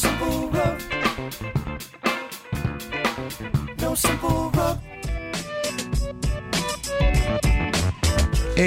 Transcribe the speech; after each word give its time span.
Hey, 0.00 0.06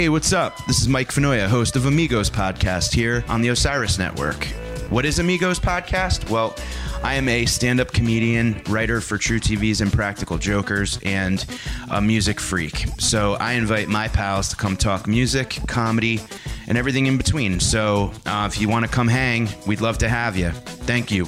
what's 0.09 0.33
up? 0.33 0.65
This 0.65 0.81
is 0.81 0.89
Mike 0.89 1.09
Finoia, 1.09 1.47
host 1.47 1.77
of 1.77 1.85
Amigos 1.85 2.29
Podcast 2.29 2.93
here 2.93 3.23
on 3.29 3.41
the 3.41 3.47
Osiris 3.49 3.97
Network. 3.97 4.43
What 4.89 5.05
is 5.05 5.19
Amigos 5.19 5.57
Podcast? 5.57 6.29
Well, 6.29 6.53
I 7.01 7.15
am 7.15 7.29
a 7.29 7.45
stand 7.45 7.79
up 7.79 7.93
comedian, 7.93 8.61
writer 8.67 8.99
for 8.99 9.17
truTV's 9.17 9.79
Impractical 9.79 10.37
Jokers, 10.37 10.99
and 11.03 11.45
a 11.89 12.01
music 12.01 12.41
freak. 12.41 12.85
So 12.99 13.35
I 13.35 13.53
invite 13.53 13.87
my 13.87 14.07
pals 14.07 14.49
to 14.49 14.57
come 14.57 14.75
talk 14.75 15.07
music, 15.07 15.59
comedy, 15.67 16.19
and 16.67 16.77
everything 16.77 17.07
in 17.07 17.17
between. 17.17 17.59
So 17.59 18.11
uh, 18.25 18.49
if 18.51 18.59
you 18.59 18.69
want 18.69 18.85
to 18.85 18.91
come 18.91 19.07
hang, 19.07 19.49
we'd 19.67 19.81
love 19.81 19.97
to 19.99 20.09
have 20.09 20.37
you. 20.37 20.51
Thank 20.51 21.11
you. 21.11 21.27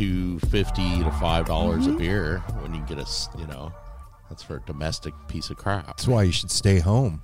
Two 0.00 0.38
fifty 0.38 1.02
to 1.02 1.10
five 1.20 1.44
dollars 1.44 1.86
a 1.86 1.90
mm-hmm. 1.90 1.98
beer 1.98 2.38
when 2.60 2.74
you 2.74 2.80
get 2.88 2.96
a 2.96 3.06
you 3.38 3.46
know 3.46 3.70
that's 4.30 4.42
for 4.42 4.56
a 4.56 4.60
domestic 4.60 5.12
piece 5.28 5.50
of 5.50 5.58
crap. 5.58 5.88
That's 5.88 6.08
why 6.08 6.22
you 6.22 6.32
should 6.32 6.50
stay 6.50 6.78
home. 6.78 7.20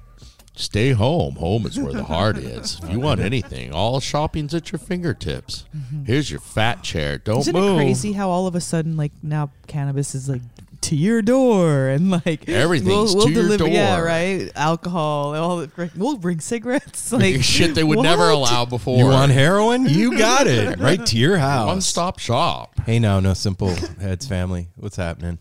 Stay 0.57 0.91
home. 0.91 1.37
Home 1.37 1.65
is 1.65 1.79
where 1.79 1.95
the 1.95 2.05
heart 2.05 2.37
is. 2.37 2.79
If 2.83 2.91
you 2.91 3.01
want 3.01 3.21
anything, 3.33 3.73
all 3.73 3.99
shopping's 4.01 4.55
at 4.55 4.73
your 4.73 4.79
fingertips. 4.79 5.65
Mm-hmm. 5.75 6.05
Here's 6.05 6.31
your 6.31 6.41
fat 6.41 6.83
chair. 6.83 7.17
Don't 7.17 7.39
Isn't 7.39 7.55
move. 7.55 7.79
it 7.79 7.83
crazy 7.83 8.13
how 8.13 8.29
all 8.29 8.47
of 8.47 8.55
a 8.55 8.61
sudden, 8.61 8.99
like 8.99 9.13
now, 9.23 9.51
cannabis 9.67 10.15
is 10.15 10.29
like 10.29 10.43
to 10.83 10.97
your 10.97 11.23
door 11.23 11.89
and 11.89 12.11
like 12.11 12.49
Everything's 12.49 13.15
to 13.15 13.31
your 13.31 13.69
Yeah, 13.69 13.97
door. 13.97 14.05
right. 14.07 14.51
Alcohol, 14.55 15.35
all 15.35 15.57
the, 15.59 15.91
we'll 15.97 16.17
bring 16.17 16.41
cigarettes. 16.41 17.13
Like 17.17 17.43
Shit 17.43 17.75
they 17.75 17.85
would 17.85 18.01
never 18.01 18.29
allow 18.31 18.65
before. 18.65 18.99
You 18.99 19.07
want 19.07 19.33
heroin? 19.33 19.87
You 19.87 20.19
got 20.19 20.47
it 20.47 20.79
right 20.81 21.05
to 21.07 21.17
your 21.17 21.39
house. 21.39 21.67
One 21.69 21.81
stop 21.81 22.19
shop. 22.19 22.75
Hey, 22.85 22.99
now, 22.99 23.21
no 23.21 23.35
simple 23.35 23.75
heads 24.01 24.27
family. 24.27 24.69
What's 24.77 24.97
happening? 24.97 25.39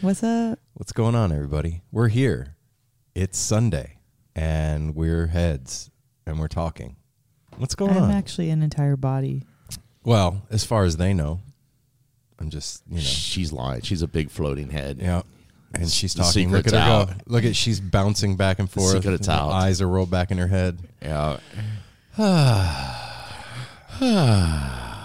What's 0.00 0.22
up? 0.22 0.58
What's 0.74 0.92
going 0.92 1.14
on, 1.14 1.32
everybody? 1.32 1.82
We're 1.90 2.08
here. 2.08 2.54
It's 3.14 3.38
Sunday, 3.38 3.98
and 4.34 4.94
we're 4.94 5.28
heads, 5.28 5.90
and 6.26 6.38
we're 6.38 6.48
talking. 6.48 6.96
What's 7.56 7.74
going 7.74 7.96
I'm 7.96 8.04
on? 8.04 8.10
actually 8.10 8.50
an 8.50 8.62
entire 8.62 8.96
body. 8.96 9.42
Well, 10.04 10.46
as 10.50 10.64
far 10.64 10.84
as 10.84 10.98
they 10.98 11.14
know, 11.14 11.40
I'm 12.38 12.50
just 12.50 12.82
you 12.88 12.96
know. 12.96 13.00
She's 13.02 13.52
lying. 13.52 13.80
She's 13.82 14.02
a 14.02 14.06
big 14.08 14.30
floating 14.30 14.70
head. 14.70 14.98
Yeah. 15.00 15.22
And 15.74 15.88
she's 15.90 16.14
The 16.14 16.22
talking. 16.22 16.50
Look 16.50 16.66
at 16.66 16.70
secret's 16.70 16.72
her 16.72 16.78
out. 16.92 17.08
go. 17.08 17.14
Look 17.26 17.44
at 17.44 17.56
she's 17.56 17.80
bouncing 17.80 18.36
back 18.36 18.58
and 18.58 18.70
forth. 18.70 18.92
secret's 19.02 19.26
the 19.26 19.32
out. 19.32 19.50
Eyes 19.50 19.80
are 19.82 19.88
rolled 19.88 20.10
back 20.10 20.30
in 20.30 20.38
her 20.38 20.46
head. 20.48 20.78
Yeah. 21.02 21.38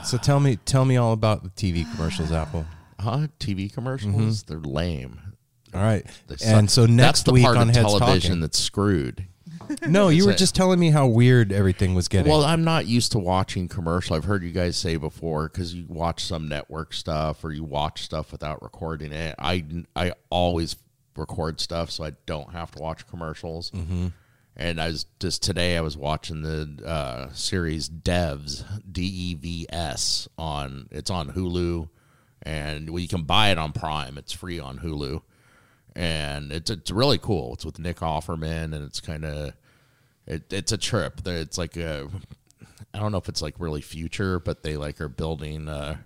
So 0.03 0.17
tell 0.17 0.39
me, 0.39 0.57
tell 0.65 0.83
me 0.83 0.97
all 0.97 1.13
about 1.13 1.43
the 1.43 1.49
TV 1.49 1.89
commercials, 1.95 2.31
Apple. 2.31 2.65
Huh? 2.99 3.27
TV 3.39 3.71
commercials? 3.71 4.43
Mm-hmm. 4.43 4.51
They're 4.51 4.59
lame. 4.71 5.19
All 5.73 5.81
right. 5.81 6.05
And 6.43 6.69
so 6.69 6.81
That's 6.81 6.91
next 6.91 7.25
the 7.25 7.33
week 7.33 7.43
part 7.45 7.55
on 7.57 7.69
of 7.69 7.75
Heads 7.75 7.87
television 7.87 8.29
Talking. 8.31 8.41
that's 8.41 8.59
screwed. 8.59 9.25
No, 9.87 10.09
you 10.09 10.25
were 10.25 10.33
just 10.33 10.55
telling 10.55 10.79
me 10.79 10.91
how 10.91 11.07
weird 11.07 11.51
everything 11.51 11.95
was 11.95 12.07
getting. 12.07 12.31
Well, 12.31 12.43
I'm 12.43 12.63
not 12.63 12.87
used 12.87 13.11
to 13.13 13.19
watching 13.19 13.67
commercial. 13.67 14.15
I've 14.15 14.25
heard 14.25 14.43
you 14.43 14.51
guys 14.51 14.77
say 14.77 14.97
before 14.97 15.49
because 15.49 15.73
you 15.73 15.85
watch 15.87 16.23
some 16.23 16.47
network 16.47 16.93
stuff 16.93 17.43
or 17.43 17.51
you 17.51 17.63
watch 17.63 18.03
stuff 18.03 18.31
without 18.31 18.61
recording 18.61 19.11
it. 19.11 19.35
I 19.39 19.65
I 19.95 20.13
always 20.29 20.75
record 21.15 21.59
stuff 21.59 21.91
so 21.91 22.03
I 22.03 22.11
don't 22.25 22.51
have 22.51 22.71
to 22.71 22.81
watch 22.81 23.07
commercials. 23.07 23.71
Mm-hmm. 23.71 24.07
And 24.55 24.81
I 24.81 24.87
was 24.87 25.05
just 25.19 25.43
today 25.43 25.77
I 25.77 25.81
was 25.81 25.97
watching 25.97 26.41
the 26.41 26.85
uh, 26.85 27.29
series 27.33 27.89
Devs 27.89 28.63
D 28.91 29.03
E 29.03 29.33
V 29.35 29.65
S 29.69 30.27
on 30.37 30.87
it's 30.91 31.09
on 31.09 31.31
Hulu, 31.31 31.89
and 32.43 32.89
well, 32.89 32.99
you 32.99 33.07
can 33.07 33.23
buy 33.23 33.49
it 33.51 33.57
on 33.57 33.71
Prime. 33.71 34.17
It's 34.17 34.33
free 34.33 34.59
on 34.59 34.79
Hulu, 34.79 35.21
and 35.95 36.51
it's 36.51 36.69
it's 36.69 36.91
really 36.91 37.17
cool. 37.17 37.53
It's 37.53 37.65
with 37.65 37.79
Nick 37.79 37.97
Offerman, 37.97 38.75
and 38.75 38.83
it's 38.83 38.99
kind 38.99 39.23
of 39.23 39.53
it, 40.31 40.51
it's 40.53 40.71
a 40.71 40.77
trip. 40.77 41.21
There- 41.23 41.37
It's 41.37 41.57
like 41.57 41.77
a, 41.77 42.07
I 42.93 42.99
don't 42.99 43.11
know 43.11 43.17
if 43.17 43.29
it's 43.29 43.41
like 43.41 43.55
really 43.59 43.81
future, 43.81 44.39
but 44.39 44.63
they 44.63 44.77
like 44.77 44.99
are 45.01 45.09
building 45.09 45.67
a, 45.67 46.03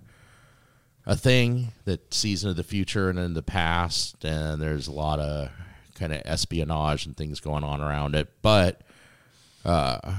a 1.06 1.16
thing 1.16 1.72
that 1.84 2.12
sees 2.12 2.42
into 2.44 2.54
the 2.54 2.62
future 2.64 3.08
and 3.10 3.18
in 3.18 3.34
the 3.34 3.42
past, 3.42 4.24
and 4.24 4.60
there's 4.60 4.88
a 4.88 4.92
lot 4.92 5.18
of 5.20 5.50
kind 5.94 6.12
of 6.12 6.20
espionage 6.24 7.06
and 7.06 7.16
things 7.16 7.40
going 7.40 7.64
on 7.64 7.80
around 7.80 8.14
it. 8.14 8.28
But 8.42 8.82
uh, 9.64 10.16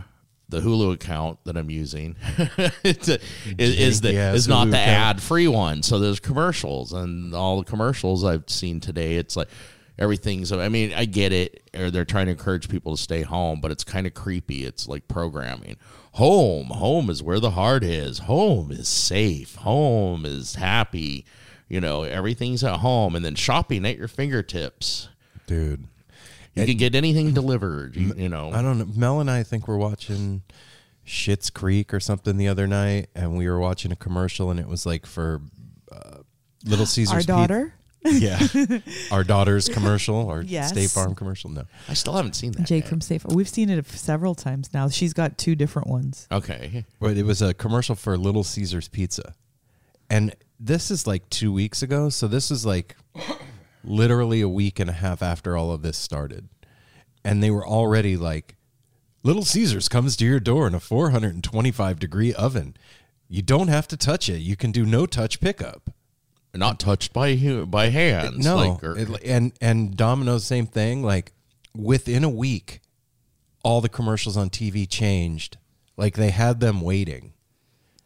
the 0.50 0.60
Hulu 0.62 0.94
account 0.94 1.40
that 1.44 1.58
I'm 1.58 1.70
using 1.70 2.16
a- 2.38 2.72
is, 2.84 3.20
is 3.58 4.02
the 4.02 4.14
is 4.14 4.48
not 4.48 4.66
the 4.66 4.78
account. 4.82 5.18
ad 5.18 5.22
free 5.22 5.48
one. 5.48 5.84
So 5.84 6.00
there's 6.00 6.20
commercials, 6.20 6.94
and 6.94 7.34
all 7.36 7.60
the 7.60 7.66
commercials 7.70 8.24
I've 8.24 8.50
seen 8.50 8.80
today, 8.80 9.16
it's 9.18 9.36
like 9.36 9.50
everything's. 9.98 10.52
I 10.52 10.70
mean, 10.70 10.94
I 10.94 11.06
get 11.06 11.32
it, 11.32 11.70
or 11.76 11.92
they're 11.92 12.06
trying 12.06 12.28
to 12.28 12.34
encourage 12.34 12.70
people 12.70 12.96
to 12.96 13.02
stay 13.02 13.22
home, 13.22 13.62
but 13.62 13.72
it's 13.72 13.84
kind 13.84 14.08
of 14.08 14.14
creepy. 14.14 14.66
It's 14.66 14.88
like 14.88 15.08
programming. 15.08 15.78
Home, 16.14 16.68
home 16.68 17.10
is 17.10 17.22
where 17.22 17.40
the 17.40 17.52
heart 17.52 17.84
is. 17.84 18.20
Home 18.20 18.72
is 18.72 18.88
safe. 18.88 19.56
Home 19.56 20.26
is 20.26 20.56
happy. 20.56 21.26
You 21.70 21.82
know, 21.82 22.04
everything's 22.04 22.64
at 22.64 22.78
home, 22.80 23.16
and 23.16 23.24
then 23.24 23.36
shopping 23.36 23.86
at 23.86 23.98
your 23.98 24.08
fingertips. 24.08 25.10
dude. 25.46 25.86
You 26.56 26.66
can 26.66 26.78
get 26.78 26.96
anything 26.96 27.34
delivered. 27.36 27.96
You, 27.96 28.14
you 28.16 28.30
know, 28.30 28.52
I 28.52 28.62
don't 28.62 28.80
know. 28.80 28.88
Mel 28.96 29.20
and 29.20 29.30
I, 29.30 29.44
think 29.44 29.68
we're 29.68 29.78
watching 29.78 30.42
Schitt's 31.06 31.50
Creek 31.50 31.94
or 31.94 32.00
something 32.00 32.38
the 32.38 32.48
other 32.48 32.68
night, 32.68 33.10
and 33.16 33.38
we 33.38 33.48
were 33.48 33.60
watching 33.60 33.92
a 33.92 33.96
commercial, 33.96 34.50
and 34.50 34.60
it 34.60 34.68
was 34.68 34.86
like 34.86 35.06
for 35.06 35.42
uh, 35.92 36.20
Little 36.66 36.86
Caesars. 36.88 37.14
Our 37.14 37.22
daughter, 37.22 37.74
yeah, 38.06 38.40
our 39.12 39.24
daughter's 39.24 39.68
commercial, 39.70 40.30
our 40.30 40.42
Yes. 40.42 40.70
State 40.70 40.90
Farm 40.92 41.16
commercial. 41.16 41.50
No, 41.50 41.64
I 41.90 41.94
still 41.94 42.14
haven't 42.14 42.34
seen 42.36 42.52
that. 42.54 42.66
Jake 42.66 42.84
yet. 42.84 42.90
from 42.90 43.00
Farm, 43.02 43.36
We've 43.36 43.50
seen 43.50 43.70
it 43.70 43.86
several 43.88 44.36
times 44.36 44.74
now. 44.74 44.88
She's 44.90 45.14
got 45.14 45.38
two 45.38 45.56
different 45.56 45.88
ones. 45.88 46.28
Okay. 46.32 46.86
but 47.00 47.18
it 47.18 47.26
was 47.26 47.42
a 47.42 47.54
commercial 47.54 47.96
for 47.96 48.18
Little 48.18 48.44
Caesars 48.44 48.88
Pizza, 48.88 49.34
and 50.10 50.34
this 50.60 50.90
is 50.92 51.06
like 51.08 51.30
two 51.30 51.52
weeks 51.52 51.82
ago. 51.82 52.10
So 52.10 52.28
this 52.28 52.50
is 52.52 52.66
like 52.66 52.96
literally 53.84 54.42
a 54.42 54.50
week 54.50 54.80
and 54.80 54.90
a 54.90 54.94
half 54.94 55.22
after 55.22 55.56
all 55.58 55.72
of 55.72 55.82
this 55.82 55.98
started, 55.98 56.48
and 57.24 57.42
they 57.44 57.52
were 57.52 57.66
already 57.68 58.16
like, 58.18 58.56
"Little 59.24 59.44
Caesars 59.46 59.90
comes 59.90 60.16
to 60.18 60.26
your 60.26 60.40
door 60.40 60.68
in 60.68 60.74
a 60.76 60.80
425 60.80 62.00
degree 62.00 62.34
oven. 62.34 62.76
You 63.28 63.42
don't 63.42 63.68
have 63.68 63.88
to 63.90 63.98
touch 63.98 64.30
it. 64.30 64.40
You 64.40 64.56
can 64.56 64.72
do 64.72 64.86
no 64.86 65.06
touch 65.06 65.40
pickup." 65.42 65.90
Not 66.58 66.80
touched 66.80 67.14
by 67.14 67.36
hu- 67.36 67.66
by 67.66 67.90
hands. 67.90 68.44
No, 68.44 68.58
like, 68.58 68.84
or- 68.84 68.98
it- 68.98 69.24
and 69.24 69.52
and 69.62 69.96
Domino's 69.96 70.44
same 70.46 70.66
thing. 70.68 71.04
Like 71.04 71.32
within 71.76 72.24
a 72.24 72.30
week, 72.30 72.82
all 73.64 73.82
the 73.82 73.90
commercials 73.90 74.38
on 74.38 74.50
TV 74.50 74.90
changed. 74.90 75.58
Like 75.96 76.16
they 76.16 76.30
had 76.32 76.60
them 76.60 76.82
waiting. 76.82 77.34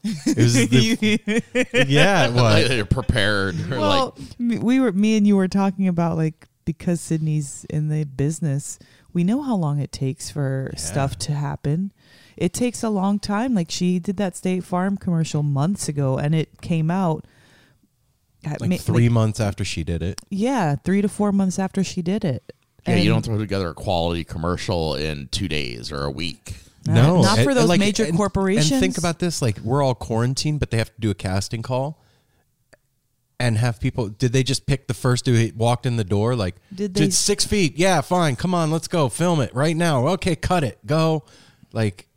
It 0.04 0.38
was 0.38 0.54
the, 0.54 1.86
yeah, 1.88 2.26
like 2.34 2.36
what? 2.36 2.68
they're 2.68 2.86
prepared. 2.86 3.70
Well, 3.70 4.18
like 4.40 4.62
we 4.64 4.80
were 4.80 4.92
me 4.92 5.16
and 5.18 5.28
you 5.28 5.36
were 5.36 5.48
talking 5.48 5.88
about 5.88 6.18
like 6.18 6.48
because 6.66 7.02
Sydney's 7.02 7.66
in 7.70 7.90
the 7.90 8.04
business, 8.06 8.80
we 9.14 9.24
know 9.24 9.42
how 9.42 9.56
long 9.56 9.80
it 9.80 9.92
takes 9.92 10.30
for 10.32 10.72
stuff 10.76 11.18
to 11.20 11.34
happen. 11.34 11.92
It 12.38 12.54
takes 12.54 12.82
a 12.82 12.90
long 12.90 13.20
time. 13.20 13.54
Like 13.54 13.70
she 13.70 14.00
did 14.00 14.18
that 14.18 14.36
State 14.36 14.64
Farm 14.64 14.98
commercial 14.98 15.44
months 15.44 15.88
ago, 15.88 16.18
and 16.18 16.34
it 16.34 16.62
came 16.62 16.90
out 16.90 17.20
at 17.24 17.30
Like 18.44 18.70
ma- 18.70 18.78
three 18.78 19.04
like- 19.10 19.12
months 19.12 19.40
after 19.40 19.64
she 19.64 19.84
did 19.84 20.02
it. 20.02 20.20
yeah, 20.30 20.76
three 20.76 21.02
to 21.02 21.08
four 21.10 21.32
months 21.32 21.60
after 21.60 21.84
she 21.84 22.02
did 22.02 22.26
it. 22.26 22.54
yeah, 22.88 22.96
you 22.96 23.10
don't 23.10 23.24
throw 23.24 23.38
together 23.38 23.70
a 23.70 23.74
quality 23.74 24.24
commercial 24.24 24.96
in 24.96 25.28
two 25.28 25.48
days 25.48 25.92
or 25.92 26.04
a 26.04 26.12
week. 26.12 26.56
Uh, 26.90 26.94
No, 26.94 27.22
not 27.22 27.36
for 27.38 27.50
and- 27.50 27.50
those 27.52 27.58
and 27.64 27.70
like- 27.70 27.80
major 27.80 28.04
and- 28.06 28.18
corporations. 28.18 28.72
And 28.72 28.82
think 28.82 28.98
about 28.98 29.20
this: 29.20 29.42
like 29.42 29.60
we're 29.60 29.84
all 29.84 29.94
quarantined, 29.94 30.60
but 30.60 30.72
they 30.72 30.78
have 30.78 30.88
to 30.94 31.00
do 31.00 31.12
a 31.12 31.16
casting 31.16 31.62
call. 31.62 32.00
And 33.40 33.58
have 33.58 33.80
people? 33.80 34.08
Did 34.10 34.34
they 34.34 34.44
just 34.44 34.68
pick 34.68 34.88
the 34.88 34.94
first 34.94 35.26
who 35.26 35.50
walked 35.56 35.88
in 35.88 35.98
the 35.98 36.04
door? 36.04 36.36
Like, 36.36 36.56
Did 36.74 36.94
"Dude, 36.94 37.08
they- 37.08 37.10
six 37.12 37.44
feet? 37.44 37.76
Yeah, 37.76 38.02
fine. 38.02 38.36
Come 38.36 38.54
on, 38.54 38.70
let's 38.70 38.88
go. 38.88 39.10
Film 39.10 39.42
it 39.42 39.54
right 39.56 39.76
now. 39.76 40.08
Okay, 40.10 40.36
cut 40.36 40.64
it. 40.64 40.78
Go. 40.86 41.24
Like, 41.74 42.08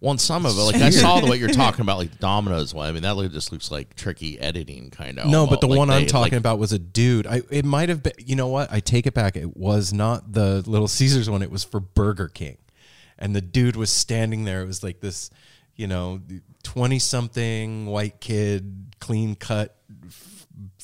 Well, 0.00 0.12
and 0.12 0.20
some 0.20 0.46
of 0.46 0.56
it, 0.56 0.60
like 0.60 0.76
I 0.76 0.90
saw 0.90 1.20
the 1.20 1.26
what 1.26 1.38
you're 1.38 1.48
talking 1.50 1.80
about, 1.80 1.98
like 1.98 2.10
the 2.12 2.18
Domino's 2.18 2.72
one. 2.72 2.88
I 2.88 2.92
mean, 2.92 3.02
that 3.02 3.16
just 3.32 3.50
looks 3.52 3.70
like 3.70 3.96
tricky 3.96 4.38
editing, 4.38 4.90
kind 4.90 5.18
of. 5.18 5.26
No, 5.26 5.46
but 5.46 5.60
the 5.60 5.66
Like 5.68 5.78
one 5.78 5.90
I'm 5.90 6.06
talking 6.06 6.32
like- 6.32 6.38
about 6.38 6.58
was 6.58 6.72
a 6.72 6.78
dude. 6.78 7.26
I 7.26 7.42
it 7.50 7.64
might 7.64 7.88
have 7.88 8.02
been. 8.02 8.12
You 8.18 8.36
know 8.36 8.48
what? 8.48 8.72
I 8.72 8.80
take 8.80 9.06
it 9.06 9.14
back. 9.14 9.36
It 9.36 9.56
was 9.56 9.92
not 9.92 10.32
the 10.32 10.62
Little 10.66 10.88
Caesars 10.88 11.28
one. 11.28 11.42
It 11.42 11.50
was 11.50 11.64
for 11.64 11.80
Burger 11.80 12.28
King, 12.28 12.58
and 13.18 13.34
the 13.34 13.40
dude 13.40 13.74
was 13.76 13.90
standing 13.90 14.44
there. 14.44 14.62
It 14.62 14.66
was 14.66 14.82
like 14.84 15.00
this, 15.00 15.30
you 15.74 15.86
know, 15.88 16.20
twenty 16.62 16.98
something 17.00 17.86
white 17.86 18.20
kid, 18.20 18.94
clean 19.00 19.34
cut 19.34 19.76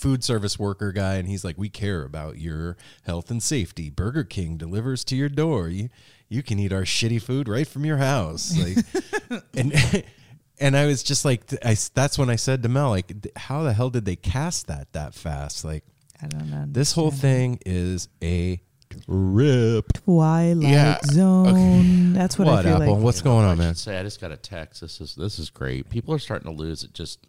food 0.00 0.24
service 0.24 0.58
worker 0.58 0.92
guy, 0.92 1.14
and 1.16 1.28
he's 1.28 1.44
like, 1.44 1.58
"We 1.58 1.68
care 1.68 2.02
about 2.04 2.38
your 2.38 2.76
health 3.04 3.30
and 3.30 3.42
safety. 3.42 3.90
Burger 3.90 4.24
King 4.24 4.56
delivers 4.56 5.04
to 5.04 5.16
your 5.16 5.28
door. 5.28 5.68
You 5.68 5.88
you 6.28 6.42
can 6.42 6.58
eat 6.58 6.72
our 6.72 6.82
shitty 6.82 7.20
food 7.22 7.48
right 7.48 7.68
from 7.68 7.84
your 7.84 7.98
house." 7.98 8.56
Like, 8.56 9.42
and. 9.54 9.72
And 10.62 10.76
I 10.76 10.84
was 10.84 11.02
just 11.02 11.24
like, 11.24 11.44
I, 11.64 11.74
that's 11.94 12.18
when 12.18 12.28
I 12.28 12.36
said 12.36 12.62
to 12.64 12.68
Mel, 12.68 12.90
like, 12.90 13.10
how 13.34 13.62
the 13.62 13.72
hell 13.72 13.88
did 13.88 14.04
they 14.04 14.14
cast 14.16 14.66
that 14.66 14.92
that 14.92 15.14
fast? 15.14 15.64
Like, 15.64 15.84
I 16.22 16.26
don't 16.26 16.50
know. 16.50 16.66
this 16.68 16.92
whole 16.92 17.10
thing 17.10 17.58
is 17.64 18.08
a 18.22 18.60
trip. 18.90 19.90
Twilight 20.04 20.62
Yeah, 20.70 20.98
Zone. 21.06 22.12
That's 22.12 22.38
what, 22.38 22.46
I 22.46 22.50
What, 22.52 22.64
feel 22.66 22.74
Apple? 22.82 22.94
like. 22.96 23.02
What's 23.04 23.22
going 23.22 23.46
I 23.46 23.48
on, 23.52 23.56
should 23.56 23.62
man? 23.62 23.74
Say, 23.74 23.98
I 23.98 24.02
just 24.02 24.20
got 24.20 24.32
a 24.32 24.36
text. 24.36 24.82
This 24.82 25.00
is 25.00 25.14
this 25.14 25.38
is 25.38 25.48
great. 25.48 25.88
People 25.88 26.12
are 26.12 26.18
starting 26.18 26.52
to 26.54 26.56
lose 26.56 26.84
it. 26.84 26.92
Just 26.92 27.26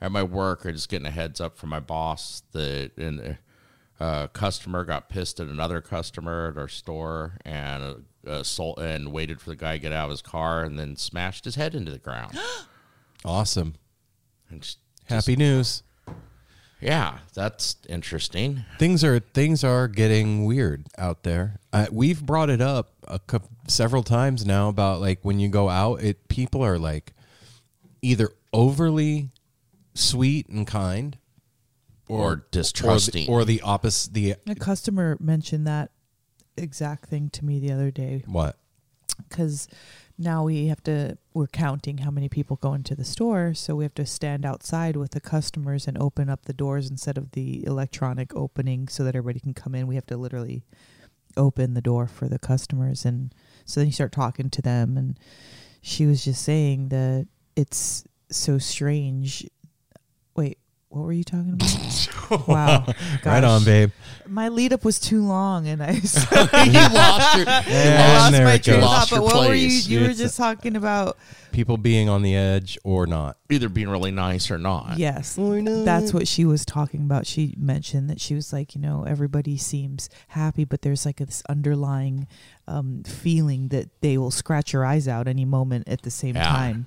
at 0.00 0.12
my 0.12 0.22
work, 0.22 0.64
or 0.66 0.72
just 0.72 0.88
getting 0.88 1.06
a 1.06 1.10
heads 1.10 1.40
up 1.40 1.56
from 1.58 1.70
my 1.70 1.80
boss 1.80 2.42
that 2.52 2.92
an 2.96 3.38
a 4.00 4.28
customer 4.32 4.84
got 4.84 5.08
pissed 5.08 5.40
at 5.40 5.48
another 5.48 5.80
customer 5.80 6.50
at 6.52 6.56
our 6.58 6.68
store 6.68 7.34
and 7.44 7.82
uh, 8.26 8.30
uh, 8.30 8.42
sold, 8.44 8.78
and 8.78 9.10
waited 9.12 9.40
for 9.40 9.50
the 9.50 9.56
guy 9.56 9.72
to 9.76 9.82
get 9.82 9.92
out 9.92 10.04
of 10.04 10.10
his 10.12 10.22
car 10.22 10.62
and 10.62 10.78
then 10.78 10.94
smashed 10.94 11.44
his 11.44 11.56
head 11.56 11.74
into 11.74 11.90
the 11.90 11.98
ground. 11.98 12.38
Awesome. 13.24 13.74
And 14.48 14.62
just- 14.62 14.78
Happy 15.06 15.34
news. 15.34 15.82
yeah, 16.80 17.18
that's 17.34 17.74
interesting. 17.88 18.64
Things 18.78 19.02
are 19.02 19.18
things 19.18 19.64
are 19.64 19.88
getting 19.88 20.44
weird 20.44 20.86
out 20.96 21.24
there. 21.24 21.58
Uh, 21.72 21.86
we've 21.90 22.24
brought 22.24 22.48
it 22.50 22.60
up 22.60 22.92
a 23.08 23.18
cou- 23.18 23.40
several 23.66 24.04
times 24.04 24.46
now 24.46 24.68
about 24.68 25.00
like 25.00 25.18
when 25.22 25.40
you 25.40 25.48
go 25.48 25.68
out, 25.68 26.00
it 26.02 26.28
people 26.28 26.62
are 26.62 26.78
like 26.78 27.12
either 28.02 28.30
overly 28.52 29.30
sweet 29.98 30.48
and 30.48 30.66
kind, 30.66 31.18
Or 32.08 32.46
distrusting. 32.50 33.28
or 33.28 33.44
the, 33.44 33.60
or 33.60 33.60
the 33.60 33.60
opposite. 33.62 34.14
The 34.14 34.34
A 34.46 34.54
customer 34.54 35.16
mentioned 35.20 35.66
that 35.66 35.90
exact 36.56 37.06
thing 37.08 37.28
to 37.30 37.44
me 37.44 37.60
the 37.60 37.70
other 37.70 37.90
day 37.92 38.24
what? 38.26 38.56
because 39.28 39.68
now 40.18 40.42
we 40.42 40.66
have 40.66 40.82
to 40.82 41.16
we're 41.32 41.46
counting 41.46 41.98
how 41.98 42.10
many 42.10 42.28
people 42.28 42.56
go 42.56 42.74
into 42.74 42.96
the 42.96 43.04
store 43.04 43.54
so 43.54 43.76
we 43.76 43.84
have 43.84 43.94
to 43.94 44.04
stand 44.04 44.44
outside 44.44 44.96
with 44.96 45.12
the 45.12 45.20
customers 45.20 45.86
and 45.86 45.96
open 45.98 46.28
up 46.28 46.46
the 46.46 46.52
doors 46.52 46.90
instead 46.90 47.16
of 47.16 47.30
the 47.30 47.64
electronic 47.64 48.34
opening 48.34 48.88
so 48.88 49.04
that 49.04 49.14
everybody 49.14 49.38
can 49.38 49.54
come 49.54 49.72
in 49.72 49.86
we 49.86 49.94
have 49.94 50.06
to 50.06 50.16
literally 50.16 50.64
open 51.36 51.74
the 51.74 51.80
door 51.80 52.08
for 52.08 52.26
the 52.28 52.40
customers 52.40 53.04
and 53.04 53.32
so 53.64 53.78
then 53.78 53.86
you 53.86 53.92
start 53.92 54.10
talking 54.10 54.50
to 54.50 54.60
them 54.60 54.96
and 54.96 55.16
she 55.80 56.06
was 56.06 56.24
just 56.24 56.42
saying 56.42 56.88
that 56.88 57.28
it's 57.54 58.02
so 58.30 58.58
strange. 58.58 59.46
Wait, 60.90 60.98
what 60.98 61.04
were 61.06 61.12
you 61.12 61.24
talking 61.24 61.52
about? 61.52 62.48
wow, 62.48 62.86
right 63.24 63.44
on, 63.44 63.64
babe. 63.64 63.90
My 64.26 64.48
lead 64.48 64.72
up 64.72 64.84
was 64.84 64.98
too 64.98 65.22
long, 65.24 65.66
and 65.66 65.82
I, 65.82 65.90
you 65.92 66.00
lost 66.00 67.38
your. 67.38 67.48
I 67.48 67.64
And 67.68 68.18
lost 68.18 68.32
there 68.32 68.44
my 68.44 68.58
train 68.58 68.76
of 68.78 68.82
thought. 68.84 69.10
But 69.10 69.16
your 69.16 69.24
what 69.24 69.48
were 69.48 69.54
you? 69.54 69.68
place. 69.68 69.86
You 69.88 70.00
were 70.02 70.12
just 70.14 70.36
talking 70.36 70.76
about. 70.76 71.16
People 71.52 71.78
being 71.78 72.08
on 72.10 72.22
the 72.22 72.36
edge 72.36 72.78
or 72.84 73.06
not. 73.06 73.38
either 73.50 73.68
being 73.70 73.88
really 73.88 74.10
nice 74.10 74.50
or 74.50 74.58
not. 74.58 74.98
Yes, 74.98 75.36
that's 75.38 76.12
what 76.12 76.28
she 76.28 76.44
was 76.44 76.64
talking 76.66 77.00
about. 77.00 77.26
She 77.26 77.54
mentioned 77.58 78.08
that 78.10 78.20
she 78.20 78.34
was 78.34 78.52
like, 78.52 78.74
you 78.74 78.80
know, 78.80 79.04
everybody 79.04 79.56
seems 79.56 80.10
happy, 80.28 80.64
but 80.64 80.82
there's 80.82 81.06
like 81.06 81.16
this 81.16 81.42
underlying 81.48 82.28
um, 82.66 83.02
feeling 83.04 83.68
that 83.68 83.88
they 84.02 84.18
will 84.18 84.30
scratch 84.30 84.72
your 84.74 84.84
eyes 84.84 85.08
out 85.08 85.26
any 85.26 85.46
moment 85.46 85.88
at 85.88 86.02
the 86.02 86.10
same 86.10 86.36
Yeah. 86.36 86.44
time. 86.48 86.86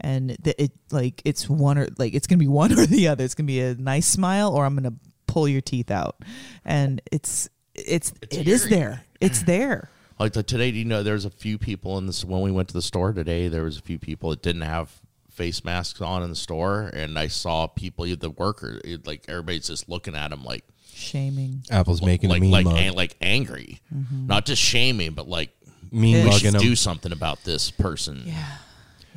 And 0.00 0.30
that 0.30 0.62
it 0.62 0.72
like 0.90 1.22
it's 1.24 1.48
one 1.48 1.78
or 1.78 1.88
like 1.98 2.14
it's 2.14 2.26
gonna 2.26 2.38
be 2.38 2.48
one 2.62 2.72
or 2.72 2.86
the 2.86 3.08
other. 3.08 3.24
It's 3.24 3.34
gonna 3.34 3.46
be 3.46 3.60
a 3.60 3.74
nice 3.74 4.06
smile 4.06 4.52
or 4.52 4.64
I'm 4.64 4.74
gonna 4.74 4.94
pull 5.26 5.48
your 5.48 5.60
teeth 5.60 5.90
out. 5.90 6.16
And 6.64 7.00
it's 7.12 7.48
it's, 7.74 8.12
It's 8.22 8.36
it 8.36 8.48
is 8.48 8.68
there. 8.68 9.04
It's 9.20 9.42
there. 9.44 9.90
Like 10.18 10.32
the, 10.32 10.42
today, 10.42 10.72
do 10.72 10.78
you 10.78 10.84
know 10.84 11.02
there's 11.04 11.24
a 11.24 11.30
few 11.30 11.58
people 11.58 11.96
in 11.98 12.06
this 12.06 12.24
when 12.24 12.40
we 12.40 12.50
went 12.50 12.68
to 12.68 12.74
the 12.74 12.82
store 12.82 13.12
today. 13.12 13.46
There 13.48 13.62
was 13.62 13.78
a 13.78 13.82
few 13.82 13.98
people 14.00 14.30
that 14.30 14.42
didn't 14.42 14.62
have 14.62 14.90
face 15.30 15.64
masks 15.64 16.00
on 16.00 16.24
in 16.24 16.30
the 16.30 16.36
store, 16.36 16.90
and 16.92 17.16
I 17.16 17.28
saw 17.28 17.68
people, 17.68 18.04
the 18.16 18.30
worker, 18.30 18.80
like 19.04 19.24
everybody's 19.28 19.68
just 19.68 19.88
looking 19.88 20.16
at 20.16 20.30
them 20.30 20.42
like 20.44 20.64
Shaming. 20.92 21.62
Apple's 21.70 22.02
making 22.02 22.28
like 22.28 22.38
a 22.38 22.40
mean 22.40 22.50
like 22.50 22.64
mug. 22.64 22.76
an- 22.76 22.94
like 22.94 23.16
angry, 23.20 23.80
mm-hmm. 23.94 24.26
not 24.26 24.44
just 24.44 24.60
shaming, 24.60 25.12
but 25.12 25.28
like 25.28 25.50
mean 25.92 26.16
we 26.16 26.24
mugging 26.24 26.38
should 26.38 26.54
them. 26.54 26.60
do 26.60 26.74
something 26.74 27.12
about 27.12 27.44
this 27.44 27.70
person. 27.70 28.22
Yeah. 28.26 28.44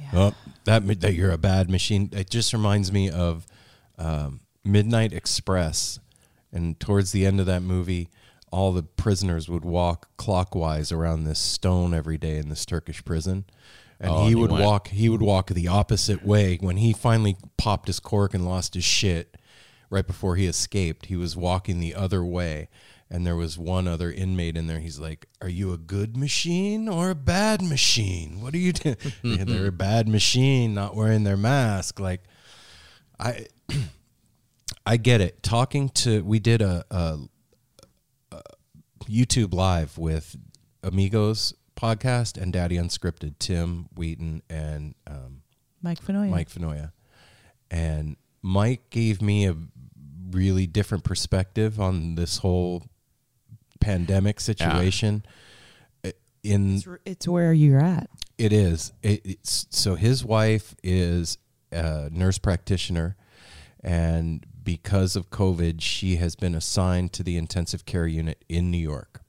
Yeah. 0.02 0.10
Oh, 0.14 0.36
that 0.66 0.86
that 1.02 1.14
you're 1.14 1.32
a 1.32 1.38
bad 1.38 1.70
machine. 1.70 2.10
It 2.12 2.30
just 2.30 2.54
reminds 2.54 2.92
me 2.92 3.10
of 3.10 3.46
um, 3.98 4.42
Midnight 4.64 5.14
Express, 5.14 6.00
and 6.52 6.80
towards 6.80 7.12
the 7.12 7.26
end 7.26 7.40
of 7.40 7.46
that 7.46 7.62
movie, 7.62 8.10
all 8.52 8.72
the 8.72 8.84
prisoners 8.84 9.48
would 9.48 9.64
walk 9.66 10.10
clockwise 10.18 10.92
around 10.92 11.24
this 11.24 11.40
stone 11.40 11.94
every 11.94 12.18
day 12.18 12.38
in 12.38 12.50
this 12.50 12.66
Turkish 12.66 13.04
prison, 13.06 13.46
and 14.00 14.12
Oh, 14.12 14.16
he 14.16 14.20
and 14.22 14.30
he 14.30 14.36
would 14.36 14.52
went- 14.52 14.64
walk. 14.66 14.88
He 14.90 15.10
would 15.10 15.22
walk 15.22 15.48
the 15.50 15.68
opposite 15.68 16.26
way 16.26 16.58
when 16.60 16.78
he 16.78 16.94
finally 16.94 17.38
popped 17.58 17.88
his 17.88 18.00
cork 18.00 18.34
and 18.34 18.46
lost 18.46 18.74
his 18.74 18.84
shit. 18.84 19.38
Right 19.90 20.08
before 20.08 20.38
he 20.38 20.48
escaped, 20.48 21.08
he 21.08 21.18
was 21.18 21.36
walking 21.36 21.82
the 21.82 21.94
other 21.96 22.24
way. 22.24 22.70
And 23.14 23.28
there 23.28 23.36
was 23.36 23.58
one 23.58 23.90
other 23.90 24.10
inmate 24.10 24.56
in 24.56 24.68
there. 24.68 24.80
He's 24.80 24.98
like, 24.98 25.28
"Are 25.42 25.50
you 25.50 25.74
a 25.74 25.78
good 25.78 26.16
machine 26.16 26.88
or 26.88 27.10
a 27.10 27.16
bad 27.16 27.62
machine? 27.62 28.40
What 28.40 28.54
are 28.54 28.58
you 28.58 28.72
doing?" 28.72 28.96
They're 29.24 29.68
a 29.68 29.72
bad 29.72 30.08
machine, 30.08 30.74
not 30.74 30.96
wearing 30.96 31.26
their 31.26 31.36
mask. 31.36 32.00
Like, 32.00 32.22
I, 33.20 33.48
I 34.86 34.96
get 34.96 35.20
it. 35.20 35.44
Talking 35.44 35.90
to, 35.90 36.24
we 36.24 36.40
did 36.40 36.62
a, 36.62 36.86
a, 36.90 37.18
a 38.32 38.42
YouTube 39.04 39.54
live 39.54 39.98
with 39.98 40.38
Amigos 40.82 41.54
podcast 41.76 42.42
and 42.42 42.54
Daddy 42.54 42.78
Unscripted, 42.78 43.36
Tim 43.40 43.90
Wheaton 43.94 44.42
and 44.50 44.96
um, 45.06 45.42
Mike 45.82 46.00
Finoia. 46.00 46.30
Mike 46.30 46.50
Finoia. 46.50 46.92
And 47.70 48.16
Mike 48.42 48.90
gave 48.90 49.22
me 49.22 49.48
a 49.48 49.56
really 50.32 50.66
different 50.66 51.04
perspective 51.04 51.80
on 51.80 52.16
this 52.16 52.38
whole 52.38 52.84
pandemic 53.82 54.40
situation. 54.40 55.24
Eh, 56.04 56.12
in 56.44 56.76
It's, 56.76 56.88
it's 57.06 57.28
where 57.28 57.52
you're 57.52 57.82
at. 57.82 58.10
it 58.38 58.54
is. 58.54 58.94
It, 59.04 59.22
it's 59.26 59.68
so 59.70 59.96
his 59.96 60.24
wife 60.24 60.76
is 60.84 61.38
a 61.72 62.10
nurse 62.12 62.38
practitioner, 62.38 63.16
and 63.84 64.46
because 64.64 65.16
of 65.16 65.30
COVID, 65.30 65.82
she 65.82 66.18
has 66.18 66.36
been 66.36 66.56
assigned 66.56 67.12
to 67.14 67.24
the 67.24 67.36
intensive 67.38 67.86
care 67.86 68.08
unit 68.08 68.44
in 68.48 68.70
New 68.72 68.78
York. 68.78 69.22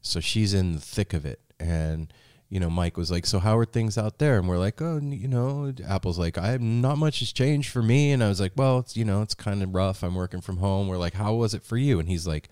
So 0.00 0.18
she's 0.20 0.52
in 0.54 0.72
the 0.72 0.80
thick 0.80 1.12
of 1.14 1.24
it, 1.24 1.40
and 1.60 2.12
you 2.48 2.60
know, 2.60 2.68
Mike 2.68 2.98
was 2.98 3.10
like, 3.10 3.24
"So 3.24 3.38
how 3.38 3.56
are 3.56 3.64
things 3.64 3.96
out 3.96 4.18
there?" 4.18 4.38
And 4.38 4.46
we're 4.48 4.58
like, 4.58 4.82
"Oh, 4.82 4.98
you 5.00 5.28
know, 5.28 5.72
Apple's 5.88 6.18
like, 6.18 6.36
I 6.36 6.58
not 6.58 6.98
much 6.98 7.20
has 7.20 7.32
changed 7.32 7.70
for 7.70 7.82
me." 7.82 8.12
And 8.12 8.22
I 8.22 8.28
was 8.28 8.40
like, 8.40 8.52
"Well, 8.56 8.78
it's 8.80 8.94
you 8.96 9.04
know, 9.06 9.22
it's 9.22 9.34
kind 9.34 9.62
of 9.62 9.74
rough. 9.74 10.02
I'm 10.02 10.14
working 10.14 10.42
from 10.42 10.58
home." 10.58 10.86
We're 10.88 10.98
like, 10.98 11.14
"How 11.14 11.32
was 11.34 11.54
it 11.54 11.62
for 11.62 11.78
you?" 11.78 11.98
And 11.98 12.08
he's 12.08 12.26
like, 12.26 12.48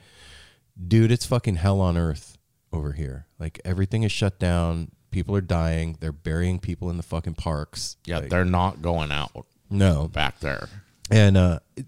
"Dude, 0.86 1.10
it's 1.12 1.26
fucking 1.26 1.56
hell 1.56 1.80
on 1.80 1.96
earth 1.96 2.38
over 2.72 2.92
here. 2.92 3.26
Like 3.38 3.60
everything 3.64 4.02
is 4.02 4.12
shut 4.12 4.38
down. 4.38 4.90
People 5.10 5.34
are 5.36 5.40
dying. 5.40 5.96
They're 6.00 6.12
burying 6.12 6.58
people 6.60 6.88
in 6.90 6.96
the 6.96 7.02
fucking 7.02 7.34
parks. 7.34 7.96
Yeah, 8.06 8.18
Like, 8.20 8.30
they're 8.30 8.44
not 8.44 8.80
going 8.82 9.10
out 9.12 9.46
no 9.68 10.08
back 10.08 10.40
there. 10.40 10.68
and 11.10 11.36
uh, 11.36 11.58
it- 11.76 11.86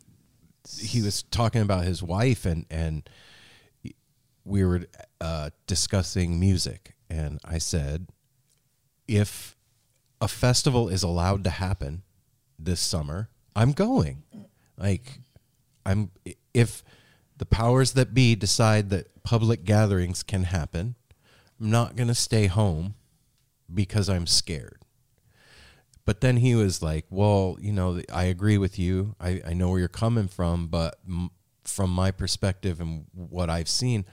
he 0.78 1.02
was 1.02 1.22
talking 1.24 1.60
about 1.60 1.84
his 1.84 2.02
wife 2.02 2.46
and 2.46 2.64
and 2.70 3.08
we 4.44 4.64
were 4.64 4.82
uh, 5.20 5.50
discussing 5.66 6.38
music 6.40 6.94
and 7.10 7.38
i 7.44 7.58
said 7.58 8.06
if 9.08 9.56
a 10.20 10.28
festival 10.28 10.88
is 10.88 11.02
allowed 11.02 11.42
to 11.44 11.50
happen 11.50 12.02
this 12.58 12.80
summer 12.80 13.28
i'm 13.56 13.72
going 13.72 14.22
like 14.78 15.18
i'm 15.84 16.10
if 16.54 16.82
the 17.42 17.46
powers 17.46 17.94
that 17.94 18.14
be 18.14 18.36
decide 18.36 18.88
that 18.90 19.24
public 19.24 19.64
gatherings 19.64 20.22
can 20.22 20.44
happen 20.44 20.94
i'm 21.60 21.70
not 21.70 21.96
going 21.96 22.06
to 22.06 22.14
stay 22.14 22.46
home 22.46 22.94
because 23.74 24.08
i'm 24.08 24.28
scared 24.28 24.78
but 26.04 26.20
then 26.20 26.38
he 26.38 26.56
was 26.56 26.82
like, 26.82 27.06
"Well, 27.10 27.56
you 27.60 27.72
know, 27.72 28.00
I 28.12 28.24
agree 28.24 28.58
with 28.58 28.76
you. 28.76 29.14
I, 29.20 29.40
I 29.46 29.52
know 29.54 29.70
where 29.70 29.78
you're 29.78 29.88
coming 29.88 30.26
from, 30.26 30.66
but 30.66 30.98
m- 31.06 31.30
from 31.62 31.90
my 31.90 32.10
perspective 32.10 32.80
and 32.80 33.06
what 33.12 33.48
I've 33.48 33.68
seen, 33.68 34.04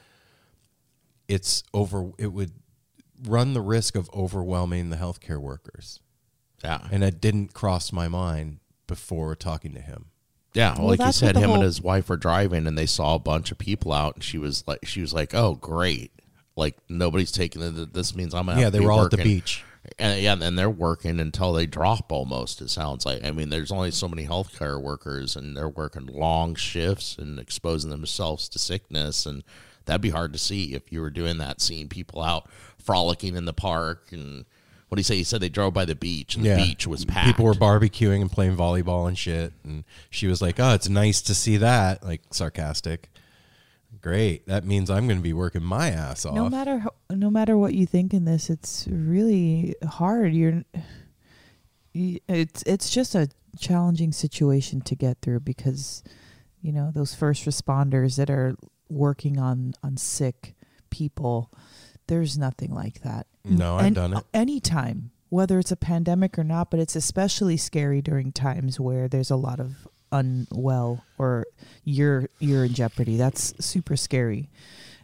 it's 1.27 1.63
over. 1.73 2.11
It 2.19 2.27
would 2.27 2.51
run 3.25 3.53
the 3.53 3.61
risk 3.61 3.95
of 3.95 4.07
overwhelming 4.13 4.91
the 4.91 4.97
healthcare 4.97 5.41
workers, 5.41 5.99
Yeah, 6.63 6.87
and 6.91 7.03
it 7.03 7.19
didn't 7.19 7.55
cross 7.55 7.91
my 7.91 8.07
mind 8.07 8.59
before 8.85 9.35
talking 9.35 9.73
to 9.73 9.81
him. 9.81 10.11
Yeah. 10.53 10.73
Well, 10.73 10.87
Well, 10.87 10.97
like 10.97 10.99
you 10.99 11.11
said, 11.11 11.35
the 11.35 11.41
him 11.41 11.51
and 11.51 11.63
his 11.63 11.81
wife 11.81 12.09
were 12.09 12.17
driving, 12.17 12.67
and 12.67 12.77
they 12.77 12.85
saw 12.85 13.15
a 13.15 13.19
bunch 13.19 13.51
of 13.51 13.57
people 13.57 13.93
out, 13.93 14.15
and 14.15 14.23
she 14.23 14.37
was 14.37 14.63
like, 14.67 14.85
she 14.85 15.01
was 15.01 15.13
like, 15.13 15.33
"Oh, 15.33 15.55
great! 15.55 16.11
Like 16.55 16.77
nobody's 16.89 17.31
taking 17.31 17.61
it. 17.61 17.93
This 17.93 18.15
means 18.15 18.33
I'm 18.33 18.45
gonna." 18.45 18.59
yeah, 18.59 18.69
they 18.69 18.79
to 18.79 18.85
were 18.85 18.91
all 18.91 19.05
at 19.05 19.11
the 19.11 19.17
beach. 19.17 19.63
And 19.97 20.21
yeah, 20.21 20.35
and 20.39 20.59
they're 20.59 20.69
working 20.69 21.19
until 21.19 21.53
they 21.53 21.65
drop 21.65 22.11
almost, 22.11 22.61
it 22.61 22.69
sounds 22.69 23.05
like. 23.05 23.23
I 23.23 23.31
mean, 23.31 23.49
there's 23.49 23.71
only 23.71 23.91
so 23.91 24.07
many 24.07 24.27
healthcare 24.27 24.79
workers 24.79 25.35
and 25.35 25.55
they're 25.55 25.69
working 25.69 26.05
long 26.05 26.53
shifts 26.55 27.17
and 27.17 27.39
exposing 27.39 27.89
themselves 27.89 28.49
to 28.49 28.59
sickness 28.59 29.25
and 29.25 29.43
that'd 29.85 30.01
be 30.01 30.09
hard 30.11 30.33
to 30.33 30.39
see 30.39 30.75
if 30.75 30.91
you 30.91 31.01
were 31.01 31.09
doing 31.09 31.39
that, 31.39 31.61
seeing 31.61 31.87
people 31.87 32.21
out 32.21 32.47
frolicking 32.77 33.35
in 33.35 33.45
the 33.45 33.53
park 33.53 34.09
and 34.11 34.45
what 34.89 34.95
do 34.95 34.99
you 34.99 35.03
say? 35.03 35.15
He 35.15 35.23
said 35.23 35.39
they 35.39 35.49
drove 35.49 35.73
by 35.73 35.85
the 35.85 35.95
beach 35.95 36.35
and 36.35 36.43
Yeah, 36.43 36.55
the 36.57 36.63
beach 36.63 36.85
was 36.87 37.05
packed. 37.05 37.27
People 37.27 37.45
were 37.45 37.53
barbecuing 37.53 38.21
and 38.21 38.31
playing 38.31 38.57
volleyball 38.57 39.07
and 39.07 39.17
shit. 39.17 39.53
And 39.63 39.83
she 40.09 40.27
was 40.27 40.41
like, 40.41 40.59
"Oh, 40.59 40.73
it's 40.73 40.89
nice 40.89 41.21
to 41.21 41.35
see 41.35 41.57
that." 41.57 42.03
Like 42.03 42.21
sarcastic. 42.31 43.09
Great. 44.01 44.47
That 44.47 44.65
means 44.65 44.89
I'm 44.89 45.07
going 45.07 45.19
to 45.19 45.23
be 45.23 45.33
working 45.33 45.61
my 45.63 45.89
ass 45.89 46.25
off. 46.25 46.33
no 46.35 46.49
matter 46.49 46.79
how, 46.79 46.93
no 47.09 47.29
matter 47.29 47.57
what 47.57 47.73
you 47.73 47.85
think 47.85 48.13
in 48.13 48.23
this 48.25 48.49
it's 48.49 48.87
really 48.89 49.75
hard 49.85 50.33
you're 50.33 50.63
it's 51.93 52.63
it's 52.63 52.89
just 52.89 53.15
a 53.15 53.27
challenging 53.57 54.11
situation 54.11 54.79
to 54.81 54.95
get 54.95 55.17
through 55.21 55.39
because 55.41 56.03
you 56.61 56.71
know 56.71 56.91
those 56.93 57.13
first 57.15 57.45
responders 57.45 58.15
that 58.15 58.29
are 58.29 58.55
working 58.89 59.37
on 59.39 59.73
on 59.83 59.97
sick 59.97 60.55
people 60.89 61.51
there's 62.07 62.37
nothing 62.37 62.73
like 62.73 63.01
that 63.01 63.27
No, 63.45 63.77
I've 63.77 63.85
And 63.87 63.95
done 63.95 64.13
it. 64.13 64.23
anytime 64.33 65.11
whether 65.29 65.59
it's 65.59 65.71
a 65.71 65.75
pandemic 65.75 66.39
or 66.39 66.43
not 66.43 66.71
but 66.71 66.79
it's 66.79 66.95
especially 66.95 67.55
scary 67.55 68.01
during 68.01 68.31
times 68.31 68.79
where 68.79 69.07
there's 69.07 69.29
a 69.29 69.35
lot 69.35 69.59
of 69.59 69.87
unwell 70.11 71.03
or 71.19 71.45
you're 71.83 72.27
you're 72.39 72.65
in 72.65 72.73
jeopardy. 72.73 73.15
That's 73.17 73.53
super 73.63 73.95
scary. 73.95 74.49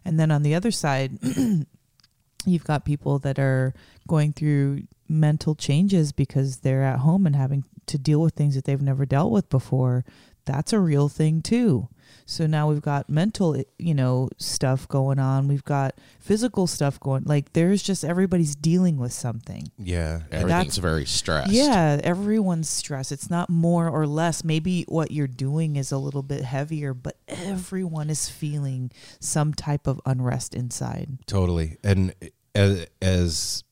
And 0.04 0.20
then 0.20 0.32
on 0.32 0.42
the 0.44 0.56
other 0.56 0.72
side 0.72 1.20
you've 2.46 2.63
got 2.63 2.86
people 2.86 3.20
that 3.20 3.39
are 3.39 3.74
going 4.08 4.34
through 4.34 4.84
mental 5.08 5.56
changes 5.56 6.12
because 6.12 6.58
they're 6.58 6.84
at 6.84 7.00
home 7.00 7.25
and 7.25 7.36
having 7.36 7.63
to 7.88 7.98
deal 7.98 8.20
with 8.22 8.34
things 8.34 8.56
that 8.56 8.65
they've 8.65 8.82
never 8.82 9.06
dealt 9.06 9.32
with 9.32 9.50
before. 9.50 10.04
That's 10.46 10.74
a 10.74 10.80
real 10.80 11.08
thing 11.10 11.42
too 11.42 11.88
so 12.25 12.48
now 12.48 12.67
we've 12.70 12.82
got 12.82 13.08
mental 13.10 13.55
you 13.77 13.94
know 13.94 14.27
stuff 14.38 14.88
going 14.88 15.20
on 15.20 15.48
we've 15.48 15.63
got 15.63 15.94
physical 16.20 16.65
stuff 16.65 17.00
going 17.00 17.24
like 17.25 17.53
there's 17.53 17.84
just 17.84 18.03
everybody's 18.03 18.55
dealing 18.55 18.98
with 18.98 19.13
something 19.13 19.72
Yeah. 19.77 20.22
Everything's 20.32 20.48
that's- 20.48 20.77
very 20.77 21.05
stressed. 21.05 21.51
yeah, 21.51 22.00
everyone's 22.03 22.67
stressed. 22.70 23.12
It's 23.12 23.29
not 23.29 23.50
more 23.50 23.88
or 23.89 24.08
less. 24.08 24.44
Maybe 24.44 24.84
what 24.88 25.12
you're 25.12 25.27
doing 25.27 25.75
is 25.75 25.91
a 25.91 25.98
little 25.98 26.24
bit 26.24 26.44
heavier, 26.44 26.94
but 26.94 27.17
everyone 27.27 28.10
is 28.10 28.27
feeling 28.29 28.91
some 29.20 29.53
type 29.53 29.86
of 29.88 30.01
unrest 30.05 30.55
inside. 30.55 31.20
Totally. 31.27 31.77
And 31.84 32.13
as, 32.55 32.88
as 33.01 33.63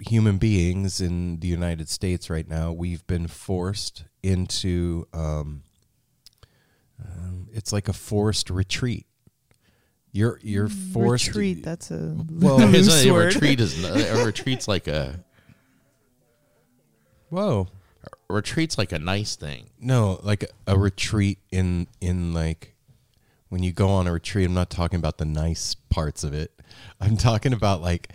human 0.00 0.36
beings 0.38 1.00
in 1.00 1.40
the 1.40 1.48
United 1.48 1.88
States 1.88 2.28
right 2.28 2.48
now, 2.48 2.72
we've 2.72 3.06
been 3.06 3.26
forced 3.26 4.04
into 4.22 5.06
um, 5.14 5.62
um, 7.02 7.39
it's 7.52 7.72
like 7.72 7.88
a 7.88 7.92
forced 7.92 8.50
retreat. 8.50 9.06
You're 10.12 10.40
you're 10.42 10.68
mm. 10.68 10.92
forced 10.92 11.28
Retreat. 11.28 11.62
That's 11.62 11.90
a 11.90 12.16
Well, 12.30 12.60
It's 12.74 12.88
loose 12.88 13.04
not- 13.06 13.14
a 13.14 13.18
retreat 13.26 13.60
is 13.60 13.82
not- 13.82 13.96
a 13.96 14.24
retreat's 14.24 14.66
like 14.66 14.88
a 14.88 15.24
Whoa. 17.28 17.68
a 18.28 18.32
retreat's 18.32 18.76
like 18.76 18.92
a 18.92 18.98
nice 18.98 19.36
thing. 19.36 19.70
No, 19.80 20.18
like 20.22 20.44
a, 20.66 20.74
a 20.74 20.78
retreat 20.78 21.38
in 21.52 21.86
in 22.00 22.32
like 22.34 22.74
when 23.48 23.62
you 23.62 23.72
go 23.72 23.88
on 23.88 24.06
a 24.06 24.12
retreat. 24.12 24.46
I'm 24.46 24.54
not 24.54 24.70
talking 24.70 24.98
about 24.98 25.18
the 25.18 25.24
nice 25.24 25.74
parts 25.74 26.24
of 26.24 26.34
it. 26.34 26.52
I'm 27.00 27.16
talking 27.16 27.52
about 27.52 27.80
like 27.82 28.08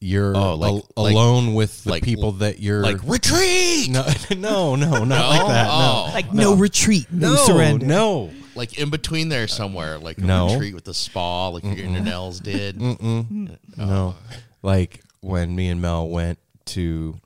you're 0.00 0.34
Oh, 0.36 0.54
like- 0.54 0.70
al- 0.70 0.88
like- 1.04 1.12
alone 1.14 1.54
with 1.54 1.84
the 1.84 1.90
like- 1.90 2.02
people 2.02 2.32
that 2.32 2.58
you're 2.60 2.82
Like 2.82 3.02
retreat. 3.04 3.90
No, 3.90 4.04
no, 4.36 4.74
no, 4.76 5.04
not 5.04 5.28
like 5.28 5.46
that. 5.48 5.66
No. 5.66 6.04
Oh. 6.08 6.10
Like 6.12 6.32
no 6.32 6.54
retreat, 6.56 7.06
no, 7.12 7.34
no, 7.34 7.44
surrender. 7.46 7.86
no. 7.86 8.30
like 8.54 8.78
in 8.78 8.90
between 8.90 9.28
there 9.28 9.46
somewhere, 9.46 9.98
like 9.98 10.18
a 10.18 10.22
No. 10.22 10.48
retreat 10.52 10.74
with 10.74 10.84
the 10.84 10.94
spa, 10.94 11.48
like 11.48 11.62
your 11.64 11.74
nails 11.88 12.40
did. 12.40 12.78
Mm-mm. 12.78 13.56
Uh, 13.78 13.84
no. 13.84 14.14
Like 14.62 15.02
when 15.20 15.54
me 15.54 15.68
and 15.68 15.80
Mel 15.82 16.08
went 16.08 16.38
to 16.66 17.18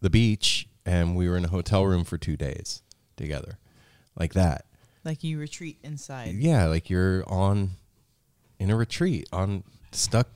the 0.00 0.10
beach 0.10 0.66
and 0.84 1.14
we 1.14 1.28
were 1.28 1.36
in 1.36 1.44
a 1.44 1.48
hotel 1.48 1.86
room 1.86 2.04
for 2.04 2.18
two 2.18 2.36
days 2.36 2.82
together. 3.16 3.58
Like 4.18 4.34
that. 4.34 4.64
Like 5.04 5.22
you 5.24 5.38
retreat 5.38 5.78
inside. 5.82 6.34
Yeah, 6.34 6.66
like 6.66 6.88
you're 6.90 7.22
on 7.28 7.72
in 8.58 8.70
a 8.70 8.76
retreat, 8.76 9.28
on 9.32 9.62
stuck 9.92 10.28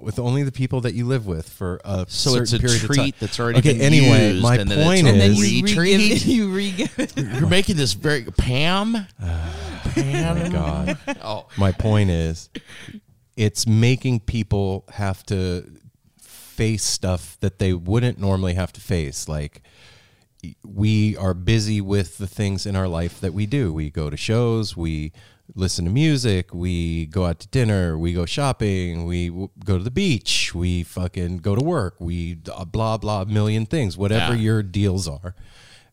with 0.00 0.18
only 0.18 0.42
the 0.44 0.52
people 0.52 0.80
that 0.82 0.94
you 0.94 1.04
live 1.06 1.26
with 1.26 1.48
for 1.48 1.80
a 1.84 2.06
So 2.08 2.36
it's 2.36 2.50
certain 2.50 2.56
a 2.56 2.68
period 2.68 2.84
of 2.84 2.86
treat 2.90 2.96
time. 2.96 3.12
that's 3.20 3.40
already 3.40 3.58
okay. 3.58 3.72
been 3.72 3.82
anyway, 3.82 4.30
used, 4.32 4.42
my 4.42 4.56
and 4.56 4.70
then 4.70 4.78
it's 4.78 4.86
point 4.86 5.06
a 5.06 5.10
And 5.10 5.20
then 5.20 5.30
is, 5.32 5.52
you 5.52 5.62
Retreat? 5.64 5.98
re-give 5.98 6.16
it, 6.16 6.26
you 6.26 6.48
re-give 6.50 6.98
it. 6.98 7.16
You're 7.16 7.48
making 7.48 7.76
this 7.76 7.94
very 7.94 8.24
Pam. 8.24 8.94
oh 8.96 9.52
Pam. 9.94 10.38
my 10.38 10.48
god. 10.48 10.98
Oh, 11.22 11.46
My 11.56 11.72
point 11.72 12.10
is, 12.10 12.48
it's 13.36 13.66
making 13.66 14.20
people 14.20 14.84
have 14.90 15.24
to 15.26 15.68
face 16.20 16.84
stuff 16.84 17.36
that 17.40 17.58
they 17.58 17.72
wouldn't 17.72 18.18
normally 18.18 18.54
have 18.54 18.72
to 18.74 18.80
face. 18.80 19.28
Like, 19.28 19.62
we 20.64 21.16
are 21.16 21.34
busy 21.34 21.80
with 21.80 22.18
the 22.18 22.26
things 22.28 22.66
in 22.66 22.76
our 22.76 22.86
life 22.88 23.20
that 23.20 23.34
we 23.34 23.46
do. 23.46 23.72
We 23.72 23.90
go 23.90 24.10
to 24.10 24.16
shows, 24.16 24.76
we 24.76 25.12
listen 25.54 25.84
to 25.86 25.90
music, 25.90 26.52
we 26.54 27.06
go 27.06 27.24
out 27.24 27.40
to 27.40 27.48
dinner, 27.48 27.96
we 27.98 28.12
go 28.12 28.26
shopping, 28.26 29.04
we 29.06 29.28
w- 29.28 29.48
go 29.64 29.78
to 29.78 29.84
the 29.84 29.90
beach, 29.90 30.54
we 30.54 30.82
fucking 30.82 31.38
go 31.38 31.54
to 31.54 31.64
work, 31.64 31.96
we 32.00 32.38
uh, 32.54 32.64
blah, 32.64 32.96
blah, 32.98 33.24
million 33.24 33.64
things, 33.66 33.96
whatever 33.96 34.34
Yeah. 34.34 34.40
your 34.40 34.62
deals 34.62 35.08
are. 35.08 35.34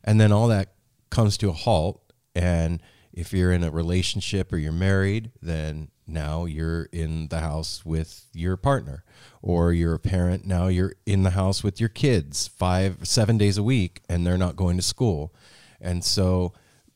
And 0.03 0.19
then 0.19 0.31
all 0.31 0.47
that 0.49 0.73
comes 1.09 1.37
to 1.37 1.49
a 1.49 1.53
halt. 1.53 2.01
And 2.35 2.81
if 3.13 3.31
you're 3.33 3.51
in 3.51 3.63
a 3.63 3.71
relationship 3.71 4.51
or 4.51 4.57
you're 4.57 4.71
married, 4.73 5.31
then 5.41 5.89
now 6.05 6.45
you're 6.45 6.83
in 6.91 7.29
the 7.29 7.39
house 7.39 7.83
with 7.85 8.27
your 8.33 8.57
partner. 8.57 9.03
Or 9.41 9.71
you're 9.73 9.95
a 9.95 9.99
parent, 9.99 10.45
now 10.45 10.67
you're 10.67 10.93
in 11.05 11.23
the 11.23 11.29
house 11.31 11.63
with 11.63 11.79
your 11.79 11.89
kids 11.89 12.47
five, 12.47 12.97
seven 13.07 13.37
days 13.37 13.57
a 13.57 13.63
week, 13.63 14.01
and 14.09 14.25
they're 14.27 14.37
not 14.37 14.55
going 14.55 14.75
to 14.75 14.83
school. 14.83 15.33
And 15.79 16.03
so 16.03 16.53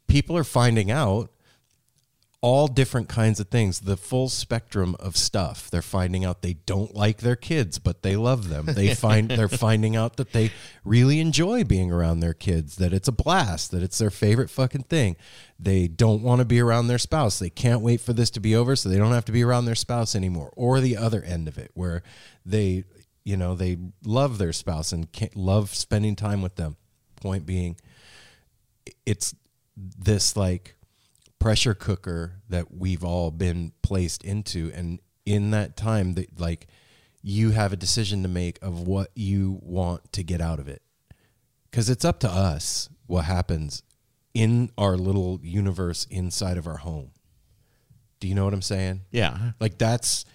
people 0.08 0.36
are 0.38 0.44
finding 0.44 0.92
out 0.92 1.32
all 2.41 2.67
different 2.67 3.10
kinds 3.10 3.41
of 3.41 3.50
things, 3.50 3.81
the 3.81 3.98
full 3.98 4.29
spectrum 4.29 4.96
of 4.98 5.17
stuff. 5.17 5.69
They're 5.69 5.81
finding 5.81 6.24
out 6.24 6.41
they 6.41 6.53
don't 6.53 6.96
like 6.96 7.17
their 7.17 7.36
kids, 7.36 7.79
but 7.79 8.01
they 8.01 8.15
love 8.15 8.48
them. 8.48 8.65
They 8.65 8.96
find 8.96 9.29
they're 9.29 9.50
finding 9.50 9.98
out 9.98 10.15
that 10.15 10.31
they 10.31 10.51
really 10.86 11.19
enjoy 11.19 11.65
being 11.65 11.91
around 11.91 12.22
their 12.22 12.34
kids, 12.34 12.77
that 12.77 12.93
it's 12.93 13.10
a 13.10 13.13
blast, 13.13 13.72
that 13.72 13.84
it's 13.84 13.98
their 13.98 14.10
favorite 14.10 14.50
fucking 14.50 14.84
thing. 14.84 15.17
They 15.59 15.90
don't 15.90 16.22
want 16.22 16.40
to 16.40 16.46
be 16.46 16.61
around 16.61 16.87
their 16.87 16.98
spouse. 16.98 17.40
They 17.40 17.50
can't 17.50 17.81
wait 17.81 18.00
for 18.00 18.14
this 18.14 18.29
to 18.31 18.40
be 18.40 18.55
over 18.55 18.77
so 18.77 18.87
they 18.87 18.98
don't 18.98 19.11
have 19.11 19.25
to 19.25 19.33
be 19.33 19.44
around 19.44 19.66
their 19.66 19.75
spouse 19.75 20.16
anymore. 20.16 20.53
Or 20.55 20.79
the 20.79 20.96
other 20.96 21.22
end 21.22 21.50
of 21.50 21.57
it 21.57 21.72
where 21.74 22.03
they, 22.46 22.85
you 23.25 23.35
know, 23.35 23.53
they 23.53 23.77
love 24.05 24.37
their 24.37 24.53
spouse 24.53 24.94
and 24.94 25.11
can't, 25.11 25.35
love 25.35 25.75
spending 25.75 26.16
time 26.16 26.42
with 26.42 26.55
them. 26.55 26.77
Point 27.18 27.46
being 27.46 27.75
it's 29.05 29.35
this 29.75 30.37
like 30.37 30.75
pressure 31.40 31.74
cooker 31.74 32.42
that 32.50 32.74
we've 32.74 33.04
all 33.04 33.32
been 33.32 33.72
placed 33.82 34.24
into 34.24 34.72
and 34.75 35.00
in 35.25 35.52
that 35.52 35.78
time 35.78 36.14
that 36.16 36.40
like 36.40 36.68
you 37.22 37.52
have 37.52 37.72
a 37.74 37.78
decision 37.78 38.24
to 38.24 38.30
make 38.30 38.58
of 38.62 38.82
what 38.88 39.10
you 39.16 39.60
want 39.62 40.12
to 40.12 40.24
get 40.24 40.42
out 40.42 40.60
of 40.60 40.68
it 40.68 40.82
cuz 41.72 41.90
it's 41.90 42.04
up 42.06 42.20
to 42.20 42.30
us 42.30 42.90
what 43.08 43.25
happens 43.25 43.84
in 44.34 44.70
our 44.78 44.98
little 44.98 45.40
universe 45.42 46.06
inside 46.10 46.58
of 46.58 46.68
our 46.68 46.78
home 46.78 47.12
do 48.20 48.28
you 48.28 48.36
know 48.36 48.44
what 48.46 48.54
i'm 48.54 48.62
saying 48.62 49.02
yeah. 49.12 49.52
like 49.60 49.78
that's 49.78 50.25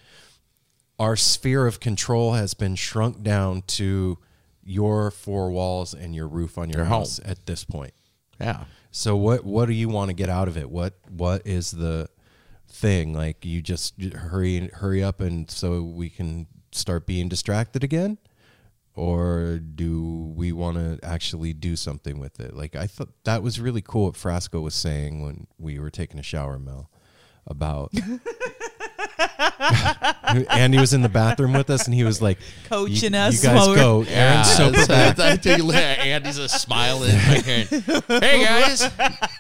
our 0.99 1.17
sphere 1.17 1.67
of 1.67 1.81
control 1.81 2.33
has 2.35 2.55
been 2.55 2.77
shrunk 2.77 3.23
down 3.23 3.63
to 3.63 4.19
your 4.63 5.11
four 5.11 5.51
walls 5.51 5.93
and 5.93 6.15
your 6.15 6.29
roof 6.29 6.57
on 6.57 6.71
your, 6.71 6.79
Your 6.81 6.87
home. 6.87 7.01
house 7.01 7.21
at 7.25 7.45
this 7.47 7.65
point 7.65 7.93
Yeah. 8.41 8.65
So 8.97 9.17
what 9.17 9.45
what 9.45 9.67
do 9.67 9.73
you 9.73 9.89
want 9.89 10.11
to 10.11 10.15
get 10.15 10.29
out 10.29 10.47
of 10.47 10.57
it? 10.57 10.71
What 10.71 10.95
what 11.11 11.45
is 11.45 11.73
the 11.73 12.09
thing? 12.69 13.13
Like 13.13 13.45
you 13.45 13.61
just 13.61 14.01
hurry 14.01 14.69
hurry 14.69 15.03
up 15.03 15.21
and 15.21 15.51
so 15.51 15.83
we 15.83 16.09
can 16.09 16.47
start 16.71 17.05
being 17.05 17.29
distracted 17.29 17.83
again? 17.83 18.19
Or 18.95 19.59
do 19.59 20.33
we 20.37 20.53
want 20.53 20.77
to 20.77 21.05
actually 21.05 21.53
do 21.53 21.75
something 21.75 22.21
with 22.21 22.39
it? 22.39 22.55
Like 22.55 22.77
I 22.77 22.87
thought 22.87 23.09
that 23.25 23.43
was 23.43 23.59
really 23.59 23.83
cool 23.83 24.05
what 24.05 24.15
Frasco 24.15 24.63
was 24.63 24.77
saying 24.77 25.23
when 25.23 25.49
we 25.59 25.81
were 25.81 25.91
taking 25.91 26.21
a 26.21 26.23
shower, 26.23 26.61
Mel, 26.61 26.89
about 27.49 27.93
Andy 30.51 30.79
was 30.79 30.93
in 30.93 31.03
the 31.03 31.09
bathroom 31.09 31.53
with 31.53 31.71
us 31.71 31.87
and 31.87 31.95
he 31.95 32.05
was 32.05 32.21
like 32.23 32.39
Coaching 32.69 33.13
you, 33.15 33.19
us 33.19 33.43
You 33.43 33.51
guys 33.51 33.67
go. 33.77 34.03
Aaron's 34.03 34.11
Yeah, 34.11 34.43
sober 34.43 34.79
so 34.81 34.87
back. 34.89 35.19
I 35.19 35.37
think 35.37 35.75
Andy's 35.75 36.39
a 36.39 36.49
smiling. 36.49 37.11
hey 37.11 38.45
guys, 38.45 38.91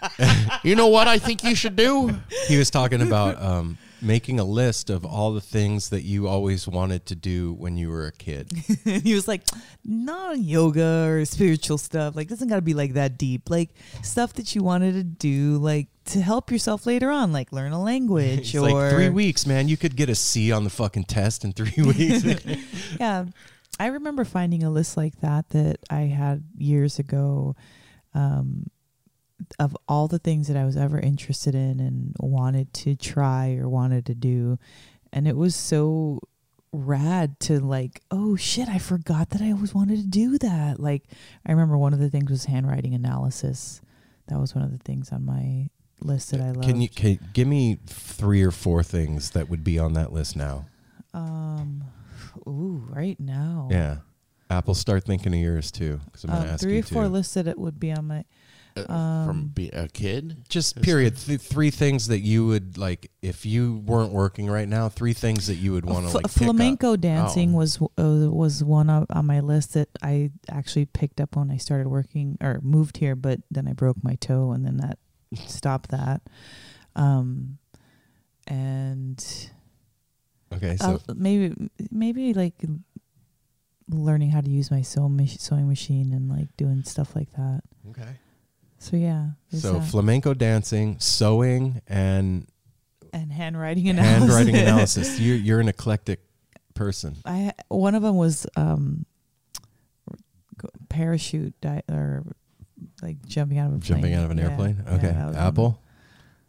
you 0.62 0.77
know 0.77 0.88
what 0.88 1.09
I 1.09 1.18
think 1.18 1.42
you 1.44 1.55
should 1.55 1.77
do? 1.77 2.14
he 2.46 2.57
was 2.59 2.70
talking 2.70 3.03
about 3.03 3.40
um, 3.42 3.79
making 4.04 4.38
a 4.38 4.44
list 4.44 4.90
of 4.90 5.04
all 5.04 5.32
the 5.32 5.40
things 5.40 5.88
that 5.88 6.02
you 6.02 6.28
always 6.28 6.68
wanted 6.68 7.06
to 7.06 7.14
do 7.14 7.54
when 7.54 7.76
you 7.76 7.88
were 7.88 8.06
a 8.06 8.12
kid. 8.12 8.52
he 8.84 9.14
was 9.14 9.26
like, 9.26 9.42
not 9.84 10.38
yoga 10.38 11.06
or 11.08 11.24
spiritual 11.24 11.78
stuff. 11.78 12.14
Like, 12.14 12.28
doesn't 12.28 12.48
got 12.48 12.56
to 12.56 12.62
be 12.62 12.74
like 12.74 12.94
that 12.94 13.18
deep. 13.18 13.50
Like 13.50 13.70
stuff 14.02 14.34
that 14.34 14.54
you 14.54 14.62
wanted 14.62 14.92
to 14.94 15.02
do, 15.02 15.58
like 15.58 15.88
to 16.06 16.20
help 16.20 16.50
yourself 16.50 16.86
later 16.86 17.10
on, 17.10 17.32
like 17.32 17.52
learn 17.52 17.72
a 17.72 17.82
language 17.82 18.38
It's 18.54 18.54
or 18.54 18.70
like 18.70 18.92
three 18.92 19.08
weeks, 19.08 19.46
man. 19.46 19.68
You 19.68 19.76
could 19.76 19.96
get 19.96 20.08
a 20.08 20.14
C 20.14 20.52
on 20.52 20.64
the 20.64 20.70
fucking 20.70 21.04
test 21.04 21.44
in 21.44 21.52
three 21.52 21.82
weeks. 21.82 22.24
yeah. 23.00 23.24
I 23.80 23.86
remember 23.86 24.24
finding 24.24 24.62
a 24.62 24.70
list 24.70 24.96
like 24.96 25.20
that 25.20 25.48
that 25.50 25.78
I 25.90 26.02
had 26.02 26.44
years 26.56 26.98
ago 27.00 27.56
um, 28.14 28.66
of 29.59 29.76
all 29.88 30.09
the 30.09 30.18
things 30.18 30.48
that 30.48 30.57
I 30.57 30.64
was 30.64 30.76
ever 30.76 30.98
interested 30.98 31.54
in 31.54 31.80
and 31.80 32.14
wanted 32.18 32.72
to 32.74 32.96
try 32.96 33.57
or 33.57 33.68
wanted 33.68 34.07
to 34.07 34.14
do. 34.14 34.59
And 35.12 35.28
it 35.28 35.37
was 35.37 35.54
so 35.54 36.20
rad 36.72 37.38
to 37.40 37.61
like, 37.61 38.00
oh 38.11 38.35
shit, 38.37 38.68
I 38.68 38.78
forgot 38.78 39.30
that 39.30 39.40
I 39.42 39.52
always 39.52 39.74
wanted 39.74 39.98
to 39.98 40.07
do 40.07 40.38
that. 40.38 40.80
Like, 40.80 41.04
I 41.46 41.52
remember 41.52 41.78
one 41.78 41.92
of 41.92 42.00
the 42.00 42.11
things 42.11 42.30
was 42.30 42.46
handwriting 42.46 42.94
analysis. 42.94 43.80
That 44.28 44.40
was 44.40 44.54
one 44.54 44.64
of 44.64 44.72
the 44.72 44.78
things 44.78 45.12
on 45.12 45.24
my 45.24 45.68
list 46.00 46.33
that 46.33 46.40
I 46.40 46.50
loved. 46.50 46.64
can 46.64 46.80
you 46.80 46.88
can, 46.88 47.18
give 47.33 47.46
me 47.46 47.78
three 47.87 48.42
or 48.42 48.50
four 48.50 48.83
things 48.83 49.30
that 49.30 49.48
would 49.48 49.62
be 49.62 49.78
on 49.78 49.92
that 49.92 50.12
list 50.12 50.35
now? 50.37 50.66
Um, 51.12 51.85
ooh, 52.48 52.85
right 52.88 53.18
now. 53.20 53.68
Yeah. 53.70 53.98
Apple, 54.50 54.74
start 54.74 55.04
thinking 55.04 55.33
of 55.33 55.40
yours 55.40 55.70
too, 55.70 56.00
because 56.07 56.24
I'm 56.24 56.30
going 56.30 56.42
to 56.42 56.48
Um, 56.48 56.54
ask 56.54 56.62
three 56.62 56.74
you 56.74 56.80
or 56.80 56.83
four 56.83 57.04
too. 57.04 57.09
lists 57.11 57.35
that 57.35 57.46
it 57.46 57.59
would 57.59 57.78
be 57.78 57.92
on 57.92 58.07
my. 58.09 58.24
Uh, 58.76 58.92
Um, 58.92 59.26
from 59.26 59.46
be 59.54 59.68
a 59.68 59.87
kid. 59.87 60.44
Just 60.48 60.82
period. 60.82 61.16
Th- 61.16 61.40
three 61.40 61.70
things 61.70 62.08
that 62.08 62.20
you 62.20 62.44
would 62.46 62.76
like 62.76 63.10
if 63.22 63.46
you 63.46 63.76
weren't 63.87 64.12
working 64.12 64.48
right 64.48 64.68
now. 64.68 64.88
Three 64.88 65.12
things 65.12 65.46
that 65.46 65.54
you 65.56 65.70
would 65.72 65.84
want 65.84 66.06
to 66.06 66.10
Fl- 66.10 66.16
like 66.18 66.24
pick 66.24 66.42
up. 66.42 66.44
flamenco 66.46 66.96
dancing 66.96 67.54
Oh. 67.54 67.58
was 67.58 67.80
uh, 67.80 68.28
was 68.32 68.64
one 68.64 68.90
of, 68.90 69.06
on 69.10 69.26
my 69.26 69.38
list 69.38 69.74
that 69.74 69.90
I 70.02 70.32
actually 70.50 70.87
picked 70.87 71.20
up 71.20 71.37
when 71.37 71.52
I 71.52 71.56
started 71.56 71.87
working 71.87 72.37
or 72.40 72.58
moved 72.62 72.96
here, 72.96 73.14
but 73.14 73.40
then 73.48 73.68
I 73.68 73.74
broke 73.74 74.02
my 74.02 74.16
toe 74.16 74.50
and 74.50 74.66
then 74.66 74.78
that 74.78 74.98
stopped 75.46 75.90
that. 75.90 76.22
Um, 76.96 77.58
and 78.48 79.24
Okay, 80.52 80.76
so 80.76 81.00
uh, 81.08 81.14
maybe 81.14 81.70
maybe 81.92 82.34
like 82.34 82.54
learning 83.88 84.30
how 84.30 84.40
to 84.40 84.50
use 84.50 84.70
my 84.70 84.82
sewing 84.82 85.26
sewing 85.28 85.68
machine 85.68 86.12
and 86.12 86.28
like 86.28 86.48
doing 86.56 86.82
stuff 86.84 87.14
like 87.14 87.30
that. 87.32 87.62
okay. 87.90 88.18
So 88.84 88.96
yeah, 88.98 89.28
So 89.50 89.78
that. 89.78 89.88
flamenco 89.88 90.34
dancing, 90.34 90.98
sewing, 91.00 91.80
and 91.88 92.46
and 93.14 93.32
handwriting 93.32 93.88
analysis. 93.88 94.18
handwriting 94.20 94.56
analysis. 94.62 95.18
You're 95.18 95.36
you're 95.36 95.60
an 95.60 95.68
eclectic 95.68 96.20
person. 96.74 97.16
I 97.24 97.52
one 97.68 97.94
of 97.94 98.02
them 98.02 98.16
was 98.16 98.46
um, 98.56 99.06
parachute 100.88 101.54
di- 101.60 101.82
or 101.90 102.24
like 103.02 103.24
jumping 103.26 103.58
out 103.58 103.68
of 103.68 103.76
a 103.76 103.78
plane. 103.78 103.82
Jumping 103.86 104.14
out 104.14 104.24
of 104.26 104.30
an 104.32 104.38
Yeah, 104.38 104.50
airplane. 104.50 104.84
Okay. 104.86 105.06
that 105.08 105.26
was 105.28 105.36
one. 105.36 105.44
Apple. 105.46 105.80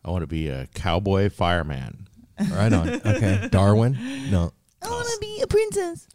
I 0.04 0.12
want 0.12 0.22
to 0.24 0.28
be 0.28 0.50
a 0.50 0.68
cowboy 0.74 1.30
fireman. 1.30 2.08
Right 2.52 2.72
on. 2.74 2.90
Okay. 2.90 3.48
Darwin. 3.50 3.98
No. 4.30 4.52
I 4.82 4.90
want 4.90 5.08
to 5.08 5.18
be 5.22 5.42
a 5.42 5.48
princess. 5.48 6.08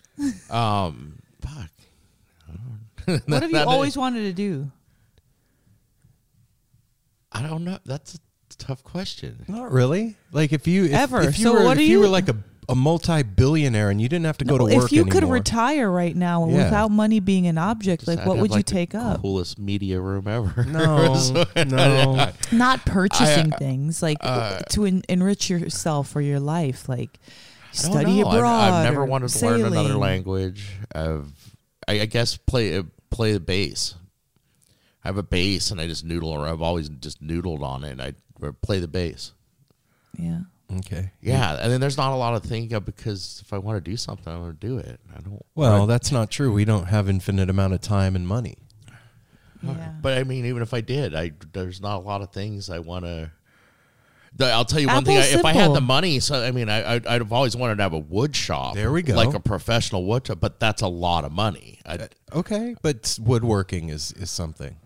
Um, 0.51 1.19
fuck. 1.41 1.71
What 3.27 3.43
have 3.43 3.51
you 3.51 3.57
always 3.59 3.97
wanted 3.97 4.23
to 4.25 4.33
do? 4.35 4.71
I 7.33 7.43
don't 7.43 7.65
know. 7.65 7.79
That's 7.85 8.15
a 8.17 8.19
tough 8.59 8.83
question. 8.83 9.45
Not 9.49 9.71
really. 9.73 10.17
Like 10.33 10.53
if 10.53 10.67
you 10.67 10.85
if, 10.87 10.93
Ever. 10.93 11.21
if 11.23 11.39
you 11.39 11.45
So 11.45 11.53
were 11.55 11.65
what 11.65 11.73
if 11.77 11.79
are 11.79 11.83
you 11.83 11.89
you- 11.91 12.01
were 12.01 12.09
like 12.09 12.29
a 12.29 12.37
a 12.69 12.75
multi-billionaire 12.77 13.91
and 13.91 14.01
you 14.01 14.09
didn't 14.09 14.27
have 14.27 14.39
to 14.39 14.45
go 14.45 14.57
to 14.57 14.63
work 14.63 14.85
if 14.85 14.93
you 14.93 15.05
could 15.05 15.25
retire 15.25 15.91
right 15.91 16.15
now 16.15 16.47
Yeah. 16.49 16.65
without 16.65 16.93
money 16.93 17.19
being 17.19 17.49
an 17.49 17.59
object, 17.59 18.03
Just 18.03 18.09
like 18.09 18.21
I'd 18.21 18.29
what 18.29 18.35
have, 18.37 18.43
would 18.43 18.51
you 18.53 18.57
like, 18.59 18.67
the 18.67 18.73
take 18.73 18.95
up? 18.95 19.21
Coolest 19.23 19.59
media 19.59 20.01
room 20.01 20.29
ever. 20.29 20.65
No, 20.67 21.15
So- 21.17 21.47
no. 21.65 22.31
Not 22.53 22.87
purchasing 22.87 23.53
I- 23.53 23.57
things, 23.57 24.03
like 24.05 24.19
uh, 24.21 24.61
to 24.71 24.85
en- 24.85 25.03
enrich 25.09 25.51
yourself 25.51 26.15
or 26.15 26.21
your 26.21 26.39
life, 26.39 26.89
like 26.89 27.19
I 27.19 27.83
don't 27.83 27.93
study 27.93 28.21
know. 28.23 28.29
I've- 28.29 28.37
abroad. 28.39 28.73
I've, 28.73 28.85
never 28.85 29.05
wanted 29.05 29.31
to 29.31 29.47
learn 29.47 29.65
another 29.65 29.95
language. 29.97 30.65
I've, 30.95 31.27
I, 31.89 32.03
I 32.03 32.07
guess 32.07 32.37
play 32.37 32.77
uh, 32.79 32.85
play 33.11 33.33
the 33.33 33.41
bass. 33.41 33.97
I 35.05 35.09
have 35.09 35.17
a 35.17 35.23
bass 35.23 35.71
and 35.71 35.81
I 35.81 35.87
just 35.87 36.05
noodle 36.05 36.31
or 36.31 36.47
I've 36.47 36.63
always 36.63 36.89
just 36.89 37.23
noodled 37.23 37.63
on 37.63 37.85
it. 37.85 37.93
and 37.93 38.03
I 38.03 38.15
play 38.63 38.81
the 38.81 38.89
bass. 38.89 39.33
Yeah. 40.19 40.41
Okay. 40.79 41.11
Yeah, 41.21 41.59
and 41.61 41.73
then 41.73 41.81
there's 41.81 41.97
not 41.97 42.13
a 42.13 42.17
lot 42.17 42.35
of 42.35 42.43
thinking 42.43 42.75
of 42.75 42.85
because 42.85 43.43
if 43.45 43.53
I 43.53 43.59
want 43.59 43.83
to 43.83 43.91
do 43.91 43.97
something, 43.97 44.33
I 44.33 44.37
want 44.39 44.61
to 44.61 44.67
do 44.67 44.79
it. 44.79 45.01
I 45.15 45.21
don't. 45.21 45.45
Well, 45.55 45.81
but, 45.81 45.87
that's 45.87 46.13
not 46.13 46.31
true. 46.31 46.53
We 46.53 46.65
don't 46.65 46.87
have 46.87 47.09
infinite 47.09 47.51
amount 47.51 47.75
of 47.75 47.81
time 47.81 48.15
and 48.15 48.27
money. 48.27 48.57
Yeah. 49.63 49.93
but 50.01 50.17
I 50.17 50.25
mean, 50.25 50.47
even 50.47 50.63
if 50.63 50.73
I 50.73 50.81
did, 50.81 51.15
I 51.15 51.33
there's 51.53 51.81
not 51.81 51.97
a 51.97 52.01
lot 52.01 52.23
of 52.23 52.33
things 52.33 52.71
I 52.71 52.79
want 52.79 53.05
to. 53.05 53.33
I'll 54.39 54.65
tell 54.65 54.81
you 54.81 54.87
one 54.87 55.05
thing. 55.05 55.17
I, 55.19 55.27
if 55.27 55.45
I 55.45 55.53
had 55.53 55.75
the 55.75 55.81
money, 55.81 56.21
so 56.21 56.41
I 56.41 56.53
mean, 56.53 56.69
I, 56.69 56.95
I'd, 56.95 57.07
I'd 57.07 57.21
have 57.21 57.33
always 57.33 57.57
wanted 57.57 57.77
to 57.77 57.83
have 57.83 57.93
a 57.93 57.99
wood 57.99 58.35
shop. 58.35 58.75
There 58.75 58.93
we 58.93 59.03
go. 59.03 59.15
like 59.17 59.35
a 59.35 59.41
professional 59.41 60.05
wood 60.05 60.29
shop. 60.29 60.39
But 60.41 60.61
that's 60.61 60.83
a 60.83 60.89
lot 60.89 61.25
of 61.25 61.33
money. 61.33 61.81
I, 61.85 61.95
uh, 61.97 62.07
Okay, 62.33 62.77
but 62.81 63.19
woodworking 63.21 63.89
is 63.89 64.13
is 64.13 64.31
something. 64.31 64.77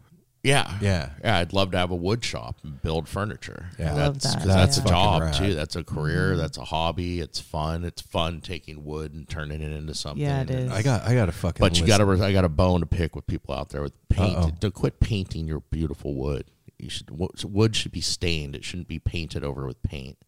Yeah. 0.45 0.71
Yeah. 0.81 1.11
Yeah. 1.23 1.39
I'd 1.39 1.53
love 1.53 1.71
to 1.73 1.79
have 1.79 1.91
a 1.91 1.97
wood 1.97 2.23
shop 2.25 2.59
and 2.63 2.81
build 2.83 3.09
furniture. 3.09 3.71
Yeah. 3.79 3.95
Love 3.95 4.21
that's, 4.21 4.35
that, 4.35 4.39
'cause 4.39 4.47
that's 4.47 4.79
yeah. 4.79 4.85
a 4.85 4.87
job 4.89 5.23
rad. 5.23 5.35
too. 5.35 5.55
That's 5.55 5.75
a 5.75 5.83
career. 5.83 6.31
Mm-hmm. 6.33 6.39
That's 6.41 6.59
a 6.59 6.65
hobby. 6.65 7.21
It's 7.21 7.41
fun. 7.41 7.85
It's 7.85 8.03
fun 8.03 8.41
taking 8.43 8.85
wood 8.85 9.13
and 9.15 9.29
turning 9.29 9.61
it 9.63 9.73
into 9.73 9.95
something. 9.95 10.23
Yeah, 10.23 10.43
it 10.43 10.51
And- 10.51 10.67
is. 10.67 10.71
I 10.73 10.83
got 10.83 11.03
I 11.03 11.15
got 11.15 11.29
a 11.29 11.33
fucking. 11.33 11.61
But 11.61 11.77
you 11.79 11.87
list. 11.87 11.99
got 11.99 12.05
to. 12.05 12.25
I 12.25 12.33
got 12.33 12.45
a 12.45 12.49
bone 12.51 12.81
to 12.81 12.87
pick 12.87 13.17
with 13.17 13.27
people 13.27 13.55
out 13.55 13.71
there 13.71 13.83
with 13.83 13.95
paint. 14.09 14.37
Uh-oh. 14.37 14.51
To 14.61 14.71
quit 14.71 15.01
painting 15.01 15.47
your 15.49 15.61
beautiful 15.71 16.15
wood. 16.15 16.45
You 16.79 16.91
should. 16.91 17.11
Wood 17.11 17.75
should 17.75 17.93
be 17.93 18.01
stained. 18.03 18.55
It 18.55 18.65
shouldn't 18.65 18.89
be 18.89 18.99
painted 18.99 19.43
over 19.45 19.67
with 19.67 19.83
paint. 19.83 20.19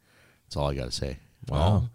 That's 0.46 0.56
all 0.56 0.68
I 0.70 0.74
got 0.74 0.86
to 0.86 0.92
say. 0.92 1.18
Wow. 1.48 1.90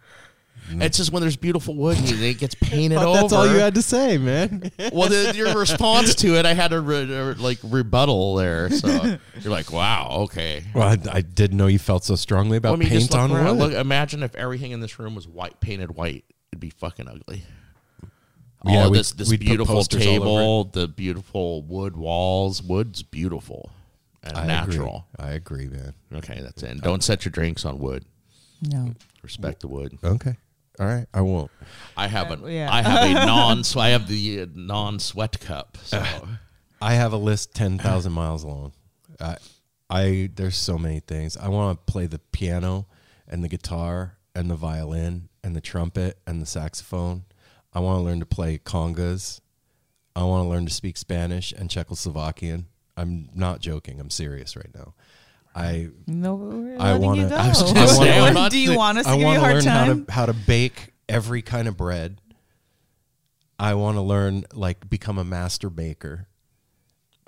It's 0.69 0.97
just 0.97 1.11
when 1.11 1.21
there's 1.21 1.35
beautiful 1.35 1.75
wood 1.75 1.97
and 1.97 2.07
it 2.07 2.37
gets 2.37 2.55
painted 2.55 2.95
But 2.99 3.05
over. 3.07 3.19
that's 3.21 3.33
all 3.33 3.45
you 3.47 3.59
had 3.59 3.75
to 3.75 3.81
say, 3.81 4.17
man. 4.17 4.71
well, 4.93 5.09
the, 5.09 5.33
your 5.35 5.57
response 5.57 6.15
to 6.15 6.35
it, 6.37 6.45
I 6.45 6.53
had 6.53 6.69
to 6.69 6.79
re, 6.79 7.13
uh, 7.13 7.33
like 7.39 7.59
rebuttal 7.63 8.35
there. 8.35 8.69
So 8.69 8.87
you're 9.41 9.51
like, 9.51 9.71
wow, 9.71 10.19
okay. 10.23 10.63
well, 10.73 10.87
I, 10.87 10.97
I 11.17 11.21
didn't 11.21 11.57
know 11.57 11.67
you 11.67 11.79
felt 11.79 12.05
so 12.05 12.15
strongly 12.15 12.55
about 12.57 12.71
Let 12.71 12.79
me 12.79 12.85
just 12.85 13.11
paint 13.11 13.11
look 13.11 13.21
on 13.21 13.31
around. 13.45 13.57
wood. 13.57 13.71
Look, 13.71 13.79
imagine 13.81 14.23
if 14.23 14.33
everything 14.35 14.71
in 14.71 14.79
this 14.79 14.97
room 14.97 15.13
was 15.15 15.27
white, 15.27 15.59
painted 15.59 15.95
white. 15.95 16.23
It'd 16.51 16.59
be 16.61 16.69
fucking 16.69 17.07
ugly. 17.07 17.43
Yeah, 18.63 18.83
All 18.83 18.91
we'd- 18.91 18.99
this 18.99 19.11
this 19.13 19.29
we'd 19.29 19.39
put 19.41 19.45
beautiful 19.47 19.75
posters 19.75 20.05
all 20.05 20.13
over 20.13 20.19
table, 20.25 20.63
the 20.65 20.87
beautiful 20.87 21.63
wood 21.63 21.97
walls. 21.97 22.61
Wood's 22.61 23.01
beautiful 23.03 23.71
and 24.23 24.37
I 24.37 24.45
natural. 24.45 25.07
Agree. 25.15 25.27
I 25.27 25.33
agree, 25.33 25.67
man. 25.67 25.93
Okay, 26.13 26.39
that's 26.41 26.61
it. 26.61 26.69
And 26.69 26.81
don't 26.81 27.03
set 27.03 27.25
your 27.25 27.31
drinks 27.31 27.65
on 27.65 27.79
wood. 27.79 28.05
No. 28.61 28.93
Respect 29.23 29.61
the 29.61 29.67
wood. 29.67 29.97
Okay. 30.03 30.35
All 30.81 30.87
right. 30.87 31.05
I 31.13 31.21
won't. 31.21 31.51
I 31.95 32.07
have 32.07 32.31
Uh, 32.31 32.47
yeah. 32.47 32.67
I 32.73 32.81
have 32.81 33.11
a 33.11 33.13
non 33.25 33.63
so 33.63 33.79
I 33.79 33.89
have 33.89 34.07
the 34.07 34.41
uh, 34.41 34.45
non 34.55 34.97
sweat 34.97 35.39
cup. 35.39 35.77
So 35.83 36.03
I 36.81 36.95
have 36.95 37.13
a 37.13 37.17
list 37.17 37.53
ten 37.53 37.77
thousand 37.77 38.13
miles 38.13 38.43
long. 38.43 38.73
I, 39.19 39.37
I 39.91 40.31
there's 40.33 40.57
so 40.57 40.79
many 40.79 40.99
things. 40.99 41.37
I 41.37 41.49
want 41.49 41.77
to 41.85 41.91
play 41.91 42.07
the 42.07 42.17
piano 42.17 42.87
and 43.27 43.43
the 43.43 43.47
guitar 43.47 44.17
and 44.33 44.49
the 44.49 44.55
violin 44.55 45.29
and 45.43 45.55
the 45.55 45.61
trumpet 45.61 46.17
and 46.25 46.41
the 46.41 46.47
saxophone. 46.47 47.25
I 47.73 47.79
want 47.79 47.99
to 47.99 48.03
learn 48.03 48.19
to 48.19 48.25
play 48.25 48.57
congas. 48.57 49.39
I 50.15 50.23
want 50.23 50.45
to 50.45 50.49
learn 50.49 50.65
to 50.65 50.73
speak 50.73 50.97
Spanish 50.97 51.51
and 51.51 51.69
Czechoslovakian. 51.69 52.65
I'm 52.97 53.29
not 53.35 53.61
joking. 53.61 53.99
I'm 53.99 54.09
serious 54.09 54.55
right 54.55 54.73
now. 54.73 54.95
I 55.53 55.89
No, 56.07 56.75
uh, 56.79 56.81
I 56.83 56.97
wanna- 56.97 57.27
I 57.35 57.49
was 57.49 57.61
gonna 57.73 57.79
What- 57.81 57.89
say, 57.89 58.15
I'm 58.17 58.21
what- 58.21 58.33
not- 58.33 58.51
do 58.51 58.57
you 58.59 58.75
want 58.77 58.97
us 58.99 59.05
to 59.05 59.11
I 59.11 59.15
give 59.15 59.21
you 59.21 59.27
a 59.27 59.29
want 59.29 59.35
to 59.37 59.41
hard 59.41 59.55
learn 59.55 59.63
how 59.65 59.85
time? 59.85 60.05
to 60.05 60.11
how 60.11 60.25
to 60.27 60.33
bake 60.33 60.93
every 61.09 61.41
kind 61.41 61.67
of 61.67 61.75
bread. 61.77 62.19
I 63.59 63.75
want 63.75 63.97
to 63.97 64.01
learn 64.01 64.45
like 64.53 64.89
become 64.89 65.17
a 65.17 65.23
master 65.23 65.69
baker. 65.69 66.27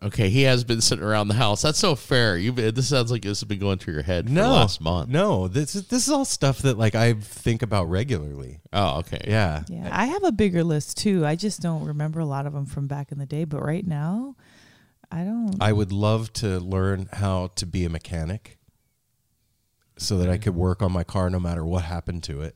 Okay, 0.01 0.29
he 0.29 0.41
has 0.41 0.65
been 0.65 0.81
sitting 0.81 1.03
around 1.03 1.29
the 1.29 1.33
house. 1.35 1.61
That's 1.61 1.79
so 1.79 1.95
fair. 1.95 2.35
You 2.37 2.51
this 2.51 2.89
sounds 2.89 3.09
like 3.09 3.21
this 3.21 3.39
has 3.39 3.47
been 3.47 3.59
going 3.59 3.77
through 3.77 3.93
your 3.93 4.03
head 4.03 4.25
for 4.27 4.33
No, 4.33 4.43
the 4.43 4.49
last 4.49 4.81
month. 4.81 5.09
No, 5.09 5.47
this 5.47 5.75
is 5.75 5.87
this 5.87 6.07
is 6.07 6.09
all 6.13 6.25
stuff 6.25 6.59
that 6.59 6.77
like 6.77 6.93
I 6.95 7.13
think 7.13 7.61
about 7.61 7.89
regularly. 7.89 8.59
Oh, 8.73 8.99
okay. 8.99 9.21
Yeah, 9.27 9.63
Yeah, 9.69 9.87
I 9.91 10.05
have 10.07 10.23
a 10.23 10.31
bigger 10.33 10.63
list 10.63 10.97
too. 10.97 11.25
I 11.25 11.35
just 11.35 11.61
don't 11.61 11.85
remember 11.85 12.19
a 12.19 12.25
lot 12.25 12.45
of 12.45 12.53
them 12.53 12.65
from 12.65 12.87
back 12.87 13.11
in 13.13 13.19
the 13.19 13.25
day. 13.25 13.45
But 13.45 13.63
right 13.63 13.85
now, 13.87 14.35
I 15.13 15.23
don't. 15.23 15.55
I 15.61 15.71
would 15.71 15.91
love 15.91 16.33
to 16.33 16.59
learn 16.59 17.07
how 17.13 17.51
to 17.55 17.67
be 17.67 17.85
a 17.85 17.89
mechanic, 17.89 18.57
so 19.97 20.17
that 20.17 20.29
I 20.29 20.37
could 20.37 20.55
work 20.55 20.81
on 20.81 20.91
my 20.91 21.03
car 21.03 21.29
no 21.29 21.39
matter 21.39 21.63
what 21.63 21.83
happened 21.83 22.23
to 22.23 22.41
it. 22.41 22.55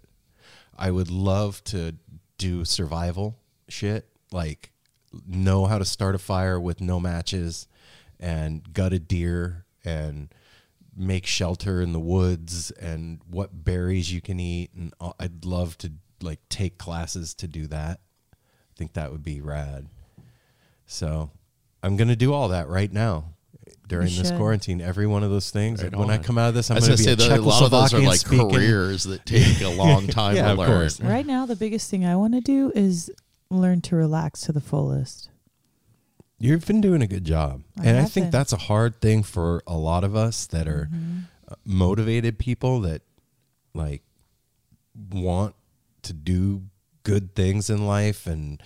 I 0.76 0.90
would 0.90 1.12
love 1.12 1.64
to 1.66 1.96
do 2.40 2.66
survival 2.66 3.38
shit, 3.70 4.10
like 4.32 4.72
know 5.28 5.66
how 5.66 5.78
to 5.78 5.86
start 5.86 6.16
a 6.16 6.20
fire 6.20 6.60
with 6.60 6.82
no 6.82 7.00
matches, 7.00 7.68
and 8.20 8.74
gut 8.74 8.92
a 8.92 9.00
deer 9.00 9.66
and 9.86 10.34
make 10.96 11.28
shelter 11.28 11.80
in 11.80 11.94
the 11.94 12.00
woods 12.00 12.72
and 12.72 13.22
what 13.30 13.64
berries 13.64 14.12
you 14.12 14.20
can 14.20 14.40
eat 14.40 14.72
and 14.74 14.92
I'd 15.20 15.46
love 15.46 15.78
to 15.78 15.92
like 16.24 16.40
take 16.50 16.80
classes 16.80 17.36
to 17.36 17.48
do 17.48 17.68
that. 17.68 18.00
I 18.34 18.74
think 18.76 18.94
that 18.94 19.12
would 19.12 19.22
be 19.22 19.40
rad. 19.40 19.90
So, 20.88 21.30
I'm 21.84 21.96
going 21.98 22.08
to 22.10 22.16
do 22.16 22.34
all 22.34 22.50
that 22.50 22.68
right 22.68 22.92
now 22.92 23.34
during 23.88 24.08
You 24.10 24.18
this 24.18 24.28
should. 24.30 24.38
quarantine. 24.38 24.82
Every 24.82 25.08
one 25.08 25.24
of 25.24 25.30
those 25.30 25.50
things. 25.52 25.82
Right 25.84 25.96
when 25.96 26.10
I 26.10 26.18
come 26.18 26.38
out 26.38 26.50
of 26.50 26.56
this, 26.56 26.70
I 26.72 26.76
I'm 26.76 26.80
going 26.82 26.90
gonna 26.92 26.98
be 26.98 27.04
say 27.04 27.12
a 27.12 27.40
a 27.40 27.42
lot 27.42 27.64
of 27.64 27.72
those 27.72 27.94
are 27.94 27.98
Czechoslovakian 28.00 28.06
like 28.08 28.20
speaking. 28.20 28.50
careers 28.52 29.04
that 29.06 29.26
take 29.26 29.62
a 29.62 29.70
long 29.70 30.08
time 30.08 30.36
Yeah, 30.36 30.46
to 30.48 30.52
of 30.54 30.58
learn. 30.58 30.68
course. 30.70 31.00
right 31.02 31.26
now, 31.26 31.46
the 31.46 31.56
biggest 31.56 31.90
thing 31.90 32.06
I 32.06 32.16
want 32.16 32.34
to 32.34 32.42
do 32.42 32.72
is 32.76 33.12
learn 33.50 33.80
to 33.82 33.96
relax 33.96 34.42
to 34.42 34.52
the 34.52 34.60
fullest. 34.62 35.30
You've 36.40 36.66
been 36.68 36.82
doing 36.82 37.02
a 37.02 37.08
good 37.08 37.24
job. 37.24 37.64
I 37.80 37.86
and 37.86 37.98
I 37.98 38.04
think 38.06 38.26
been. 38.26 38.32
that's 38.32 38.54
a 38.54 38.58
hard 38.58 39.00
thing 39.02 39.24
for 39.24 39.64
a 39.66 39.76
lot 39.78 40.04
of 40.04 40.16
us 40.16 40.46
that 40.48 40.68
are 40.68 40.90
Mm-hmm. 40.94 41.20
uh, 41.50 41.56
motivated 41.66 42.38
people 42.38 42.82
that 42.82 43.02
like 43.74 44.04
want 45.12 45.56
to 46.04 46.14
do 46.14 46.64
good 47.04 47.34
things 47.36 47.70
in 47.70 47.86
life 47.88 48.28
and 48.28 48.62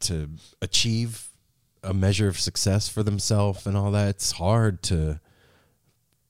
to 0.00 0.28
achieve 0.60 1.28
a 1.82 1.94
measure 1.94 2.28
of 2.28 2.38
success 2.38 2.88
for 2.88 3.02
themselves 3.02 3.66
and 3.66 3.76
all 3.76 3.90
that. 3.92 4.08
It's 4.08 4.32
hard 4.32 4.82
to 4.84 5.20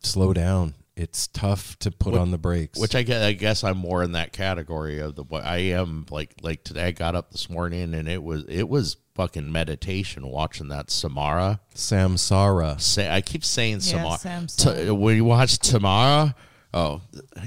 slow 0.00 0.32
down. 0.32 0.74
It's 0.96 1.26
tough 1.26 1.78
to 1.80 1.90
put 1.90 2.14
Which- 2.14 2.20
on 2.20 2.30
the 2.30 2.38
brakes. 2.38 2.78
Which 2.78 2.94
I 2.94 3.02
guess, 3.02 3.22
I 3.22 3.32
guess 3.32 3.62
I'm 3.64 3.76
more 3.76 4.02
in 4.02 4.12
that 4.12 4.32
category 4.32 4.98
of 5.00 5.14
the 5.14 5.24
what 5.24 5.44
I 5.44 5.58
am 5.58 6.06
like 6.10 6.34
like 6.42 6.64
today 6.64 6.84
I 6.86 6.90
got 6.92 7.14
up 7.14 7.32
this 7.32 7.50
morning 7.50 7.92
and 7.94 8.08
it 8.08 8.22
was 8.22 8.44
it 8.48 8.66
was 8.68 8.96
fucking 9.14 9.50
meditation 9.52 10.26
watching 10.26 10.68
that 10.68 10.90
Samara. 10.90 11.60
Samsara. 11.74 12.80
Say 12.80 13.10
I 13.10 13.20
keep 13.20 13.44
saying 13.44 13.80
Samara. 13.80 14.16
Samsara. 14.16 14.86
Ta- 14.86 14.94
when 14.94 15.16
you 15.16 15.26
watch 15.26 15.58
Tamara, 15.58 16.34
oh 16.72 17.02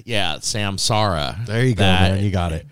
yeah, 0.06 0.36
Samsara. 0.36 1.44
There 1.48 1.66
you 1.66 1.74
go, 1.74 1.82
That- 1.84 2.12
man. 2.12 2.24
You 2.24 2.30
got 2.30 2.52
it. 2.52 2.68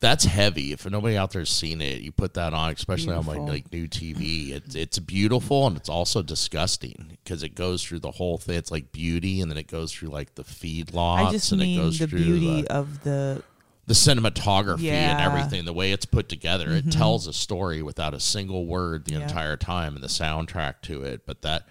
That's 0.00 0.24
heavy. 0.24 0.72
If 0.72 0.88
nobody 0.90 1.16
out 1.18 1.32
there's 1.32 1.50
seen 1.50 1.82
it, 1.82 2.00
you 2.00 2.10
put 2.10 2.32
that 2.34 2.54
on, 2.54 2.72
especially 2.72 3.12
on 3.12 3.26
my 3.26 3.36
like 3.36 3.70
new 3.70 3.86
TV. 3.86 4.50
It's 4.50 4.74
it's 4.74 4.98
beautiful 4.98 5.66
and 5.66 5.76
it's 5.76 5.90
also 5.90 6.22
disgusting 6.22 7.18
because 7.22 7.42
it 7.42 7.54
goes 7.54 7.84
through 7.84 7.98
the 8.00 8.10
whole 8.12 8.38
thing. 8.38 8.56
It's 8.56 8.70
like 8.70 8.92
beauty, 8.92 9.42
and 9.42 9.50
then 9.50 9.58
it 9.58 9.66
goes 9.66 9.92
through 9.92 10.08
like 10.08 10.34
the 10.36 10.42
feedlots, 10.44 11.26
I 11.28 11.32
just 11.32 11.52
and 11.52 11.60
it 11.60 11.64
mean 11.66 11.80
goes 11.82 11.98
the 11.98 12.06
through 12.06 12.18
beauty 12.24 12.62
the, 12.62 12.72
of 12.72 13.04
the. 13.04 13.42
the 13.86 13.92
cinematography 13.94 14.74
and 14.74 14.82
Yeah. 14.84 15.18
Mm-hmm. 15.18 15.36
everything, 15.36 15.64
the 15.66 15.72
way 15.74 15.92
it's 15.92 16.06
put 16.06 16.30
together. 16.30 16.70
It 16.70 16.90
tells 16.90 17.26
a 17.26 17.32
story 17.34 17.82
without 17.82 18.14
a 18.14 18.20
single 18.20 18.64
word 18.64 19.04
the 19.04 19.12
Yeah. 19.14 19.22
entire 19.22 19.58
time, 19.58 19.94
and 19.96 20.02
the 20.02 20.08
soundtrack 20.08 20.76
to 20.82 21.02
it. 21.02 21.26
But 21.26 21.42
that 21.42 21.68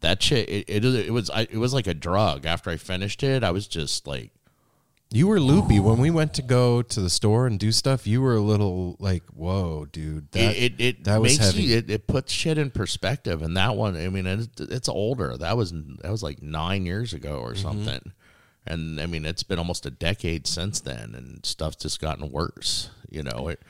that 0.00 0.22
shit, 0.22 0.48
it 0.48 0.68
it, 0.68 0.84
it 0.84 1.10
was 1.12 1.28
I, 1.28 1.40
it 1.50 1.56
was 1.58 1.74
like 1.74 1.88
a 1.88 1.94
drug. 1.94 2.46
After 2.46 2.70
I 2.70 2.76
finished 2.76 3.24
it, 3.24 3.42
I 3.42 3.50
was 3.50 3.66
just 3.66 4.06
like 4.06 4.30
You 5.14 5.28
were 5.28 5.38
loopy 5.38 5.78
when 5.78 5.98
we 5.98 6.10
went 6.10 6.34
to 6.34 6.42
go 6.42 6.82
to 6.82 7.00
the 7.00 7.08
store 7.08 7.46
and 7.46 7.58
do 7.58 7.70
stuff. 7.70 8.04
You 8.04 8.20
were 8.20 8.34
a 8.34 8.40
little 8.40 8.96
like, 8.98 9.22
"Whoa, 9.28 9.84
dude!" 9.86 10.30
That, 10.32 10.56
it, 10.56 10.56
it, 10.56 10.80
it 10.80 11.04
that 11.04 11.20
was 11.20 11.38
heavy. 11.38 11.62
you 11.62 11.76
it, 11.78 11.88
it 11.88 12.06
puts 12.08 12.32
shit 12.32 12.58
in 12.58 12.72
perspective 12.72 13.40
and 13.40 13.56
that 13.56 13.76
one 13.76 13.96
i 13.96 14.08
mean 14.08 14.26
it's, 14.26 14.48
it's 14.60 14.88
older 14.88 15.36
that 15.36 15.56
was 15.56 15.72
that 16.02 16.10
was 16.10 16.22
like 16.24 16.42
nine 16.42 16.84
years 16.84 17.12
ago 17.14 17.36
Mm-hmm. 17.38 17.52
or 17.52 17.54
something 17.54 18.12
and 18.66 19.00
i 19.00 19.06
mean 19.06 19.24
it's 19.24 19.44
been 19.44 19.58
almost 19.58 19.86
a 19.86 19.90
decade 19.90 20.46
since 20.48 20.80
then 20.80 21.14
and 21.14 21.46
stuff's 21.46 21.76
just 21.76 22.00
gotten 22.00 22.30
worse 22.32 22.90
you 23.08 23.22
know 23.22 23.48
it, 23.48 23.60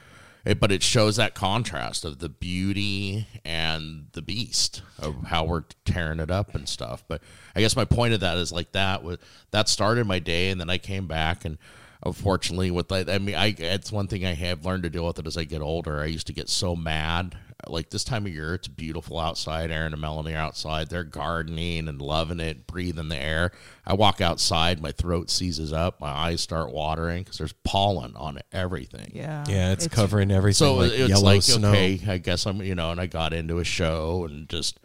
it 0.44 0.61
but 0.61 0.70
it 0.70 0.83
shows 0.83 1.16
that 1.16 1.35
contrast 1.35 2.04
of 2.04 2.18
the 2.18 2.28
beauty 2.28 3.26
and 3.44 4.07
the 4.12 4.22
beast 4.22 4.83
of 4.98 5.14
how 5.26 5.44
we're 5.44 5.64
tearing 5.85 6.20
it 6.20 6.30
up 6.30 6.54
and 6.54 6.68
stuff. 6.68 7.04
But 7.09 7.22
i 7.54 7.61
guess 7.61 7.76
my 7.76 7.85
point 7.85 8.14
of 8.14 8.20
that 8.20 8.37
is 8.38 8.52
like 8.52 8.72
that 8.72 9.02
was 9.02 9.18
that 9.50 9.68
started 9.68 10.07
my 10.07 10.18
day 10.18 10.50
and 10.50 10.61
then 10.61 10.70
i 10.70 10.78
came 10.78 11.07
back 11.07 11.44
and 11.44 11.59
unfortunately 12.04 12.70
with 12.70 12.90
like 12.90 13.09
i 13.09 13.18
mean 13.18 13.35
i 13.35 13.54
it's 13.57 13.90
one 13.90 14.07
thing 14.07 14.26
i 14.26 14.35
have 14.35 14.66
learned 14.66 14.83
to 14.83 14.90
deal 14.90 15.07
with 15.07 15.18
it 15.18 15.26
as 15.26 15.37
i 15.37 15.44
get 15.44 15.62
older. 15.62 16.00
I 16.00 16.07
used 16.07 16.26
to 16.26 16.33
get 16.33 16.48
so 16.48 16.76
mad 16.76 17.37
like 17.68 17.90
this 17.90 18.05
time 18.05 18.27
of 18.27 18.33
year 18.33 18.55
it's 18.55 18.68
beautiful 18.68 19.18
outside 19.18 19.70
aaron 19.70 19.92
and 19.92 20.00
melanie 20.00 20.35
are 20.35 20.38
outside. 20.38 20.90
They're 20.90 21.05
gardening 21.05 21.88
and 21.88 22.00
loving 22.00 22.40
it 22.40 22.66
breathing 22.66 23.09
the 23.09 23.16
air. 23.16 23.53
I 23.87 23.94
walk 23.94 24.20
outside 24.20 24.81
my 24.81 24.92
throat 24.92 25.31
seizes 25.31 25.72
up 25.72 26.00
my 26.00 26.09
eyes 26.09 26.40
start 26.40 26.72
watering 26.72 27.22
because 27.22 27.38
there's 27.38 27.53
pollen 27.64 28.14
on 28.16 28.40
everything. 28.53 29.12
Yeah. 29.14 29.44
yeah, 29.48 29.72
it's, 29.72 29.88
covering 29.88 30.31
everything 30.31 30.55
so 30.55 30.74
like 30.74 30.92
it's 30.92 31.22
like 31.22 31.42
snow. 31.42 31.70
okay 31.70 32.00
i 32.09 32.18
guess 32.18 32.46
i'm 32.46 32.61
you 32.62 32.74
know 32.74 32.90
and 32.90 33.00
i 33.00 33.07
got 33.07 33.33
into 33.33 33.59
a 33.59 33.64
show 33.64 34.24
and 34.24 34.48
just 34.48 34.81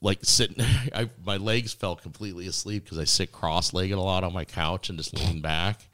like 0.00 0.20
sitting 0.22 0.56
I, 0.94 1.10
my 1.24 1.36
legs 1.36 1.72
fell 1.72 1.96
completely 1.96 2.46
asleep 2.46 2.84
because 2.84 2.98
i 2.98 3.04
sit 3.04 3.32
cross-legged 3.32 3.96
a 3.96 4.00
lot 4.00 4.24
on 4.24 4.32
my 4.32 4.44
couch 4.44 4.88
and 4.88 4.98
just 4.98 5.14
lean 5.14 5.40
back 5.40 5.88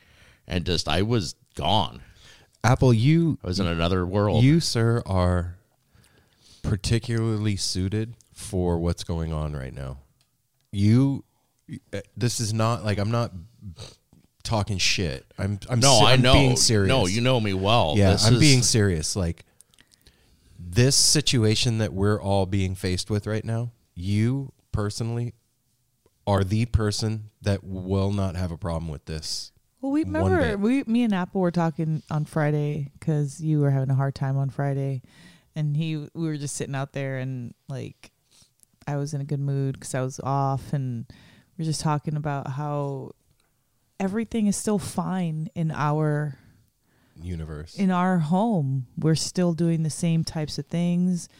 and 0.46 0.64
just 0.64 0.88
i 0.88 1.02
was 1.02 1.34
gone. 1.54 2.02
Apple, 2.62 2.94
you 2.94 3.38
i 3.42 3.46
was 3.46 3.60
in 3.60 3.66
another 3.66 4.06
world. 4.06 4.44
you 4.44 4.60
sir 4.60 5.02
are 5.06 5.56
particularly 6.64 7.56
suited 7.56 8.14
for 8.32 8.78
what's 8.78 9.04
going 9.04 9.32
on 9.32 9.54
right 9.54 9.72
now. 9.72 9.98
You, 10.72 11.24
uh, 11.92 12.00
this 12.16 12.40
is 12.40 12.52
not 12.52 12.84
like 12.84 12.98
I'm 12.98 13.10
not 13.10 13.32
talking 14.42 14.78
shit. 14.78 15.24
I'm 15.38 15.58
I'm 15.70 15.80
no 15.80 15.98
se- 16.00 16.04
i 16.06 16.12
I'm 16.14 16.22
know 16.22 16.32
being 16.34 16.56
serious. 16.56 16.88
no 16.88 17.06
you 17.06 17.20
know 17.20 17.40
me 17.40 17.54
well 17.54 17.94
Yeah, 17.96 18.12
This 18.12 18.26
I'm 18.26 18.34
is- 18.34 18.40
being 18.40 18.62
serious. 18.62 19.14
Like 19.16 19.44
this 20.58 20.96
situation 20.96 21.78
that 21.78 21.92
we're 21.92 22.20
all 22.20 22.46
being 22.46 22.74
faced 22.74 23.10
with 23.10 23.26
right 23.26 23.44
now, 23.44 23.70
you 23.94 24.52
personally 24.72 25.34
are 26.26 26.42
the 26.42 26.66
person 26.66 27.30
that 27.42 27.62
will 27.62 28.10
not 28.12 28.34
have 28.34 28.50
a 28.50 28.56
problem 28.58 28.90
with 28.90 29.04
this. 29.04 29.52
Well, 29.80 29.92
we 29.92 30.04
remember 30.04 30.56
we, 30.56 30.82
me 30.84 31.02
and 31.04 31.14
Apple 31.14 31.42
were 31.42 31.50
talking 31.50 32.02
on 32.10 32.24
Friday 32.24 32.90
because 32.98 33.40
you 33.40 33.60
were 33.60 33.70
having 33.70 33.90
a 33.90 33.94
hard 33.94 34.14
time 34.14 34.38
on 34.38 34.48
Friday, 34.48 35.02
and 35.56 35.76
he, 35.76 35.96
we 35.96 36.26
were 36.26 36.36
just 36.36 36.56
sitting 36.56 36.74
out 36.74 36.92
there 36.92 37.18
and 37.18 37.54
like, 37.68 38.10
I 38.86 38.96
was 38.96 39.14
in 39.14 39.20
a 39.20 39.24
good 39.24 39.40
mood 39.40 39.74
because 39.74 39.94
I 39.94 40.02
was 40.02 40.20
off, 40.20 40.72
and 40.72 41.06
we 41.56 41.62
are 41.62 41.66
just 41.66 41.80
talking 41.80 42.16
about 42.16 42.48
how 42.50 43.12
everything 43.98 44.46
is 44.46 44.56
still 44.56 44.78
fine 44.78 45.48
in 45.54 45.70
our 45.70 46.38
Universe. 47.22 47.76
in 47.76 47.90
our 47.90 48.18
home. 48.18 48.86
We're 48.98 49.14
still 49.14 49.54
doing 49.54 49.84
the 49.84 49.90
same 49.90 50.22
types 50.22 50.58
of 50.58 50.66
things, 50.66 51.30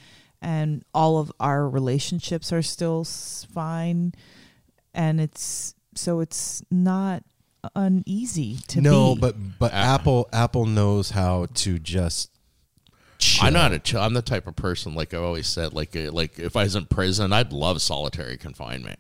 and 0.41 0.85
all 0.95 1.19
of 1.19 1.31
our 1.39 1.69
relationships 1.69 2.51
are 2.53 2.63
still 2.63 3.05
fine, 3.05 4.15
and 4.95 5.21
it's 5.21 5.75
so 5.95 6.21
it's 6.21 6.63
not 6.71 7.25
uneasy 7.75 8.57
to 8.69 8.81
no, 8.81 9.15
be. 9.15 9.21
but 9.21 9.37
but 9.59 9.73
uh-uh. 9.73 9.95
Apple 9.95 10.29
Apple 10.33 10.65
knows 10.67 11.11
how 11.11 11.47
to 11.55 11.79
just. 11.79 12.31
Chill. 13.25 13.47
I'm 13.47 13.53
not 13.55 13.73
a 13.73 13.79
chill. 13.79 14.01
I'm 14.01 14.13
the 14.15 14.23
type 14.23 14.47
of 14.47 14.55
person, 14.55 14.95
like 14.95 15.15
I 15.15 15.17
always 15.19 15.47
said, 15.47 15.73
like 15.73 15.97
uh, 15.97 16.13
like 16.13 16.39
if 16.39 16.57
I 16.57 16.65
was 16.65 16.77
in 16.77 16.85
prison, 16.87 17.33
I'd 17.33 17.53
love 17.53 17.81
solitary 17.81 18.37
confinement. 18.37 18.99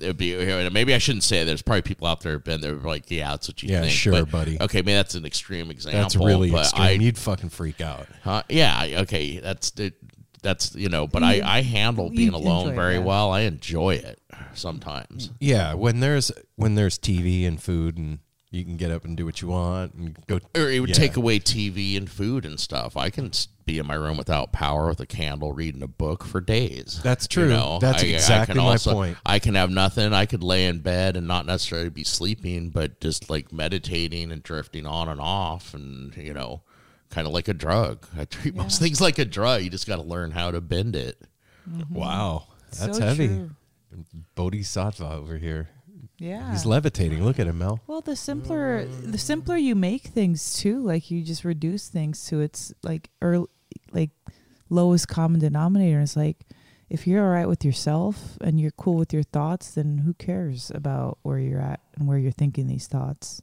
It'd 0.00 0.16
be 0.16 0.34
maybe 0.70 0.94
I 0.94 0.98
shouldn't 0.98 1.22
say. 1.22 1.44
There's 1.44 1.62
probably 1.62 1.82
people 1.82 2.06
out 2.06 2.20
there 2.22 2.32
have 2.32 2.44
been 2.44 2.60
there 2.60 2.74
like, 2.74 3.10
yeah, 3.10 3.30
that's 3.30 3.48
what 3.48 3.62
you 3.62 3.70
Yeah, 3.70 3.82
think. 3.82 3.92
sure, 3.92 4.12
But, 4.12 4.30
buddy. 4.30 4.58
Okay, 4.60 4.82
man, 4.82 4.96
that's 4.96 5.14
an 5.14 5.24
extreme 5.24 5.70
example. 5.70 6.00
That's 6.00 6.16
really 6.16 6.50
but 6.50 6.62
extreme. 6.62 6.82
I, 6.82 6.90
You'd 6.92 7.18
fucking 7.18 7.50
freak 7.50 7.80
out. 7.80 8.06
Huh? 8.22 8.42
Yeah. 8.48 9.02
Okay. 9.02 9.38
That's 9.38 9.70
it. 9.78 9.94
That's 10.42 10.74
you 10.74 10.88
know. 10.88 11.06
But 11.06 11.22
I 11.22 11.40
I 11.44 11.62
handle 11.62 12.10
being 12.10 12.32
alone 12.34 12.74
very 12.74 12.94
yeah. 12.94 13.00
well. 13.00 13.30
I 13.30 13.40
enjoy 13.40 13.94
it 13.94 14.20
sometimes. 14.54 15.30
Yeah, 15.40 15.74
when 15.74 16.00
there's 16.00 16.32
when 16.56 16.74
there's 16.74 16.98
TV 16.98 17.46
and 17.46 17.62
food 17.62 17.96
and 17.96 18.18
you 18.52 18.64
can 18.64 18.76
get 18.76 18.90
up 18.90 19.04
and 19.04 19.16
do 19.16 19.24
what 19.24 19.40
you 19.42 19.48
want 19.48 19.94
and 19.94 20.16
go. 20.26 20.38
Or 20.54 20.70
it 20.70 20.78
would 20.78 20.90
Yeah. 20.90 20.94
take 20.94 21.16
away 21.16 21.38
TV 21.40 21.96
and 21.96 22.08
food 22.08 22.44
and 22.44 22.60
stuff. 22.60 22.96
I 22.98 23.08
can 23.10 23.30
be 23.64 23.78
in 23.78 23.86
my 23.86 23.94
room 23.94 24.18
without 24.18 24.52
power 24.52 24.88
with 24.88 25.00
a 25.00 25.06
candle, 25.06 25.52
reading 25.54 25.82
a 25.82 25.86
book 25.88 26.22
for 26.22 26.40
days. 26.40 27.00
That's 27.02 27.26
true. 27.26 27.48
That's 27.80 28.02
I- 28.02 28.06
I 28.06 28.10
exactly 28.10 28.54
can 28.56 28.62
my 28.64 28.76
point. 28.76 29.16
I 29.24 29.38
can 29.38 29.54
have 29.54 29.70
nothing. 29.70 30.12
I 30.12 30.26
could 30.26 30.42
lay 30.42 30.66
in 30.66 30.80
bed 30.80 31.16
and 31.16 31.26
not 31.26 31.46
necessarily 31.46 31.88
be 31.88 32.04
sleeping, 32.04 32.68
but 32.68 33.00
just 33.00 33.30
like 33.30 33.52
meditating 33.52 34.30
and 34.30 34.42
drifting 34.42 34.86
on 34.86 35.08
and 35.08 35.20
off, 35.20 35.72
and 35.72 36.14
you 36.16 36.34
know, 36.34 36.60
kind 37.08 37.26
of 37.26 37.32
like 37.32 37.48
a 37.48 37.54
drug. 37.54 38.06
I 38.18 38.26
treat 38.26 38.54
most 38.54 38.78
things 38.80 39.00
like 39.00 39.18
a 39.18 39.24
drug. 39.24 39.62
You 39.62 39.70
just 39.70 39.86
got 39.86 39.96
to 39.96 40.02
learn 40.02 40.32
how 40.32 40.50
to 40.50 40.60
bend 40.60 40.94
it. 40.94 41.18
Wow, 41.90 42.48
mm-hmm. 42.74 42.84
that's 42.84 42.98
So 42.98 43.04
heavy. 43.04 43.28
true. 43.28 43.50
Bodhisattva 44.34 45.08
over 45.10 45.38
here. 45.38 45.68
Yeah. 46.22 46.52
He's 46.52 46.64
levitating. 46.64 47.24
Look 47.24 47.40
at 47.40 47.48
him, 47.48 47.58
Mel. 47.58 47.80
well, 47.88 48.00
the 48.00 48.14
simpler 48.14 48.84
the 48.84 49.18
simpler 49.18 49.56
you 49.56 49.74
make 49.74 50.04
things 50.04 50.54
too, 50.54 50.80
like 50.80 51.10
you 51.10 51.22
just 51.22 51.44
reduce 51.44 51.88
things 51.88 52.24
to 52.26 52.40
its 52.40 52.72
like 52.84 53.10
early, 53.20 53.48
like 53.90 54.10
lowest 54.70 55.08
common 55.08 55.40
denominator. 55.40 56.00
It's 56.00 56.16
like 56.16 56.46
if 56.88 57.08
you're 57.08 57.24
all 57.24 57.30
right 57.32 57.48
with 57.48 57.64
yourself 57.64 58.38
and 58.40 58.60
you're 58.60 58.70
cool 58.70 58.94
with 58.94 59.12
your 59.12 59.24
thoughts, 59.24 59.72
then 59.72 59.98
who 59.98 60.14
cares 60.14 60.70
about 60.72 61.18
where 61.22 61.40
you're 61.40 61.60
at 61.60 61.80
and 61.96 62.06
where 62.06 62.18
you're 62.18 62.30
thinking 62.30 62.68
these 62.68 62.86
thoughts? 62.86 63.42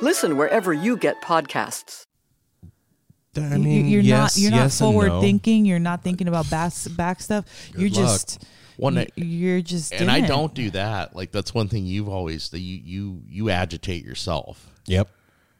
Listen 0.00 0.36
wherever 0.36 0.72
you 0.72 0.96
get 0.96 1.20
podcasts. 1.22 2.04
I 3.36 3.40
You- 3.54 3.58
mean, 3.58 3.88
you're 3.88 4.00
yes, 4.00 4.36
not 4.36 4.42
you're 4.42 4.50
yes 4.52 4.80
not 4.80 4.86
forward 4.86 5.08
no. 5.08 5.20
thinking. 5.20 5.64
You're 5.64 5.78
not 5.78 6.02
thinking 6.02 6.28
about 6.28 6.50
back 6.50 6.72
back 6.96 7.20
stuff. 7.20 7.44
you're 7.76 7.88
luck. 7.90 7.96
just 7.98 8.44
One 8.76 8.96
y- 8.96 9.06
you're 9.16 9.60
just 9.60 9.92
and 9.92 10.02
in 10.04 10.08
I 10.10 10.18
it. 10.18 10.26
don't 10.28 10.54
do 10.54 10.70
that. 10.70 11.14
Like 11.14 11.30
that's 11.30 11.54
one 11.54 11.68
thing 11.68 11.86
you've 11.86 12.08
always 12.08 12.48
that 12.50 12.60
you 12.60 12.80
you 12.82 13.22
you 13.28 13.50
agitate 13.50 14.04
yourself. 14.04 14.66
Yep. 14.86 15.08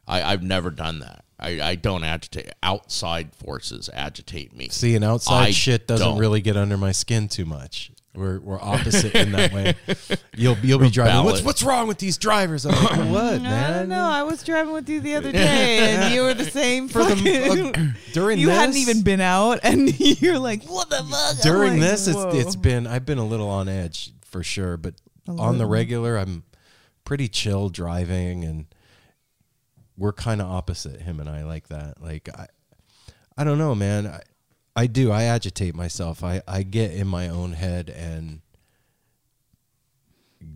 I, 0.08 0.22
I've 0.22 0.42
never 0.42 0.70
done 0.70 1.00
that. 1.00 1.24
I, 1.38 1.60
I 1.60 1.74
don't 1.76 2.02
agitate. 2.02 2.50
Outside 2.62 3.34
forces 3.36 3.88
agitate 3.92 4.56
me. 4.56 4.68
See, 4.70 4.96
and 4.96 5.04
outside 5.04 5.48
I 5.48 5.50
shit 5.52 5.86
doesn't 5.86 6.04
don't. 6.06 6.18
really 6.18 6.40
get 6.40 6.56
under 6.56 6.76
my 6.78 6.90
skin 6.92 7.28
too 7.28 7.44
much. 7.44 7.92
We're 8.18 8.40
we're 8.40 8.60
opposite 8.60 9.14
in 9.14 9.30
that 9.32 9.52
way. 9.52 9.76
You'll 10.36 10.56
you'll 10.58 10.80
be 10.80 10.90
driving. 10.90 11.24
What's 11.24 11.42
what's 11.42 11.62
wrong 11.62 11.86
with 11.86 11.98
these 11.98 12.18
drivers? 12.18 12.66
I'm 12.66 12.72
like, 12.72 13.10
what, 13.12 13.42
man? 13.42 13.46
I 13.46 13.78
don't 13.78 13.88
know. 13.88 14.04
I 14.04 14.24
was 14.24 14.42
driving 14.42 14.72
with 14.72 14.88
you 14.88 15.00
the 15.00 15.14
other 15.14 15.30
day, 15.32 15.78
and 15.78 16.14
you 16.14 16.22
were 16.22 16.34
the 16.34 16.44
same 16.44 16.88
For 16.88 17.04
the 17.04 17.16
fucking- 17.16 17.76
uh, 17.76 17.92
during 18.12 18.38
you 18.38 18.46
this, 18.46 18.56
hadn't 18.56 18.76
even 18.76 19.02
been 19.02 19.20
out, 19.20 19.60
and 19.62 19.98
you're 20.20 20.38
like, 20.38 20.64
"What 20.64 20.90
the 20.90 21.04
fuck?" 21.04 21.42
During 21.42 21.72
like, 21.72 21.80
this. 21.80 22.08
It's 22.08 22.34
it's 22.34 22.56
been 22.56 22.86
I've 22.86 23.06
been 23.06 23.18
a 23.18 23.24
little 23.26 23.48
on 23.48 23.68
edge 23.68 24.12
for 24.22 24.42
sure, 24.42 24.76
but 24.76 24.94
on 25.28 25.58
the 25.58 25.66
regular, 25.66 26.16
I'm 26.16 26.42
pretty 27.04 27.28
chill 27.28 27.68
driving, 27.68 28.44
and 28.44 28.66
we're 29.96 30.12
kind 30.12 30.40
of 30.40 30.48
opposite. 30.48 31.00
Him 31.02 31.20
and 31.20 31.28
I 31.28 31.44
like 31.44 31.68
that. 31.68 32.02
Like 32.02 32.28
I, 32.36 32.46
I 33.36 33.44
don't 33.44 33.58
know, 33.58 33.74
man. 33.74 34.06
I, 34.06 34.22
I 34.78 34.86
do. 34.86 35.10
I 35.10 35.24
agitate 35.24 35.74
myself. 35.74 36.22
I 36.22 36.40
I 36.46 36.62
get 36.62 36.92
in 36.92 37.08
my 37.08 37.28
own 37.28 37.52
head 37.52 37.90
and 37.90 38.42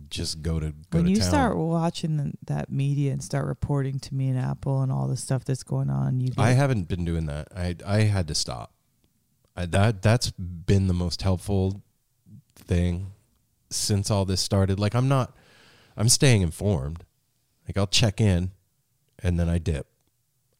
just 0.09 0.41
go 0.41 0.61
to 0.61 0.67
go 0.67 0.99
when 0.99 1.03
to 1.05 1.09
you 1.09 1.17
town. 1.17 1.27
start 1.27 1.57
watching 1.57 2.15
the, 2.15 2.31
that 2.45 2.71
media 2.71 3.11
and 3.11 3.21
start 3.21 3.45
reporting 3.45 3.99
to 3.99 4.15
me 4.15 4.29
and 4.29 4.39
Apple 4.39 4.81
and 4.81 4.93
all 4.93 5.07
the 5.09 5.17
stuff 5.17 5.43
that's 5.43 5.63
going 5.63 5.89
on, 5.89 6.21
you 6.21 6.31
I 6.37 6.51
haven't 6.51 6.87
been 6.87 7.03
doing 7.03 7.25
that. 7.25 7.49
I 7.53 7.75
I 7.85 8.03
had 8.03 8.29
to 8.29 8.35
stop. 8.35 8.71
I, 9.57 9.65
that 9.65 10.01
that's 10.01 10.31
been 10.31 10.87
the 10.87 10.93
most 10.93 11.21
helpful 11.21 11.81
thing 12.55 13.11
since 13.69 14.09
all 14.09 14.23
this 14.23 14.39
started. 14.39 14.79
Like 14.79 14.95
I'm 14.95 15.09
not 15.09 15.35
I'm 15.97 16.07
staying 16.07 16.43
informed. 16.43 17.03
Like 17.67 17.77
I'll 17.77 17.87
check 17.87 18.21
in 18.21 18.51
and 19.19 19.37
then 19.37 19.49
I 19.49 19.57
dip. 19.57 19.87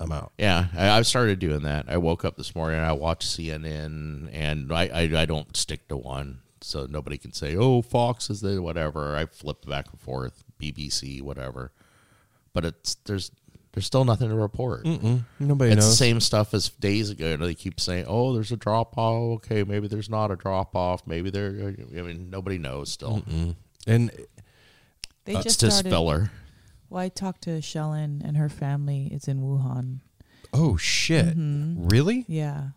I'm 0.04 0.12
out. 0.12 0.32
Yeah, 0.38 0.68
I, 0.76 0.90
I've 0.90 1.08
started 1.08 1.40
doing 1.40 1.64
that. 1.64 1.86
I 1.88 1.98
woke 1.98 2.24
up 2.26 2.38
this 2.38 2.54
morning, 2.56 2.78
and 2.78 2.86
I 2.86 2.92
watched 2.94 3.28
CNN, 3.28 4.30
and 4.34 4.72
I, 4.72 4.84
I, 4.88 5.22
I 5.22 5.26
don't 5.26 5.56
stick 5.58 5.88
to 5.88 5.98
one, 5.98 6.40
so 6.62 6.86
nobody 6.86 7.18
can 7.18 7.34
say, 7.34 7.56
"Oh, 7.56 7.82
Fox 7.82 8.30
is 8.30 8.42
the 8.42 8.62
whatever." 8.62 9.16
I 9.16 9.26
flip 9.26 9.66
back 9.66 9.88
and 9.92 10.00
forth, 10.00 10.44
BBC, 10.62 11.22
whatever. 11.22 11.72
But 12.54 12.66
it's 12.66 12.96
there's 13.06 13.32
there's 13.72 13.86
still 13.88 14.06
nothing 14.06 14.30
to 14.30 14.36
report. 14.36 14.84
Mm-mm. 14.84 15.24
Nobody 15.40 15.72
it's 15.72 15.78
knows. 15.82 15.90
the 15.90 15.96
same 15.96 16.20
stuff 16.20 16.54
as 16.54 16.70
days 16.70 17.10
ago. 17.10 17.34
And 17.34 17.42
they 17.42 17.56
keep 17.56 17.80
saying, 17.80 18.06
"Oh, 18.08 18.34
there's 18.34 18.52
a 18.52 18.58
drop 18.58 18.98
off. 18.98 19.38
Okay, 19.38 19.64
maybe 19.64 19.88
there's 19.88 20.10
not 20.10 20.30
a 20.32 20.36
drop 20.36 20.76
off. 20.76 21.08
Maybe 21.08 21.30
there." 21.32 21.74
I 21.98 22.02
mean, 22.02 22.30
nobody 22.30 22.58
knows 22.60 22.92
still. 22.92 23.24
Mm-mm. 23.28 23.56
And 23.88 24.12
They 25.26 25.34
It's 25.36 25.44
just 25.44 25.60
just 25.62 25.78
started. 25.80 25.90
filler. 25.90 26.32
Well, 26.94 27.02
I 27.02 27.10
talked 27.10 27.42
to 27.46 27.58
Shellen 27.58 28.24
and 28.24 28.38
her 28.38 28.50
family. 28.50 29.10
It's 29.12 29.28
in 29.28 29.42
Wuhan. 29.42 30.02
oh 30.54 30.78
shit, 30.78 31.36
Mhm. 31.36 31.92
really? 31.92 32.24
Yeah, 32.28 32.70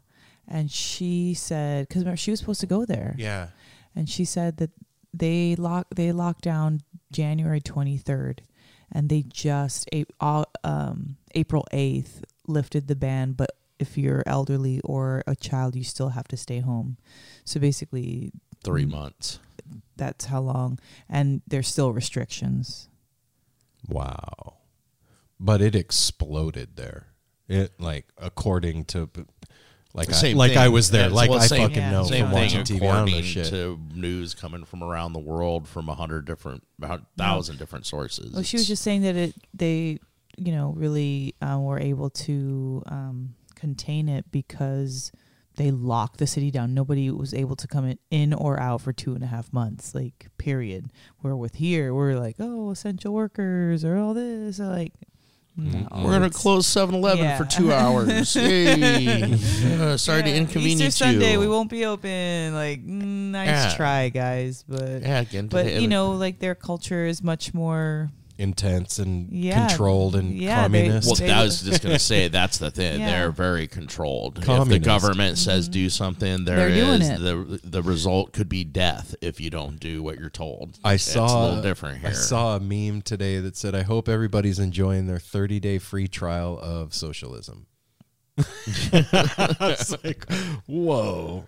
and 0.48 0.70
she 0.70 1.34
said 1.34 1.86
because 1.86 2.18
she 2.18 2.30
was 2.30 2.40
supposed 2.40 2.60
to 2.62 2.66
go 2.66 2.86
there. 2.86 3.14
Yeah. 3.18 3.48
and 3.94 4.08
she 4.08 4.24
said 4.24 4.56
that 4.56 4.70
they 5.12 5.54
lock 5.56 5.86
they 5.94 6.12
locked 6.12 6.42
down 6.44 6.80
January 7.12 7.60
23rd 7.60 8.40
and 8.92 9.08
they 9.10 9.22
just 9.22 9.86
um, 10.64 11.16
April 11.34 11.64
8th 11.72 12.22
lifted 12.46 12.88
the 12.88 12.96
ban 12.96 13.32
but 13.32 13.50
if 13.78 13.96
you're 13.98 14.22
elderly 14.26 14.80
or 14.80 15.22
a 15.26 15.34
child 15.36 15.76
you 15.76 15.84
still 15.84 16.10
have 16.10 16.28
to 16.28 16.36
stay 16.36 16.60
home 16.60 16.96
so 17.44 17.60
basically 17.60 18.32
Three 18.64 18.84
Mm. 18.86 18.90
months. 18.90 19.38
that's 19.96 20.26
how 20.26 20.40
long 20.40 20.78
and 21.08 21.40
there's 21.48 21.68
still 21.68 21.92
restrictions 21.92 22.88
Wow. 23.88 24.54
But 25.38 25.60
it 25.60 25.74
exploded 25.74 26.76
there. 26.76 27.08
It 27.48 27.78
like 27.78 28.06
according 28.18 28.86
to 28.86 29.08
like 29.94 30.12
I, 30.12 30.32
like 30.32 30.50
thing. 30.52 30.58
I 30.58 30.68
was 30.68 30.90
there. 30.90 31.08
Yeah, 31.08 31.14
like 31.14 31.30
well, 31.30 31.38
I 31.40 31.46
same- 31.46 31.62
fucking 31.68 31.76
Yeah, 31.76 31.90
know 31.90 32.04
Same 32.04 32.24
from 32.26 32.34
thing 32.34 32.42
watching 32.42 32.60
TV. 32.62 32.76
I 32.76 32.78
don't 32.78 32.88
according 32.88 33.14
know 33.16 33.22
shit. 33.22 33.46
to 33.46 33.80
news 33.94 34.34
coming 34.34 34.64
from 34.64 34.82
around 34.82 35.12
the 35.12 35.20
world 35.20 35.68
from 35.68 35.88
a 35.88 35.94
hundred 35.94 36.26
different, 36.26 36.64
about 36.78 37.02
thousand 37.16 37.58
different 37.58 37.86
sources. 37.86 38.32
well 38.34 38.42
she 38.42 38.56
was 38.56 38.66
just 38.68 38.82
saying 38.82 39.02
that 39.02 39.16
it 39.16 39.34
they 39.54 39.98
you 40.36 40.52
know 40.52 40.74
really 40.76 41.34
um, 41.40 41.64
were 41.64 41.78
able 41.78 42.10
to 42.10 42.82
um, 42.86 43.34
contain 43.54 44.08
it 44.08 44.30
because 44.30 45.12
they 45.56 45.70
locked 45.70 46.18
the 46.18 46.26
city 46.26 46.50
down. 46.50 46.74
Nobody 46.74 47.10
was 47.10 47.32
able 47.34 47.56
to 47.56 47.66
come 47.66 47.84
in, 47.86 47.98
in 48.10 48.32
or 48.34 48.60
out 48.60 48.82
for 48.82 48.92
two 48.92 49.14
and 49.14 49.24
a 49.24 49.26
half 49.26 49.52
months, 49.52 49.94
like 49.94 50.28
period. 50.38 50.90
Where 51.20 51.34
with 51.36 51.54
here, 51.56 51.92
we're 51.94 52.18
like, 52.18 52.36
oh, 52.38 52.70
essential 52.70 53.12
workers 53.12 53.84
or 53.84 53.96
all 53.96 54.14
this, 54.14 54.60
or 54.60 54.66
like. 54.66 54.92
no, 55.56 55.88
We're 56.04 56.10
gonna 56.12 56.28
close 56.28 56.66
7-Eleven 56.66 57.24
Yeah. 57.24 57.38
for 57.38 57.46
two 57.46 57.72
hours. 57.72 58.36
Yay! 58.36 59.22
Uh, 59.80 59.96
sorry 59.96 60.22
to 60.24 60.34
inconvenience 60.34 60.82
Easter 60.82 61.04
Sunday, 61.06 61.32
you. 61.32 61.40
we 61.40 61.48
won't 61.48 61.70
be 61.70 61.86
open. 61.86 62.52
Like, 62.54 62.84
mm, 62.84 63.30
nice 63.30 63.48
Yeah. 63.48 63.74
try, 63.76 64.08
guys, 64.10 64.64
but 64.68 65.00
Yeah, 65.02 65.20
again, 65.20 65.46
but 65.48 65.80
you 65.80 65.88
know, 65.88 66.12
like 66.12 66.38
their 66.40 66.54
culture 66.54 67.06
is 67.06 67.22
much 67.22 67.54
more. 67.54 68.10
Intense 68.38 68.98
and 68.98 69.32
Yeah. 69.32 69.68
controlled 69.68 70.14
and 70.14 70.36
Yeah, 70.36 70.68
they- 70.68 70.82
communist. 70.82 71.06
Well, 71.06 71.14
They- 71.16 71.30
I 71.30 71.42
was 71.42 71.62
just 71.62 71.82
gonna 71.82 71.98
say 71.98 72.28
that's 72.28 72.58
the 72.58 72.70
thing. 72.70 73.00
Yeah. 73.00 73.10
They're 73.10 73.30
very 73.30 73.66
controlled. 73.66 74.38
If 74.38 74.40
the 74.42 74.46
Communist. 74.46 74.84
government 74.84 75.38
says 75.38 75.64
mm-hmm. 75.66 75.72
do 75.72 75.90
something, 75.90 76.44
there 76.44 76.56
They're 76.56 76.74
doing 76.74 77.00
is 77.02 77.08
it. 77.08 77.18
the 77.20 77.60
the 77.64 77.82
result 77.82 78.32
could 78.32 78.48
be 78.48 78.62
death 78.64 79.14
if 79.22 79.40
you 79.40 79.48
don't 79.48 79.80
do 79.80 80.02
what 80.02 80.18
you're 80.18 80.28
told. 80.28 80.78
I 80.84 80.94
it's 80.94 81.04
saw 81.04 81.26
a 81.26 81.46
little 81.48 81.62
different 81.62 82.00
here. 82.00 82.10
I 82.10 82.12
saw 82.12 82.56
a 82.56 82.60
meme 82.60 83.02
today 83.02 83.40
that 83.40 83.56
said, 83.56 83.74
"I 83.74 83.82
hope 83.82 84.08
everybody's 84.08 84.58
enjoying 84.58 85.06
their 85.06 85.18
30 85.18 85.58
day 85.60 85.78
free 85.78 86.06
trial 86.08 86.58
of 86.60 86.92
socialism." 86.92 87.66
it's 88.38 90.04
like, 90.04 90.30
whoa, 90.66 91.46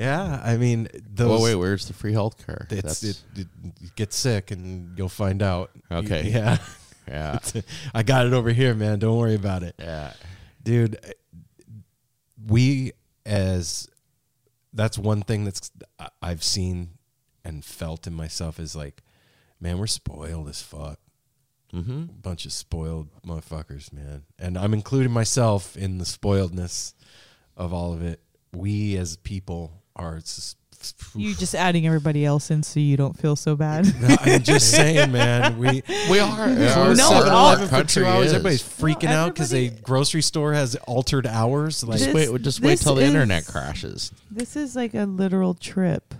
yeah. 0.00 0.40
I 0.42 0.56
mean, 0.56 0.88
those. 1.12 1.40
oh 1.40 1.44
wait, 1.44 1.54
where's 1.54 1.86
the 1.86 1.92
free 1.92 2.12
health 2.12 2.44
care? 2.44 2.66
it's, 2.70 3.02
it, 3.04 3.22
it, 3.36 3.46
get 3.94 4.12
sick 4.12 4.50
and 4.50 4.96
you'll 4.98 5.08
find 5.08 5.42
out. 5.42 5.70
Okay. 5.92 6.28
Yeah. 6.30 6.58
yeah, 7.06 7.38
I 7.94 8.02
got 8.02 8.26
it 8.26 8.32
over 8.32 8.50
here, 8.50 8.74
man. 8.74 8.98
Don't 8.98 9.16
worry 9.18 9.34
about 9.34 9.62
it. 9.62 9.74
yeah. 9.78 10.12
dude 10.62 10.98
we 12.46 12.92
as 13.26 13.88
that's 14.72 14.96
one 14.96 15.20
thing 15.22 15.44
that's 15.44 15.70
i've 16.22 16.42
seen 16.42 16.90
and 17.44 17.64
felt 17.64 18.06
in 18.06 18.14
myself 18.14 18.58
is 18.58 18.74
like 18.74 19.02
man 19.60 19.78
we're 19.78 19.86
spoiled 19.86 20.48
as 20.48 20.62
fuck 20.62 20.98
Mm-hmm. 21.72 22.06
bunch 22.20 22.46
of 22.46 22.52
spoiled 22.52 23.08
motherfuckers 23.22 23.92
man 23.92 24.22
and 24.40 24.58
i'm 24.58 24.72
including 24.74 25.12
myself 25.12 25.76
in 25.76 25.98
the 25.98 26.04
spoiledness 26.04 26.94
of 27.56 27.72
all 27.72 27.92
of 27.92 28.02
it 28.02 28.20
we 28.52 28.96
as 28.96 29.16
people 29.18 29.79
are 29.96 30.20
You're 31.14 31.34
just 31.34 31.54
adding 31.54 31.86
everybody 31.86 32.24
else 32.24 32.50
in 32.50 32.62
so 32.62 32.80
you 32.80 32.96
don't 32.96 33.18
feel 33.18 33.36
so 33.36 33.54
bad. 33.56 33.84
No, 34.00 34.16
i'm 34.20 34.42
just 34.42 34.70
saying 34.74 35.12
man 35.12 35.58
we 35.58 35.82
We 36.10 36.18
are. 36.20 36.36
Close 36.72 36.96
No, 36.98 37.10
7-Eleven 37.10 37.30
all- 37.32 37.66
for 37.66 37.84
two 37.84 38.04
hours. 38.06 38.26
is. 38.28 38.32
Everybody's 38.34 38.62
freaking 38.62 39.10
No, 39.10 39.16
out 39.26 39.34
because 39.34 39.52
a 39.52 39.68
grocery 39.68 40.22
store 40.22 40.54
has 40.54 40.76
altered 40.76 41.26
hours. 41.26 41.84
Like, 41.84 41.98
Just 41.98 42.14
wait. 42.14 42.42
Just 42.42 42.60
wait 42.60 42.78
till 42.78 42.94
the 42.94 43.02
is- 43.02 43.08
internet 43.08 43.44
crashes. 43.46 44.12
this 44.30 44.56
is 44.56 44.74
like 44.76 44.94
a 44.94 45.04
literal 45.04 45.54
trip. 45.54 46.14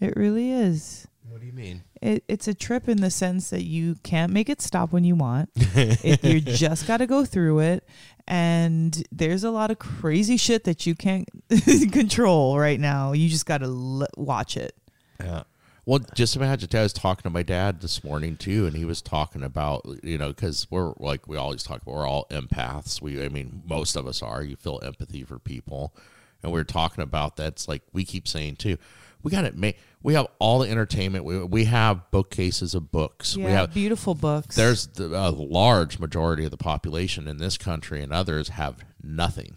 It 0.00 0.14
really 0.16 0.50
is. 0.50 1.06
what 1.30 1.40
do 1.40 1.46
you 1.46 1.52
mean? 1.52 1.82
It, 2.04 2.22
it's 2.28 2.46
a 2.46 2.52
trip 2.52 2.86
in 2.86 3.00
the 3.00 3.10
sense 3.10 3.48
that 3.48 3.64
you 3.64 3.94
can't 4.02 4.30
make 4.30 4.50
it 4.50 4.60
stop 4.60 4.92
when 4.92 5.04
you 5.04 5.14
want. 5.14 5.48
it, 5.56 6.22
you 6.22 6.38
just 6.38 6.86
got 6.86 6.98
to 6.98 7.06
go 7.06 7.24
through 7.24 7.60
it. 7.60 7.88
And 8.28 9.02
there's 9.10 9.42
a 9.42 9.50
lot 9.50 9.70
of 9.70 9.78
crazy 9.78 10.36
shit 10.36 10.64
that 10.64 10.86
you 10.86 10.94
can't 10.94 11.26
control 11.92 12.58
right 12.58 12.78
now. 12.78 13.12
You 13.12 13.30
just 13.30 13.46
got 13.46 13.58
to 13.58 13.66
l- 13.66 14.06
watch 14.18 14.58
it. 14.58 14.76
Yeah. 15.18 15.44
Well, 15.86 16.00
just 16.14 16.36
imagine. 16.36 16.68
I 16.74 16.82
was 16.82 16.92
talking 16.92 17.22
to 17.22 17.30
my 17.30 17.42
dad 17.42 17.80
this 17.80 18.04
morning 18.04 18.36
too, 18.36 18.66
and 18.66 18.76
he 18.76 18.84
was 18.84 19.00
talking 19.00 19.42
about 19.42 19.86
you 20.02 20.16
know 20.16 20.28
because 20.28 20.66
we're 20.70 20.94
like 20.98 21.28
we 21.28 21.36
always 21.36 21.62
talk 21.62 21.82
about 21.82 21.94
we're 21.94 22.08
all 22.08 22.26
empaths. 22.30 23.02
We, 23.02 23.22
I 23.22 23.28
mean, 23.28 23.62
most 23.66 23.94
of 23.94 24.06
us 24.06 24.22
are. 24.22 24.42
You 24.42 24.56
feel 24.56 24.80
empathy 24.82 25.24
for 25.24 25.38
people, 25.38 25.94
and 26.42 26.52
we 26.52 26.60
are 26.60 26.64
talking 26.64 27.02
about 27.02 27.36
that's 27.36 27.68
like 27.68 27.82
we 27.92 28.06
keep 28.06 28.26
saying 28.26 28.56
too. 28.56 28.78
We 29.24 29.30
got 29.32 29.44
it. 29.44 29.56
Make 29.56 29.78
we 30.02 30.14
have 30.14 30.28
all 30.38 30.60
the 30.60 30.70
entertainment. 30.70 31.24
We 31.24 31.42
we 31.42 31.64
have 31.64 32.10
bookcases 32.12 32.74
of 32.74 32.92
books. 32.92 33.36
Yeah, 33.36 33.46
we 33.46 33.52
have 33.52 33.74
beautiful 33.74 34.14
books. 34.14 34.54
there's 34.54 34.86
the, 34.86 35.06
a 35.06 35.30
large 35.30 35.98
majority 35.98 36.44
of 36.44 36.52
the 36.52 36.56
population 36.56 37.26
in 37.26 37.38
this 37.38 37.58
country 37.58 38.02
and 38.02 38.12
others 38.12 38.50
have 38.50 38.84
nothing. 39.02 39.56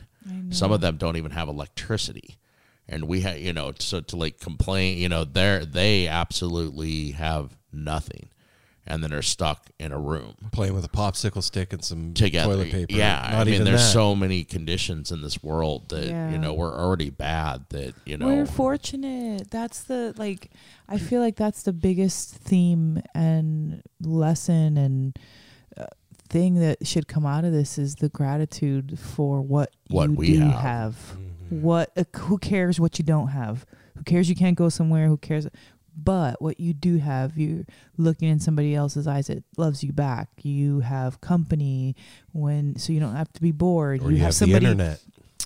Some 0.49 0.71
of 0.71 0.82
them 0.82 0.97
don't 0.97 1.15
even 1.15 1.32
have 1.32 1.47
electricity. 1.47 2.38
And 2.89 3.08
we 3.08 3.21
have, 3.21 3.38
you 3.38 3.53
know, 3.53 3.73
so 3.80 4.01
to 4.01 4.15
like 4.15 4.39
complain, 4.39 4.97
you 4.97 5.10
know, 5.10 5.23
they're, 5.23 5.65
they 5.65 6.08
absolutely 6.08 7.12
have 7.12 7.58
nothing. 7.71 8.30
And 8.89 9.04
then 9.04 9.10
they're 9.12 9.21
stuck 9.21 9.69
in 9.80 9.91
a 9.91 10.00
room 10.00 10.36
Playing 10.54 10.73
with 10.73 10.86
a 10.86 10.89
popsicle 10.89 11.43
stick 11.43 11.73
and 11.73 11.84
some 11.84 12.13
together. 12.13 12.54
toilet 12.54 12.71
paper. 12.71 12.93
Yeah. 12.95 13.19
Not 13.32 13.41
I 13.41 13.43
mean, 13.43 13.54
even 13.56 13.65
there's 13.65 13.82
that. 13.82 13.91
so 13.91 14.15
many 14.15 14.45
conditions 14.45 15.12
in 15.12 15.21
this 15.21 15.43
world 15.43 15.89
that, 15.89 16.06
Yeah. 16.08 16.32
you 16.32 16.38
know, 16.38 16.54
we're 16.54 16.73
already 16.73 17.10
bad 17.10 17.65
that, 17.69 17.95
you 18.06 18.15
know, 18.15 18.28
We're 18.28 18.45
fortunate. 18.45 19.52
That's 19.52 19.84
the 19.84 20.13
like 20.17 20.52
I 20.88 20.97
feel 20.97 21.19
like 21.21 21.36
that's 21.36 21.63
the 21.63 21.73
biggest 21.73 22.36
theme 22.36 23.02
and 23.13 23.82
lesson 24.02 24.78
and 24.78 25.19
uh, 25.78 25.88
thing 26.30 26.56
that 26.56 26.88
should 26.88 27.10
come 27.10 27.26
out 27.26 27.43
of 27.43 27.52
this 27.52 27.78
is 27.78 27.95
the 27.95 28.08
gratitude 28.10 28.97
for 28.97 29.41
what, 29.41 29.71
What 29.89 30.12
you 30.12 30.15
we 30.15 30.28
do 30.34 30.39
have. 30.39 30.62
have. 30.62 30.95
Mm-hmm. 30.95 31.62
What 31.62 31.91
uh, 31.97 32.04
who 32.17 32.38
cares 32.38 32.80
what 32.80 32.97
you 33.00 33.04
don't 33.06 33.28
have? 33.30 33.65
Who 33.97 34.04
cares 34.04 34.30
you 34.30 34.36
can't 34.36 34.56
go 34.58 34.69
somewhere? 34.69 35.08
Who 35.08 35.17
cares? 35.17 35.47
But 36.01 36.41
what 36.41 36.60
you 36.60 36.73
do 36.73 36.97
have, 36.97 37.38
you're 37.38 37.65
looking 37.97 38.29
in 38.29 38.39
somebody 38.39 38.75
else's 38.75 39.07
eyes 39.07 39.27
that 39.27 39.43
loves 39.57 39.83
you 39.83 39.91
back. 39.91 40.29
You 40.43 40.81
have 40.81 41.21
company 41.21 41.95
when, 42.33 42.77
so 42.77 42.93
you 42.93 42.99
don't 42.99 43.15
have 43.15 43.33
to 43.33 43.41
be 43.41 43.51
bored. 43.51 44.03
Or 44.03 44.12
you, 44.12 44.19
have, 44.19 44.36
somebody 44.36 44.65
the 44.65 44.71
internet. 44.71 45.01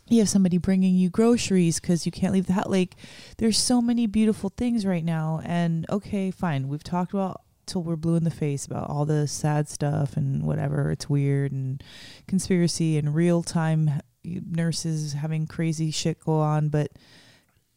you 0.09 0.19
have 0.19 0.29
somebody 0.29 0.57
bringing 0.57 0.95
you 0.95 1.09
groceries 1.09 1.79
because 1.79 2.05
you 2.05 2.11
can't 2.11 2.33
leave 2.33 2.47
the 2.47 2.53
house. 2.53 2.67
Like, 2.67 2.97
there's 3.37 3.57
so 3.57 3.81
many 3.81 4.07
beautiful 4.07 4.49
things 4.49 4.85
right 4.85 5.05
now. 5.05 5.41
And 5.45 5.85
okay, 5.89 6.31
fine. 6.31 6.67
We've 6.67 6.83
talked 6.83 7.13
about 7.13 7.41
till 7.65 7.83
we're 7.83 7.95
blue 7.95 8.15
in 8.15 8.25
the 8.25 8.29
face 8.29 8.65
about 8.65 8.89
all 8.89 9.05
the 9.05 9.27
sad 9.27 9.69
stuff 9.69 10.17
and 10.17 10.43
whatever. 10.43 10.91
It's 10.91 11.09
weird 11.09 11.53
and 11.53 11.81
conspiracy 12.27 12.97
and 12.97 13.15
real 13.15 13.41
time 13.41 14.01
nurses 14.23 15.13
having 15.13 15.47
crazy 15.47 15.91
shit 15.91 16.19
go 16.19 16.39
on. 16.39 16.67
But 16.67 16.91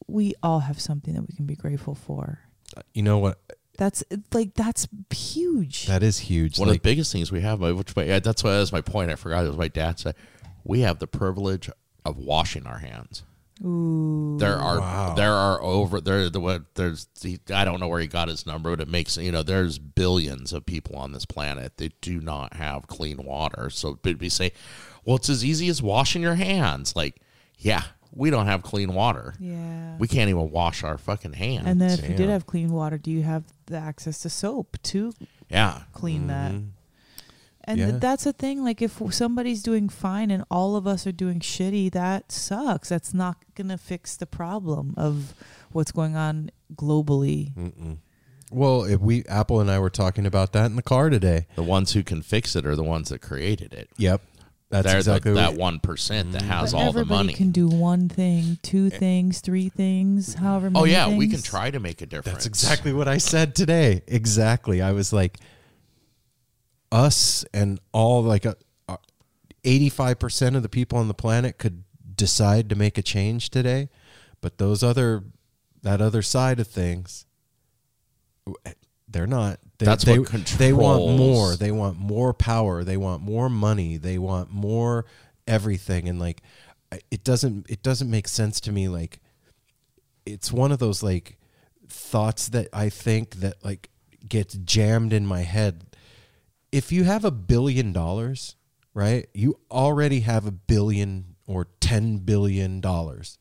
we 0.09 0.35
all 0.43 0.61
have 0.61 0.81
something 0.81 1.15
that 1.15 1.23
we 1.23 1.37
can 1.37 1.47
be 1.47 1.55
grateful 1.55 1.95
for. 1.95 2.41
You 2.93 3.03
know 3.03 3.19
what? 3.19 3.39
That's 3.77 4.05
like, 4.33 4.55
that's 4.55 4.87
huge. 5.11 5.87
That 5.87 6.03
is 6.03 6.19
huge. 6.21 6.59
one 6.59 6.69
like, 6.69 6.77
of 6.79 6.83
the 6.83 6.89
biggest 6.89 7.13
things 7.13 7.33
we 7.33 7.41
have, 7.41 7.61
which 7.61 7.97
my, 7.97 8.05
that's 8.21 8.45
what 8.45 8.51
that's 8.53 8.73
my 8.73 8.81
point. 8.81 9.11
I 9.11 9.17
forgot 9.17 9.45
it 9.45 9.49
was 9.49 9.57
my 9.57 9.69
dad 9.69 9.99
said. 9.99 10.15
We 10.65 10.81
have 10.81 10.99
the 10.99 11.07
privilege 11.07 11.69
of 12.05 12.17
washing 12.17 12.67
our 12.67 12.79
hands. 12.79 13.25
Ooh. 13.65 14.37
There 14.39 14.57
are 14.57 14.81
Wow. 14.81 15.15
there 15.15 15.33
are 15.33 15.63
over 15.63 16.01
there 16.01 16.29
the 16.29 16.41
what 16.41 16.75
there's 16.75 17.07
the 17.21 17.39
I 17.53 17.65
don't 17.65 17.79
know 17.81 17.89
where 17.89 18.01
he 18.01 18.07
got 18.07 18.29
his 18.29 18.47
number, 18.47 18.71
but 18.71 18.81
it 18.81 18.89
makes 18.89 19.17
you 19.17 19.31
know 19.31 19.43
there's 19.43 19.79
billions 19.79 20.53
of 20.53 20.67
people 20.67 20.97
on 20.97 21.13
this 21.13 21.25
planet 21.25 21.77
that 21.77 22.01
do 22.01 22.21
not 22.21 22.55
have 22.55 22.87
clean 22.89 23.25
water. 23.25 23.71
So 23.71 23.99
but 24.03 24.19
we 24.19 24.29
say, 24.29 24.53
well, 25.05 25.17
it's 25.17 25.29
as 25.29 25.45
easy 25.45 25.69
as 25.69 25.83
washing 25.83 26.23
your 26.23 26.35
hands. 26.35 26.97
Like, 26.97 27.21
yeah, 27.59 27.85
we 28.15 28.31
don't 28.31 28.47
have 28.47 28.63
clean 28.63 28.95
water. 28.95 29.35
Yeah. 29.39 29.97
We 29.99 30.09
can't 30.09 30.31
even 30.31 30.51
wash 30.51 30.85
our 30.85 30.99
fucking 30.99 31.35
hands. 31.35 31.67
and 31.67 31.81
then 31.81 31.91
if 31.99 32.09
you 32.09 32.15
did 32.15 32.29
have 32.29 32.47
clean 32.47 32.71
water, 32.73 32.99
do 32.99 33.11
you 33.11 33.23
have 33.23 33.45
the 33.67 33.77
access 33.77 34.21
to 34.21 34.31
soap 34.31 34.77
to 34.85 35.13
yeah, 35.49 35.83
clean 35.93 36.29
mm-hmm. 36.29 36.29
that? 36.29 36.53
And 37.67 37.79
Yeah. 37.79 37.91
th- 37.91 38.01
that's 38.01 38.25
the 38.25 38.33
thing. 38.33 38.63
Like, 38.63 38.83
if 38.83 39.01
somebody's 39.11 39.63
doing 39.63 39.89
fine 39.89 40.31
and 40.31 40.45
all 40.51 40.77
of 40.77 40.87
us 40.87 41.07
are 41.07 41.13
doing 41.13 41.41
shitty, 41.41 41.91
that 41.93 42.31
sucks. 42.31 42.91
That's 42.91 43.15
not 43.15 43.37
gonna 43.55 43.79
fix 43.79 44.17
the 44.17 44.27
problem 44.27 44.95
of 44.97 45.35
what's 45.73 45.93
going 45.93 46.15
on 46.15 46.51
globally. 46.75 47.55
Mm-mm. 47.55 47.99
Well, 48.51 48.85
if 48.85 49.01
we 49.01 49.25
Apple 49.25 49.61
and 49.61 49.71
I 49.71 49.79
were 49.79 49.91
talking 49.91 50.27
about 50.27 50.53
that 50.53 50.67
in 50.67 50.77
the 50.77 50.83
car 50.83 51.11
today. 51.11 51.47
the 51.57 51.63
ones 51.63 51.93
who 51.93 52.03
can 52.03 52.23
fix 52.23 52.55
it 52.55 52.67
are 52.67 52.77
the 52.77 52.85
ones 52.85 53.09
that 53.09 53.21
created 53.21 53.73
it. 53.73 53.89
Yep, 53.97 54.21
that's 54.71 54.87
They're 54.87 54.97
exactly 54.97 55.33
the, 55.33 55.41
what- 55.41 55.53
that 55.53 55.61
one 55.61 55.79
percent 55.79 56.33
that 56.33 56.43
mm-hmm. 56.43 56.51
has 56.51 56.73
But 56.73 56.79
all 56.79 56.85
the 56.85 57.01
everybody 57.01 57.27
money. 57.27 57.33
can 57.35 57.51
do 57.51 57.69
one 57.69 58.09
thing, 58.09 58.59
two 58.63 58.91
eh. 58.93 58.99
things, 58.99 59.41
three 59.41 59.69
things, 59.69 60.35
however 60.35 60.67
oh, 60.69 60.71
many. 60.71 60.81
oh 60.81 60.85
yeah, 60.85 61.17
we 61.17 61.29
can 61.29 61.43
try 61.43 61.71
to 61.71 61.79
make 61.79 62.03
a 62.03 62.07
difference. 62.07 62.45
That's 62.45 62.47
exactly 62.47 62.93
what 62.93 63.07
I 63.07 63.19
said 63.19 63.55
today. 63.55 64.03
Exactly. 64.07 64.83
I 64.83 64.93
was 64.93 65.13
like, 65.13 65.39
us 66.91 67.45
and 67.53 67.79
all 67.93 68.23
like 68.23 68.47
uh, 68.47 68.55
uh, 68.89 68.97
eighty-five 69.65 70.19
percent 70.19 70.57
of 70.57 70.63
the 70.63 70.69
people 70.69 70.99
on 70.99 71.09
the 71.09 71.15
planet 71.15 71.59
could 71.59 71.85
decide 72.17 72.69
to 72.71 72.77
make 72.77 72.97
a 72.99 73.03
change 73.03 73.51
today, 73.51 73.89
but 74.41 74.59
those 74.59 74.83
other 74.83 75.25
that 75.83 76.01
other 76.01 76.23
side 76.23 76.59
of 76.59 76.67
things, 76.67 77.27
they're 79.15 79.27
not. 79.29 79.61
They, 79.79 79.87
That's 79.87 80.05
they, 80.05 80.19
what 80.19 80.31
they 80.59 80.73
want 80.73 81.17
more. 81.17 81.55
They 81.55 81.71
want 81.71 81.99
more 81.99 82.35
power. 82.35 82.83
They 82.83 82.97
want 82.97 83.23
more 83.23 83.49
money. 83.49 83.97
They 83.97 84.19
want 84.19 84.51
more 84.51 85.07
everything. 85.47 86.09
And 86.09 86.19
like, 86.19 86.43
it 87.11 87.23
doesn't. 87.23 87.71
It 87.71 87.83
doesn't 87.83 88.11
make 88.11 88.27
sense 88.29 88.61
to 88.63 88.73
me. 88.73 88.89
Like, 88.89 89.21
it's 90.27 90.53
one 90.53 90.73
of 90.73 90.81
those 90.81 91.03
like 91.03 91.39
thoughts 91.89 92.49
that 92.49 92.69
I 92.73 92.89
think 92.89 93.37
that 93.37 93.65
like 93.65 93.89
gets 94.29 94.55
jammed 94.55 95.13
in 95.13 95.27
my 95.27 95.43
head. 95.43 95.85
If 96.73 96.91
you 96.91 97.05
have 97.05 97.25
a 97.25 97.31
billion 97.31 97.93
dollars, 97.93 98.57
right? 98.95 99.29
You 99.33 99.61
already 99.71 100.21
have 100.21 100.45
a 100.45 100.51
billion 100.51 101.37
or 101.47 101.69
10 101.81 102.19
billion 102.19 102.81
dollars. 102.81 103.39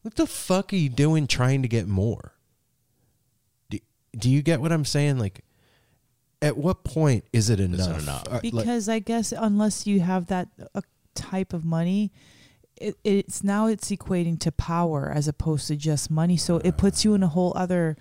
What 0.00 0.16
the 0.16 0.26
fuck 0.26 0.72
are 0.72 0.76
you 0.76 0.88
doing 0.88 1.26
trying 1.26 1.60
to 1.62 1.68
get 1.68 1.86
more? 1.86 2.32
Do, 4.12 4.18
do 4.18 4.30
you 4.30 4.42
get 4.42 4.60
what 4.60 4.72
I'm 4.72 4.84
saying? 4.84 5.18
Like 5.18 5.44
at 6.40 6.56
what 6.56 6.84
point 6.84 7.24
is 7.32 7.50
it 7.50 7.60
enough? 7.60 8.02
enough? 8.02 8.24
Uh, 8.28 8.32
like- 8.32 8.42
because 8.42 8.88
I 8.88 8.98
guess 8.98 9.32
unless 9.32 9.86
you 9.86 10.00
have 10.00 10.26
that 10.26 10.48
uh, 10.74 10.80
type 11.14 11.52
of 11.52 11.64
money, 11.64 12.12
it, 12.76 12.96
it's 13.04 13.44
now 13.44 13.66
it's 13.66 13.90
equating 13.90 14.38
to 14.40 14.52
power 14.52 15.10
as 15.14 15.28
opposed 15.28 15.68
to 15.68 15.76
just 15.76 16.10
money. 16.10 16.36
So 16.36 16.56
it 16.58 16.76
puts 16.76 17.04
you 17.04 17.14
in 17.14 17.22
a 17.22 17.28
whole 17.28 17.52
other 17.56 17.96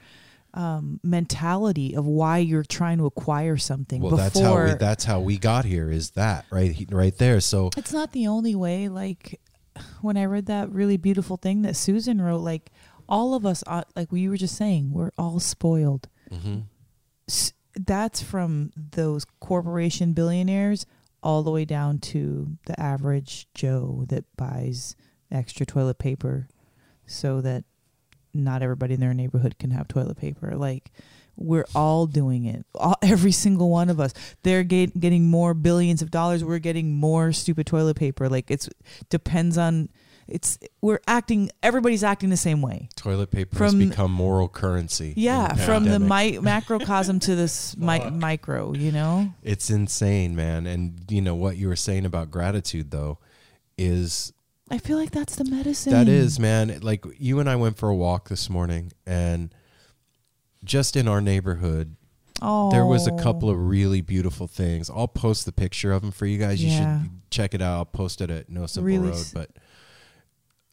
um, 0.53 0.99
mentality 1.03 1.95
of 1.95 2.05
why 2.05 2.39
you're 2.39 2.64
trying 2.64 2.97
to 2.97 3.05
acquire 3.05 3.57
something. 3.57 4.01
well, 4.01 4.12
before 4.12 4.22
that's 4.22 4.39
how 4.39 4.64
we 4.66 4.74
that's 4.74 5.03
how 5.05 5.20
we 5.22 5.38
got 5.38 5.66
here 5.66 5.89
is 5.89 6.12
that 6.12 6.45
right 6.51 6.76
right 6.91 7.18
there. 7.18 7.39
So 7.39 7.70
it's 7.78 7.93
not 7.93 8.12
the 8.12 8.28
only 8.28 8.55
way. 8.55 8.89
Like 8.89 9.39
when 10.01 10.18
I 10.18 10.26
read 10.26 10.47
that 10.47 10.70
really 10.72 10.97
beautiful 10.97 11.38
thing 11.38 11.62
that 11.62 11.76
Susan 11.76 12.22
wrote, 12.22 12.41
like 12.41 12.72
all 13.12 13.36
of 13.36 13.45
us, 13.45 13.64
uh, 13.68 13.84
like 13.95 14.12
we 14.12 14.28
were 14.28 14.38
just 14.38 14.55
saying, 14.55 14.91
we're 14.91 15.12
all 15.18 15.39
spoiled. 15.39 16.07
S- 17.28 17.53
That's 17.76 18.22
from 18.24 18.72
those 18.76 19.26
corporation 19.39 20.14
billionaires 20.14 20.86
all 21.22 21.43
the 21.43 21.51
way 21.51 21.66
down 21.66 21.99
to 21.99 22.57
the 22.66 22.80
average 22.80 23.47
Joe 23.53 24.05
that 24.07 24.26
buys 24.38 24.95
extra 25.32 25.66
toilet 25.66 25.99
paper 25.99 26.47
so 27.05 27.41
that 27.41 27.64
not 28.34 28.64
everybody 28.64 28.93
in 28.95 28.99
their 29.01 29.14
neighborhood 29.14 29.57
can 29.59 29.72
have 29.72 29.88
toilet 29.88 30.18
paper. 30.18 30.55
Like 30.55 30.89
we're 31.36 31.66
all 31.76 32.07
doing 32.07 32.45
it. 32.45 32.66
All, 32.76 32.95
every 33.01 33.32
single 33.32 33.70
one 33.70 33.89
of 33.89 33.99
us. 33.99 34.14
They're 34.43 34.64
get, 34.64 34.99
getting 34.99 35.30
more 35.30 35.53
billions 35.53 36.01
of 36.01 36.12
dollars. 36.12 36.43
We're 36.43 36.59
getting 36.59 36.95
more 36.95 37.32
stupid 37.34 37.68
toilet 37.68 37.97
paper. 37.97 38.30
Like 38.30 38.49
it's 38.49 38.70
depends 39.09 39.57
on. 39.57 39.89
It's 40.32 40.57
we're 40.82 40.99
acting. 41.07 41.51
Everybody's 41.61 42.03
acting 42.03 42.29
the 42.29 42.38
same 42.38 42.61
way. 42.61 42.89
toilet 42.95 43.32
paper 43.32 43.55
From- 43.55 43.79
has 43.79 43.89
become 43.89 44.11
moral 44.11 44.47
currency. 44.49 45.13
Yeah, 45.17 45.49
the 45.53 45.61
from 45.63 45.84
the 45.86 45.99
mi- 45.99 46.39
macrocosm 46.39 47.19
to 47.21 47.36
this 47.36 47.75
mi- 47.77 48.09
micro. 48.09 48.73
You 48.73 48.91
know. 48.91 49.34
It's 49.43 49.69
insane, 49.69 50.36
man. 50.36 50.65
And 50.67 51.03
you 51.09 51.21
know 51.21 51.36
what 51.36 51.57
you 51.57 51.67
were 51.67 51.75
saying 51.75 52.05
about 52.05 52.32
gratitude 52.32 52.91
though 52.91 53.19
is 53.77 54.32
I 54.69 54.77
feel 54.77 54.97
like 54.97 55.11
that's 55.11 55.36
the 55.36 55.43
medicine. 55.43 55.91
that 55.91 56.07
is, 56.07 56.39
man. 56.39 56.79
Like 56.82 57.05
you 57.19 57.39
and 57.39 57.49
I 57.49 57.55
went 57.57 57.77
for 57.77 57.89
a 57.89 57.95
walk 57.95 58.29
this 58.29 58.49
morning 58.49 58.93
and 59.05 59.53
just 60.63 60.95
in 60.95 61.07
our 61.07 61.21
neighborhood 61.21 61.95
Oh, 62.43 62.71
there 62.71 62.86
was 62.88 63.05
a 63.05 63.11
couple 63.17 63.51
of 63.51 63.57
really 63.67 64.01
beautiful 64.01 64.47
things. 64.47 64.89
I'll 64.89 65.07
post 65.07 65.45
the 65.45 65.51
picture 65.51 65.91
of 65.91 66.01
them 66.01 66.09
for 66.11 66.25
you 66.25 66.39
guys. 66.39 66.63
You 66.63 66.71
Yeah. 66.71 67.01
should 67.03 67.11
check 67.29 67.53
it 67.53 67.61
out. 67.61 67.75
I'll 67.77 67.86
post 67.86 68.19
it 68.19 68.32
at 68.32 68.49
No 68.49 68.65
Simple 68.65 68.88
Really 68.88 69.11
Road, 69.11 69.25
but 69.32 69.51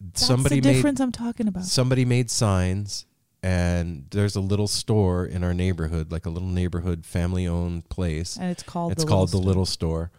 That's 0.01 0.27
somebody 0.27 0.61
the 0.61 0.69
made 0.69 0.75
difference 0.75 1.01
I'm 1.01 1.13
talking 1.13 1.49
about. 1.49 1.65
somebody 1.65 2.05
made 2.05 2.31
signs 2.31 3.07
and 3.43 4.07
there's 4.11 4.37
a 4.37 4.41
little 4.41 4.69
store 4.69 5.25
in 5.25 5.45
our 5.45 5.55
neighborhood, 5.55 6.11
like 6.11 6.27
a 6.27 6.31
little 6.31 6.49
neighborhood 6.49 7.05
family 7.07 7.47
owned 7.47 7.89
place. 7.89 8.37
And 8.37 8.51
it's 8.51 8.63
called 8.63 8.93
it's 8.93 9.05
the 9.05 9.09
called 9.09 9.29
Little 9.31 9.41
the 9.41 9.47
little 9.47 9.67
store. 9.67 10.11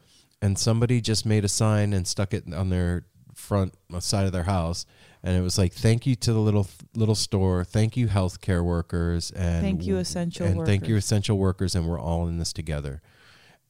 And 0.41 0.57
somebody 0.57 1.01
just 1.01 1.25
made 1.25 1.43
a 1.43 1.49
sign 1.49 1.91
and 1.91 2.07
stuck 2.07 2.33
it 2.33 2.45
on 2.53 2.69
their 2.69 3.05
front 3.35 3.73
uh, 3.93 3.99
side 3.99 4.25
of 4.25 4.31
their 4.33 4.43
house 4.43 4.85
and 5.23 5.35
it 5.37 5.41
was 5.41 5.57
like 5.57 5.73
thank 5.73 6.05
you 6.05 6.15
to 6.15 6.33
the 6.33 6.39
little 6.39 6.67
little 6.93 7.15
store 7.15 7.63
thank 7.63 7.95
you 7.95 8.07
healthcare 8.07 8.63
workers 8.63 9.31
and 9.31 9.61
Thank 9.61 9.85
you, 9.85 9.97
essential 9.97 10.45
and 10.45 10.65
thank 10.65 10.87
you 10.87 10.95
workers. 10.95 11.05
essential 11.05 11.37
workers 11.37 11.73
and 11.75 11.87
we're 11.87 11.99
all 11.99 12.27
in 12.27 12.37
this 12.37 12.51
together 12.51 13.01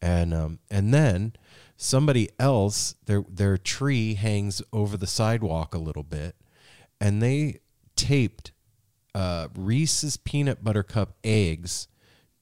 and 0.02 0.34
um 0.34 0.60
and 0.72 0.92
then 0.94 1.34
somebody 1.82 2.28
else 2.38 2.94
their 3.06 3.24
their 3.30 3.58
tree 3.58 4.16
hangs 4.16 4.62
over 4.74 4.98
the 4.98 5.08
sidewalk 5.08 5.74
a 5.74 5.78
little 5.78 6.04
bit 6.04 6.36
and 7.00 7.22
they 7.24 7.58
taped 7.96 8.52
uh 9.16 9.48
Reese's 9.56 10.18
peanut 10.18 10.62
butter 10.62 10.84
cup 10.84 11.16
eggs 11.24 11.88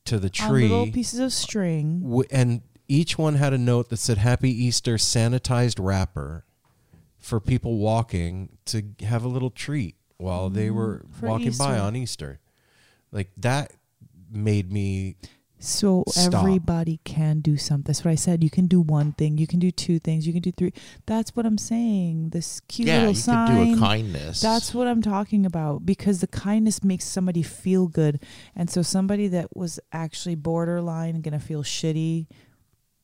to 0.06 0.18
the 0.18 0.32
On 0.42 0.50
tree. 0.50 0.68
little 0.68 0.92
pieces 0.92 1.20
of 1.20 1.32
string. 1.34 2.02
w- 2.02 2.28
and 2.32 2.62
each 2.88 3.18
one 3.18 3.36
had 3.36 3.54
a 3.54 3.58
note 3.60 3.90
that 3.90 3.98
said 3.98 4.18
happy 4.18 4.50
easter 4.50 4.96
sanitized 4.96 5.78
wrapper 5.80 6.44
for 7.20 7.40
people 7.40 7.78
walking 7.78 8.58
to 8.66 8.82
have 9.02 9.24
a 9.24 9.28
little 9.28 9.52
treat 9.52 9.96
while 10.18 10.50
they 10.50 10.72
were 10.72 11.06
Mm, 11.20 11.28
walking 11.28 11.54
by 11.58 11.78
on 11.78 11.96
easter. 11.96 12.40
Like 13.12 13.30
that 13.38 13.72
made 14.32 14.72
me 14.72 15.16
So 15.60 16.04
Stop. 16.08 16.42
everybody 16.42 17.00
can 17.04 17.40
do 17.40 17.58
something. 17.58 17.84
That's 17.88 18.06
what 18.06 18.12
I 18.12 18.16
said. 18.16 18.44
You 18.44 18.50
can 18.50 18.68
do 18.68 18.80
one 18.80 19.14
thing. 19.14 19.38
You 19.38 19.48
can 19.48 19.60
do 19.60 19.72
two 19.72 19.98
things. 19.98 20.28
You 20.28 20.34
can 20.34 20.42
do 20.42 20.52
three. 20.52 20.72
That's 21.06 21.36
what 21.36 21.46
I'm 21.46 21.58
saying. 21.58 22.30
This 22.30 22.60
cute 22.68 22.88
yeah, 22.88 22.98
little 23.00 23.10
you 23.12 23.16
sign. 23.16 23.48
could 23.48 23.66
do 23.66 23.76
a 23.76 23.80
kindness. 23.80 24.42
That's 24.42 24.74
what 24.74 24.88
I'm 24.88 25.02
talking 25.02 25.46
about 25.46 25.86
because 25.86 26.22
the 26.22 26.28
kindness 26.28 26.84
makes 26.84 27.06
somebody 27.06 27.42
feel 27.42 27.88
good. 27.88 28.22
And 28.56 28.70
so 28.70 28.82
somebody 28.82 29.28
that 29.30 29.56
was 29.56 29.80
actually 29.92 30.36
borderline 30.36 31.22
going 31.22 31.38
to 31.38 31.44
feel 31.44 31.64
shitty 31.64 32.28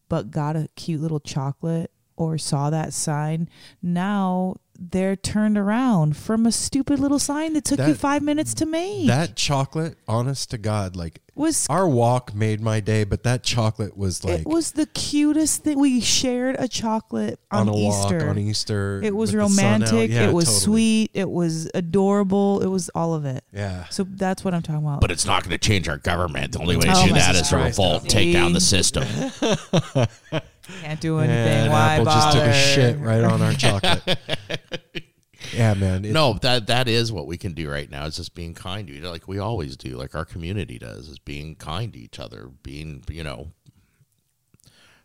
but 0.10 0.30
got 0.30 0.56
a 0.56 0.70
cute 0.76 1.02
little 1.02 1.20
chocolate 1.20 1.90
or 2.16 2.38
saw 2.38 2.70
that 2.70 2.94
sign, 2.94 3.50
now 3.82 4.56
they're 4.80 5.16
turned 5.16 5.58
around 5.58 6.18
from 6.18 6.46
a 6.46 6.52
stupid 6.52 7.00
little 7.00 7.20
sign 7.20 7.54
that 7.54 7.64
took 7.66 7.80
you 7.80 7.94
5 7.94 8.22
minutes 8.24 8.54
to 8.56 8.66
make. 8.66 9.08
that 9.08 9.36
chocolate 9.36 9.98
honest 10.08 10.50
to 10.52 10.58
god 10.58 10.96
like 10.96 11.20
was 11.36 11.66
our 11.70 11.88
walk 11.88 12.34
made 12.36 12.60
my 12.62 12.80
day 12.80 13.04
but 13.04 13.24
that 13.24 13.44
chocolate 13.44 13.98
was 13.98 14.24
like 14.24 14.42
it 14.42 14.46
was 14.48 14.74
the 14.74 14.86
cutest 14.88 15.64
thing. 15.64 15.80
We 15.80 16.00
shared 16.02 16.56
a 16.60 16.68
chocolate 16.68 17.40
on, 17.52 17.68
on 17.70 17.76
a 17.76 17.78
Easter. 17.78 18.18
walk 18.20 18.28
on 18.30 18.38
easter 18.38 19.02
It 19.04 19.16
was 19.16 19.34
with 19.34 19.42
the 19.42 19.50
sun 19.50 19.82
out. 19.84 19.90
romantic. 19.92 20.12
Yeah, 20.12 20.30
it 20.30 20.34
was 20.34 20.46
totally. 20.46 20.60
sweet. 20.62 21.12
It 21.16 21.30
was 21.30 21.70
adorable. 21.74 22.62
It 22.62 22.68
was 22.68 22.90
all 22.94 23.14
of 23.16 23.26
it. 23.26 23.44
yeah 23.52 23.86
So 23.90 24.04
that's 24.08 24.44
what 24.46 24.54
I'm 24.54 24.62
talking 24.62 24.84
about. 24.86 25.02
but 25.02 25.10
it's 25.12 25.26
not 25.26 25.44
going 25.44 25.52
to 25.52 25.58
change 25.58 25.88
our 25.90 25.98
government. 25.98 26.52
The 26.54 26.60
only 26.60 26.78
way 26.78 26.84
to 26.86 26.94
Oh, 26.96 27.08
do 27.08 27.14
that 27.14 27.34
is 27.36 27.50
to 27.50 27.56
Christ. 27.56 27.80
revolt, 27.80 28.08
take 28.10 28.32
down 28.34 28.54
the 28.54 28.62
system. 28.62 29.04
can't 30.82 31.00
do 31.02 31.20
anything. 31.20 31.38
and 31.64 31.72
Why 31.72 31.94
apple 31.96 32.06
just 32.06 32.32
took 32.38 32.44
a 32.46 32.54
shit 32.54 33.00
right 33.00 33.24
on 33.24 33.42
our 33.42 33.54
chocolate 33.54 34.18
yeah 35.54 35.74
man 35.74 36.06
it- 36.06 36.12
no, 36.14 36.34
that 36.42 36.68
that 36.68 36.88
is 36.88 37.12
what 37.12 37.28
we 37.28 37.38
can 37.38 37.54
do 37.54 37.70
right 37.70 37.90
now. 37.90 38.06
Is 38.06 38.16
just 38.16 38.34
being 38.34 38.54
kind 38.54 38.88
to 38.88 38.94
each 38.94 39.02
other, 39.02 39.12
like 39.12 39.28
we 39.28 39.40
always 39.40 39.76
do, 39.78 39.98
like 39.98 40.16
our 40.16 40.26
community 40.26 40.80
does, 40.80 41.08
is 41.10 41.20
being 41.20 41.56
kind 41.56 41.92
to 41.94 42.00
each 42.00 42.18
other. 42.20 42.50
Being, 42.64 43.04
you 43.10 43.24
know, 43.24 43.52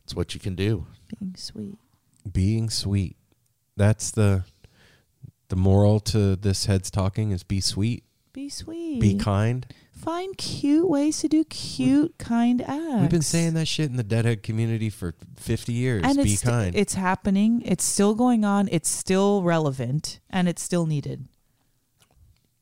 it's 0.05 0.15
what 0.15 0.35
you 0.35 0.41
can 0.41 0.55
do. 0.55 0.87
Being 1.19 1.35
sweet. 1.37 1.79
being 2.33 2.71
sweet 2.71 3.17
that's 3.77 4.11
the 4.11 4.45
The 5.49 5.57
moral 5.57 5.99
to 6.01 6.37
this 6.37 6.67
heads 6.67 6.91
talking 6.91 7.31
is 7.33 7.43
be 7.43 7.61
sweet, 7.61 8.05
Be 8.33 8.49
sweet. 8.49 9.01
be 9.01 9.17
kind. 9.17 9.67
Find 9.99 10.37
cute 10.39 10.89
ways 10.89 11.19
to 11.21 11.29
do 11.29 11.45
cute, 11.45 12.17
kind 12.19 12.63
acts. 12.63 13.01
We've 13.01 13.11
been 13.11 13.23
saying 13.23 13.55
that 13.55 13.67
shit 13.67 13.91
in 13.91 13.97
the 13.97 14.05
deadhead 14.05 14.43
community 14.43 14.91
for 14.91 15.15
50 15.37 15.73
years. 15.73 16.03
and 16.05 16.17
be 16.17 16.33
it's 16.35 16.43
kind. 16.43 16.75
it's 16.77 16.95
happening. 16.95 17.63
It's 17.65 17.85
still 17.85 18.15
going 18.15 18.45
on. 18.45 18.69
It's 18.71 18.89
still 18.89 19.43
relevant, 19.43 20.21
and 20.31 20.49
it's 20.49 20.63
still 20.63 20.87
needed. 20.87 21.27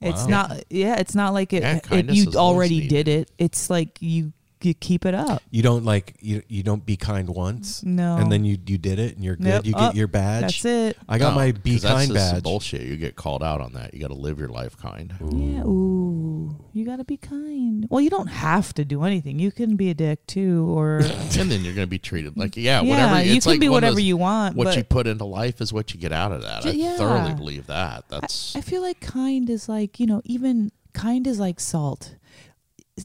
It's 0.00 0.26
not. 0.26 0.64
Yeah, 0.70 0.96
it's 0.98 1.14
not 1.14 1.32
like 1.32 1.52
it. 1.52 1.62
It 1.90 2.10
you 2.10 2.32
already 2.36 2.86
did 2.86 3.08
it. 3.08 3.30
It's 3.38 3.70
like 3.70 3.98
you 4.00 4.32
you 4.62 4.74
keep 4.74 5.04
it 5.04 5.14
up. 5.14 5.42
you 5.50 5.62
don't 5.62 5.84
like 5.84 6.16
you 6.20 6.42
you 6.48 6.62
don't 6.62 6.84
be 6.84 6.96
kind 6.96 7.28
once. 7.28 7.82
No. 7.84 8.16
And 8.16 8.32
then 8.32 8.44
you 8.44 8.56
you 8.66 8.78
did 8.78 8.98
it 8.98 9.14
and 9.16 9.24
you're 9.24 9.36
good. 9.36 9.46
Yep. 9.46 9.66
You 9.66 9.74
Oh, 9.76 9.86
get 9.88 9.94
your 9.96 10.08
badge. 10.08 10.62
That's 10.62 10.64
it. 10.64 10.96
I 11.08 11.18
got 11.18 11.30
No, 11.30 11.36
my 11.36 11.52
be 11.52 11.72
'cause 11.74 11.82
that's 11.82 11.94
kind 11.94 12.12
just 12.12 12.26
some 12.26 12.34
badge. 12.36 12.42
bullshit. 12.42 12.82
You 12.82 12.96
get 12.96 13.16
called 13.16 13.42
out 13.42 13.60
on 13.60 13.74
that. 13.74 13.92
You 13.94 14.00
got 14.00 14.08
to 14.08 14.14
live 14.14 14.38
your 14.38 14.48
life 14.48 14.76
kind. 14.78 15.12
Yeah. 15.20 15.62
Ooh, 15.64 16.56
you 16.72 16.84
got 16.86 16.96
to 16.96 17.04
be 17.04 17.16
kind. 17.16 17.86
Well, 17.90 18.00
you 18.00 18.10
don't 18.10 18.28
have 18.28 18.72
to 18.74 18.84
do 18.84 19.02
anything. 19.04 19.38
You 19.38 19.52
can 19.52 19.76
be 19.76 19.90
a 19.90 19.94
dick 19.94 20.26
too, 20.26 20.66
or 20.76 20.98
and 21.38 21.50
then 21.50 21.62
you're 21.64 21.74
going 21.74 21.86
to 21.86 21.90
be 21.90 21.98
treated 21.98 22.36
like 22.36 22.56
yeah, 22.56 22.80
Yeah, 22.80 22.88
whatever. 22.88 23.22
you 23.28 23.34
it's 23.36 23.44
can 23.44 23.52
like 23.54 23.60
be 23.60 23.68
one 23.68 23.78
of 23.78 23.88
whatever 23.88 23.94
those- 23.96 24.04
you 24.04 24.16
want, 24.16 24.56
What 24.56 24.64
but- 24.64 24.76
you 24.76 24.84
put 24.84 25.06
into 25.06 25.24
life 25.24 25.60
is 25.60 25.72
what 25.72 25.92
you 25.94 26.00
get 26.00 26.12
out 26.12 26.32
of 26.32 26.42
that. 26.42 26.64
I 26.66 26.70
yeah. 26.70 26.96
thoroughly 26.96 27.34
believe 27.34 27.66
that. 27.66 28.04
That's 28.08 28.56
I 28.56 28.60
feel 28.62 28.82
like 28.82 29.00
kind 29.00 29.48
is 29.50 29.68
like 29.68 30.00
you 30.00 30.06
know 30.06 30.22
even 30.24 30.72
kind 30.92 31.26
is 31.26 31.38
like 31.38 31.60
salt. 31.60 32.14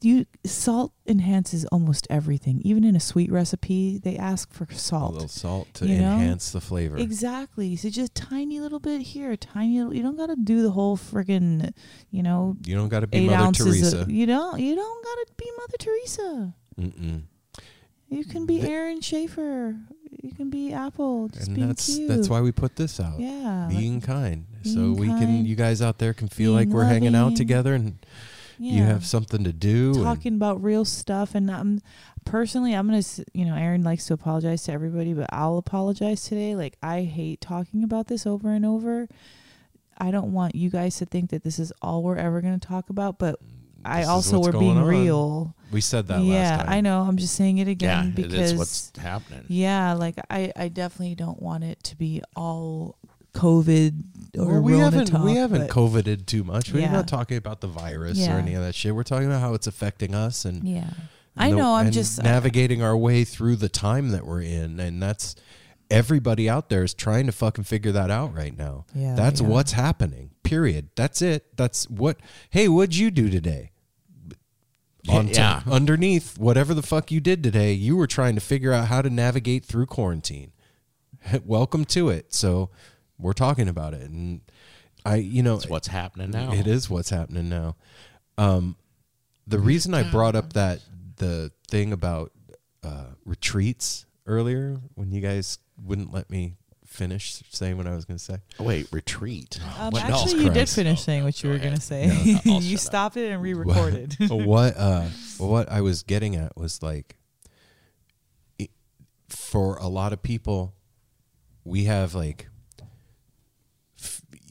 You 0.02 0.26
salt 0.46 0.94
enhances 1.06 1.66
almost 1.66 2.08
everything. 2.10 2.62
Even 2.64 2.86
in 2.86 2.96
a 2.96 3.00
sweet 3.02 3.30
recipe, 3.30 3.98
they 3.98 4.16
ask 4.18 4.54
for 4.54 4.66
salt. 4.72 5.12
a 5.12 5.14
little 5.16 5.28
salt 5.28 5.68
to 5.76 5.86
You 5.86 5.98
know? 6.00 6.14
enhance 6.14 6.52
the 6.52 6.62
flavor. 6.62 6.96
Exactly. 6.98 7.76
So 7.76 7.90
just 7.90 8.16
tiny 8.16 8.62
little 8.62 8.80
bit 8.80 9.02
here, 9.02 9.36
tiny. 9.36 9.80
Little, 9.80 9.94
you 9.94 10.02
don't 10.02 10.16
got 10.16 10.28
to 10.28 10.38
do 10.38 10.62
the 10.64 10.72
whole 10.72 10.96
friggin', 10.96 11.74
you 12.10 12.24
know, 12.24 12.56
You 12.66 12.76
don't 12.76 12.88
got 12.88 13.02
to 13.02 13.08
be 13.08 13.28
Mother. 13.28 13.52
Teresa. 13.52 14.02
Of, 14.04 14.12
you 14.12 14.26
don't. 14.26 14.62
You 14.62 14.76
don't 14.76 15.04
got 15.04 15.16
to 15.28 15.34
be 15.38 15.52
Mother 15.58 15.78
Teresa. 15.78 16.54
Mm-mm. 16.80 17.24
You 18.08 18.24
can 18.26 18.46
be 18.46 18.62
Aaron 18.62 19.02
Schaefer. 19.02 19.76
You 20.24 20.32
can 20.34 20.50
be 20.50 20.72
Apple. 20.72 21.28
Just 21.30 21.48
And 21.48 21.56
being 21.56 21.68
that's 21.68 21.86
cute. 21.96 22.08
that's 22.08 22.30
why 22.30 22.40
we 22.42 22.52
put 22.54 22.76
this 22.78 23.00
out. 23.00 23.20
Yeah. 23.20 23.68
Being 23.70 24.00
kind. 24.02 24.46
so 24.64 24.94
being 24.94 24.96
we 24.96 25.08
can 25.08 25.46
you 25.46 25.56
guys 25.56 25.82
out 25.82 25.98
there 25.98 26.14
can 26.14 26.28
feel 26.30 26.52
like 26.54 26.68
we're 26.70 26.84
hanging 26.86 27.16
out 27.16 27.36
together 27.36 27.74
and 27.74 27.98
you 28.64 28.84
have 28.84 29.06
something 29.06 29.44
to 29.44 29.52
do. 29.54 29.94
talking 30.04 30.36
about 30.36 30.62
real 30.64 30.86
stuff 30.86 31.34
and 31.36 31.50
I'm 31.50 31.82
personally 32.26 32.74
I'm 32.74 32.88
gonna 32.88 33.02
you 33.34 33.46
know 33.46 33.56
Aaron 33.56 33.84
likes 33.84 34.06
to 34.08 34.14
apologize 34.14 34.64
to 34.64 34.72
everybody 34.72 35.14
but 35.14 35.28
I'll 35.32 35.58
apologize 35.58 36.24
today 36.24 36.56
like 36.56 36.78
I 36.84 37.02
hate 37.04 37.42
talking 37.42 37.84
about 37.84 38.08
this 38.08 38.26
over 38.28 38.50
and 38.52 38.66
over 38.66 39.08
I 39.98 40.12
don't 40.12 40.32
want 40.34 40.56
you 40.56 40.70
guys 40.70 40.98
to 40.98 41.06
think 41.06 41.30
that 41.32 41.44
this 41.44 41.60
is 41.60 41.72
all 41.82 42.04
we're 42.04 42.18
ever 42.18 42.42
gonna 42.42 42.60
talk 42.60 42.90
about 42.90 43.18
but 43.18 43.36
mm, 43.44 43.50
I 43.84 43.98
This 44.02 44.06
is 44.06 44.10
also 44.10 44.40
what's 44.40 44.54
we're 44.54 44.60
being 44.60 44.78
on. 44.78 44.86
real 44.86 45.56
we 45.72 45.82
said 45.82 46.08
that 46.08 46.22
yeah 46.22 46.50
last 46.58 46.60
time. 46.66 46.70
I 46.70 46.82
know 46.82 47.02
I'm 47.02 47.18
just 47.18 47.36
saying 47.36 47.58
it 47.58 47.68
again 47.68 48.08
yeah, 48.08 48.12
because 48.16 48.34
it 48.34 48.40
is 48.40 48.54
what's 48.56 48.92
happening. 48.98 49.46
yeah 49.48 49.94
like 49.94 50.16
I 50.30 50.52
I 50.56 50.68
definitely 50.68 51.16
don't 51.16 51.42
want 51.42 51.64
it 51.64 51.84
to 51.86 51.96
be 51.96 52.22
all 52.36 52.98
COVID 53.34 54.04
or 54.38 54.46
Well, 54.46 54.62
we 54.62 54.72
Rona 54.74 54.84
haven't 54.86 55.06
talk, 55.08 55.24
we 55.26 55.36
haven't 55.36 55.62
but- 55.62 55.70
covided 55.70 56.28
too 56.28 56.44
much. 56.44 56.72
We're 56.74 56.82
Yeah. 56.82 56.92
not 56.92 57.08
talking 57.08 57.38
about 57.38 57.62
the 57.62 57.68
virus 57.68 58.18
Yeah. 58.18 58.36
or 58.36 58.40
any 58.40 58.54
of 58.54 58.62
that 58.64 58.76
shit. 58.76 58.94
We're 58.96 59.04
talking 59.04 59.28
about 59.28 59.42
how 59.42 59.54
it's 59.54 59.68
affecting 59.68 60.14
us 60.16 60.46
and 60.46 60.64
yeah 60.68 60.90
I 61.38 61.50
the- 61.50 61.56
know 61.58 61.76
I'm 61.76 61.92
just 61.92 62.22
navigating 62.22 62.82
our 62.82 62.96
way 62.98 63.24
through 63.24 63.56
the 63.58 63.70
time 63.70 64.10
that 64.10 64.26
we're 64.26 64.42
in, 64.42 64.80
and 64.82 65.02
that's 65.02 65.36
everybody 65.90 66.50
out 66.50 66.70
there 66.70 66.84
is 66.84 66.94
trying 66.94 67.26
to 67.26 67.32
fucking 67.32 67.64
figure 67.64 67.92
that 67.94 68.12
out 68.12 68.34
right 68.36 68.58
now. 68.58 68.86
Yeah, 68.94 69.16
that's 69.16 69.40
yeah. 69.42 69.48
what's 69.48 69.72
happening. 69.72 70.32
Period. 70.44 70.90
That's 70.96 71.22
it. 71.22 71.56
That's 71.56 71.90
what. 71.90 72.18
Hey, 72.50 72.68
what'd 72.68 72.98
you 72.98 73.12
do 73.12 73.30
today? 73.30 73.72
On 75.10 75.28
t- 75.28 75.34
Yeah. 75.34 75.64
underneath 75.66 76.38
whatever 76.38 76.74
the 76.74 76.84
fuck 76.84 77.12
you 77.12 77.20
did 77.22 77.42
today, 77.44 77.74
you 77.74 77.96
were 77.96 78.08
trying 78.08 78.36
to 78.36 78.42
figure 78.42 78.72
out 78.74 78.88
how 78.88 79.02
to 79.02 79.10
navigate 79.10 79.66
through 79.66 79.86
quarantine. 79.88 80.52
Welcome 81.46 81.86
to 81.86 82.10
it. 82.10 82.34
So 82.34 82.70
we're 83.22 83.34
talking 83.34 83.68
about 83.68 83.94
it, 83.94 84.02
and 84.10 84.42
I, 85.06 85.16
you 85.18 85.44
know, 85.44 85.56
It's 85.56 85.68
what's 85.70 85.88
happening 85.88 86.32
now. 86.32 86.52
it 86.54 86.68
is 86.68 86.90
what's 86.90 87.10
happening 87.10 87.50
now. 87.50 87.76
Um, 88.38 88.76
the 89.48 89.60
reason 89.60 89.94
I 89.94 90.10
brought 90.10 90.36
up 90.36 90.54
that 90.54 90.80
the 91.18 91.52
thing 91.68 91.92
about 91.94 92.32
uh, 92.84 93.06
retreats 93.26 94.06
earlier 94.26 94.80
when 94.96 95.12
you 95.12 95.22
guys 95.22 95.60
wouldn't 95.84 96.14
let 96.14 96.30
me 96.30 96.56
finish 96.86 97.42
saying 97.52 97.78
what 97.78 97.88
I 97.88 97.96
was 97.96 98.06
going 98.06 98.18
to 98.18 98.24
say. 98.24 98.38
Oh, 98.60 98.64
wait, 98.66 98.88
retreat. 98.92 99.60
Um, 99.80 99.92
What 99.92 100.04
actually, 100.04 100.14
else? 100.20 100.34
you 100.34 100.44
did 100.46 100.54
Christ. 100.54 100.76
finish 100.76 101.02
saying 101.02 101.24
what 101.24 101.42
you 101.44 101.50
were 101.50 101.58
going 101.58 101.76
to 101.76 101.82
say. 101.82 102.08
No, 102.46 102.54
I'll 102.54 102.62
you 102.62 102.72
shut 102.72 102.74
up. 102.74 102.80
stopped 102.80 103.18
it 103.18 103.32
and 103.32 103.42
re-recorded. 103.42 104.16
what 104.30 104.76
uh, 104.78 105.06
what 105.38 105.70
I 105.72 105.82
was 105.82 106.04
getting 106.04 106.36
at 106.36 106.56
was 106.58 106.82
like, 106.84 107.16
it, 108.60 108.70
for 109.30 109.78
a 109.78 109.88
lot 109.88 110.12
of 110.14 110.22
people, 110.22 110.74
we 111.64 111.86
have 111.86 112.14
like, 112.14 112.48
f- 112.48 112.51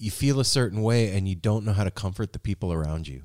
you 0.01 0.11
feel 0.11 0.41
a 0.41 0.45
certain 0.45 0.81
way 0.81 1.15
and 1.15 1.29
you 1.29 1.35
don't 1.35 1.65
know 1.65 1.75
how 1.75 1.85
to 1.85 1.91
comfort 1.91 2.33
the 2.33 2.39
people 2.39 2.73
around 2.73 3.07
you. 3.07 3.23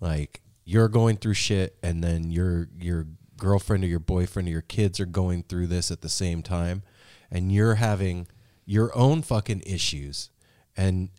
Like 0.00 0.42
you're 0.64 0.88
going 0.88 1.16
through 1.16 1.34
shit, 1.34 1.76
and 1.80 2.02
then 2.02 2.30
your 2.30 2.68
your 2.76 3.06
girlfriend 3.36 3.84
or 3.84 3.86
your 3.86 4.00
boyfriend 4.00 4.48
or 4.48 4.50
your 4.50 4.62
kids 4.62 4.98
are 4.98 5.06
going 5.06 5.44
through 5.44 5.68
this 5.68 5.92
at 5.92 6.00
the 6.00 6.08
same 6.08 6.42
time, 6.42 6.82
and 7.30 7.52
you're 7.52 7.76
having 7.76 8.26
your 8.66 8.96
own 8.96 9.22
fucking 9.22 9.62
issues, 9.64 10.30
and 10.76 11.10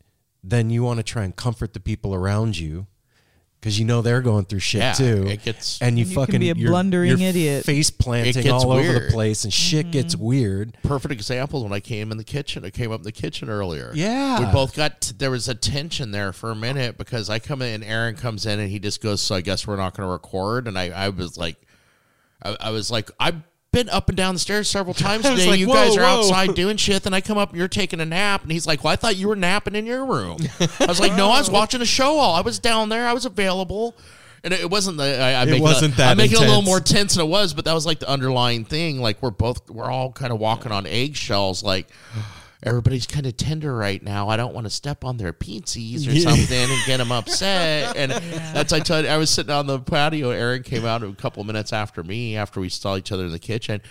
then 0.43 0.69
you 0.69 0.84
want 0.84 0.97
to 0.97 1.03
try 1.03 1.23
and 1.23 1.36
comfort 1.36 1.73
the 1.73 1.79
people 1.79 2.13
around 2.13 2.57
you 2.57 2.88
because 3.64 3.80
you 3.80 3.86
know 3.86 4.01
they're 4.01 4.20
going 4.20 4.43
through 4.43 4.59
shit 4.59 4.82
Yeah, 4.82 4.91
too. 4.91 5.26
it 5.26 5.41
gets- 5.41 5.82
and 5.82 5.97
you, 5.97 6.03
You 6.03 6.11
can 6.14 6.26
fucking 6.26 6.39
be 6.41 6.49
a 6.49 6.53
you're- 6.53 6.70
blundering 6.70 7.18
you're 7.18 7.30
idiot. 7.30 7.64
face 7.64 7.89
planting 7.89 8.34
gets 8.34 8.49
all 8.49 8.74
over 8.74 8.84
the 8.91 8.99
weird. 8.99 9.11
place, 9.14 9.45
and 9.45 9.53
shit 9.53 9.89
gets 9.89 10.16
mm-hmm. 10.16 10.26
weird. 10.26 10.78
Perfect 10.84 11.14
example 11.14 11.64
when 11.64 11.72
I 11.72 11.80
came 11.80 12.11
in 12.11 12.18
the 12.18 12.26
kitchen. 12.26 12.66
I 12.66 12.72
came 12.72 12.91
up 12.91 12.99
in 12.99 13.03
the 13.05 13.14
kitchen 13.14 13.49
earlier. 13.49 13.91
Yeah. 13.95 14.39
we 14.45 14.51
both 14.51 14.76
got. 14.76 15.14
there 15.18 15.32
was 15.32 15.47
a 15.47 15.55
tension 15.55 16.11
there 16.11 16.34
for 16.34 16.51
a 16.51 16.55
minute 16.55 16.97
because 16.97 17.30
I 17.30 17.39
come 17.39 17.61
in 17.61 17.74
and 17.76 17.84
Aaron 17.86 18.16
comes 18.16 18.45
in 18.45 18.59
and 18.59 18.70
he 18.70 18.80
just 18.80 19.01
goes, 19.01 19.22
"So 19.22 19.34
I 19.36 19.39
guess 19.39 19.66
we're 19.66 19.78
not 19.78 19.95
going 19.95 20.05
to 20.07 20.11
record." 20.11 20.68
And 20.68 20.78
I, 20.78 20.89
I 20.89 21.07
was 21.07 21.38
like, 21.38 21.55
I, 22.43 22.57
I 22.59 22.70
was 22.72 22.91
like, 22.91 23.09
I've 23.18 23.41
been 23.74 23.89
up 23.89 24.07
and 24.07 24.15
down 24.15 24.36
the 24.36 24.39
stairs 24.39 24.69
several 24.69 24.93
times 24.93 25.26
today. 25.26 25.49
like, 25.49 25.59
you 25.59 25.67
whoa, 25.67 25.74
guys 25.74 25.97
are 25.97 26.01
whoa. 26.01 26.19
outside 26.19 26.55
doing 26.55 26.78
shit. 26.78 27.03
Then 27.03 27.13
I 27.13 27.19
come 27.19 27.38
up 27.38 27.49
and 27.49 27.59
you're 27.59 27.67
taking 27.67 27.99
a 27.99 28.05
nap. 28.05 28.43
And 28.43 28.51
he's 28.51 28.65
like, 28.65 28.84
Well, 28.86 28.93
I 28.93 28.95
thought 28.95 29.17
you 29.17 29.28
were 29.28 29.36
napping 29.36 29.76
in 29.76 29.86
your 29.86 30.05
room. 30.05 30.38
I 30.80 30.86
was 30.86 31.01
like, 31.01 31.13
No, 31.13 31.30
I 31.30 31.39
was 31.39 31.49
watching 31.51 31.82
a 31.82 31.86
show. 31.86 32.17
All 32.17 32.36
I 32.36 32.41
was 32.41 32.59
down 32.59 32.88
there. 32.88 33.05
I 33.05 33.11
was 33.11 33.26
available. 33.26 33.97
And 34.45 34.53
it 34.53 34.69
wasn't 34.69 34.97
the. 34.97 35.03
I, 35.21 35.41
I 35.41 35.45
It 35.45 35.61
wasn't 35.61 35.93
it, 35.93 35.97
that 35.97 36.11
I 36.11 36.13
make 36.15 36.32
it 36.32 36.38
a 36.38 36.41
little 36.41 36.61
more 36.61 36.82
tense 36.82 37.15
than 37.15 37.26
it 37.26 37.30
was, 37.30 37.53
but 37.53 37.63
that 37.65 37.74
was 37.74 37.86
like 37.86 37.99
the 37.99 38.09
underlying 38.09 38.65
thing. 38.65 38.99
Like 38.99 39.21
we're 39.21 39.32
both, 39.32 39.69
we're 39.69 39.89
all 39.89 40.11
kind 40.11 40.34
of 40.34 40.39
walking 40.39 40.71
on 40.71 40.86
eggshells. 40.86 41.63
Like 41.63 41.88
everybody's 42.64 43.05
kind 43.05 43.26
of 43.26 43.36
tender 43.38 43.76
right 43.76 44.01
now. 44.01 44.30
I 44.30 44.38
don't 44.38 44.53
want 44.53 44.66
to 44.66 44.70
step 44.70 45.03
on 45.03 45.18
their 45.18 45.34
peensies 45.34 46.07
or 46.07 46.11
Yeah. 46.11 46.30
something 46.32 46.57
and 46.72 46.86
get 46.86 46.97
them 46.97 47.11
upset. 47.11 47.95
And 47.95 48.11
that's 48.11 48.74
I 48.74 48.80
told. 48.80 49.05
I 49.05 49.18
was 49.18 49.30
sitting 49.30 49.51
on 49.53 49.68
the 49.68 49.80
patio. 49.80 50.30
Aaron 50.32 50.64
came 50.64 50.86
out 50.86 51.03
a 51.03 51.11
couple 51.14 51.43
minutes 51.43 51.74
after 51.74 52.03
me 52.03 52.36
after 52.38 52.59
we 52.59 52.70
saw 52.70 52.95
each 52.97 53.11
other 53.11 53.26
in 53.26 53.32
the 53.32 53.39
kitchen. 53.39 53.82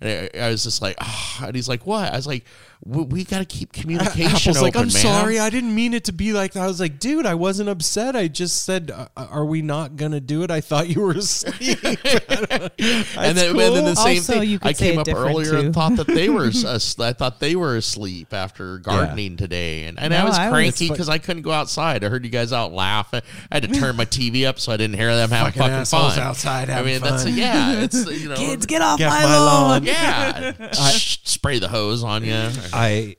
And 0.00 0.30
I, 0.34 0.38
I 0.46 0.48
was 0.50 0.62
just 0.64 0.80
like, 0.80 0.96
oh, 1.00 1.40
and 1.44 1.54
he's 1.54 1.68
like, 1.68 1.86
what? 1.86 2.12
I 2.12 2.16
was 2.16 2.26
like, 2.26 2.44
we, 2.84 3.02
we 3.02 3.24
got 3.24 3.38
to 3.40 3.44
keep 3.44 3.72
communication 3.72 4.26
Apple's 4.52 4.56
open, 4.56 4.62
like, 4.62 4.76
I'm 4.76 4.82
man." 4.84 4.90
sorry, 4.90 5.38
I 5.38 5.50
didn't 5.50 5.74
mean 5.74 5.92
it 5.94 6.04
to 6.04 6.12
be 6.12 6.32
like 6.32 6.52
that. 6.54 6.62
I 6.62 6.66
was 6.66 6.80
like, 6.80 6.98
dude, 6.98 7.26
I 7.26 7.34
wasn't 7.34 7.68
upset. 7.68 8.16
I 8.16 8.26
just 8.28 8.64
said, 8.64 8.90
uh, 8.90 9.06
are 9.16 9.44
we 9.44 9.60
not 9.62 9.96
gonna 9.96 10.20
do 10.20 10.42
it? 10.42 10.50
I 10.50 10.60
thought 10.60 10.88
you 10.88 11.02
were 11.02 11.12
asleep. 11.16 11.78
and 11.84 12.70
then, 12.78 13.50
and 13.50 13.58
then 13.58 13.84
the 13.84 13.94
same 13.96 14.18
Also, 14.18 14.40
thing. 14.40 14.58
I 14.62 14.72
came 14.72 14.98
up 14.98 15.08
earlier 15.08 15.50
too. 15.52 15.58
and 15.58 15.74
thought 15.74 15.96
that 15.96 16.06
they 16.06 16.28
were. 16.28 16.44
as- 16.66 16.96
I 16.98 17.12
thought 17.12 17.40
they 17.40 17.54
were 17.56 17.76
asleep 17.76 18.32
after 18.32 18.78
gardening 18.78 19.36
today, 19.36 19.84
and, 19.84 19.98
and 19.98 20.12
I 20.14 20.18
No, 20.20 20.24
was 20.26 20.38
I 20.38 20.48
was- 20.48 20.52
cranky 20.54 20.88
because 20.88 21.08
I 21.08 21.18
couldn't 21.18 21.42
go 21.42 21.52
outside. 21.52 22.04
I 22.04 22.08
heard 22.08 22.24
you 22.24 22.30
guys 22.30 22.52
out 22.52 22.72
laughing. 22.72 23.20
I 23.50 23.56
had 23.56 23.62
to 23.64 23.68
turn 23.78 23.96
my 23.96 24.04
TV 24.06 24.46
up 24.46 24.58
so 24.58 24.72
I 24.72 24.76
didn't 24.76 24.96
hear 24.96 25.14
them 25.14 25.30
having 25.30 25.52
Fucking 25.52 25.60
fucking, 25.62 25.74
assholes 25.74 26.14
fun 26.16 26.22
outside 26.26 26.70
I 26.70 26.74
having 26.74 26.92
mean, 26.94 27.02
that's 27.02 27.24
fun. 27.24 27.36
yeah. 27.36 27.80
It's 27.82 28.06
you 28.10 28.28
know, 28.28 28.36
Kids, 28.36 28.66
get 28.66 28.82
off 28.82 28.98
Get 28.98 29.08
my, 29.10 29.22
my 29.24 29.36
lawn. 29.38 29.70
lawn. 29.70 29.84
yeah. 29.84 30.70
Sh- 30.92 31.18
spray 31.24 31.58
the 31.58 31.68
hose 31.68 32.02
on 32.02 32.24
you. 32.24 32.48
I, 32.72 33.16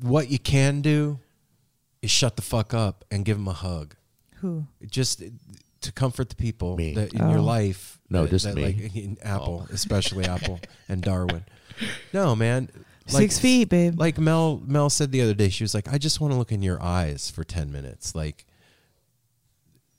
what 0.00 0.30
you 0.30 0.38
can 0.38 0.80
do 0.82 1.18
is 2.02 2.10
shut 2.10 2.36
the 2.36 2.42
fuck 2.42 2.72
up 2.74 3.04
and 3.10 3.24
give 3.24 3.36
them 3.36 3.48
a 3.48 3.52
hug. 3.52 3.94
Who? 4.36 4.66
Just 4.90 5.22
to 5.82 5.92
comfort 5.92 6.28
the 6.30 6.36
people 6.36 6.76
Me. 6.76 6.94
that 6.94 7.12
in 7.12 7.28
your 7.28 7.38
Oh. 7.38 7.42
life. 7.44 7.98
No, 8.08 8.22
that- 8.22 8.30
just 8.30 8.44
that, 8.44 8.54
me. 8.54 8.64
Like 8.64 8.96
in 8.96 9.18
Apple, 9.22 9.66
oh. 9.68 9.72
especially 9.74 10.24
Apple 10.24 10.60
and 10.88 11.02
Darwin. 11.02 11.44
No, 12.12 12.34
man. 12.36 12.68
Six 13.06 13.38
feet, 13.40 13.68
babe. 13.68 13.98
Like 13.98 14.18
Mel 14.18 14.62
Mel 14.64 14.88
said 14.88 15.10
the 15.10 15.20
other 15.22 15.34
day, 15.34 15.48
she 15.48 15.64
was 15.64 15.74
like, 15.74 15.92
I 15.92 15.98
just 15.98 16.20
want 16.20 16.32
to 16.32 16.38
look 16.38 16.52
in 16.52 16.62
your 16.62 16.80
eyes 16.80 17.28
for 17.28 17.42
ten 17.42 17.72
minutes. 17.72 18.14
Like 18.14 18.44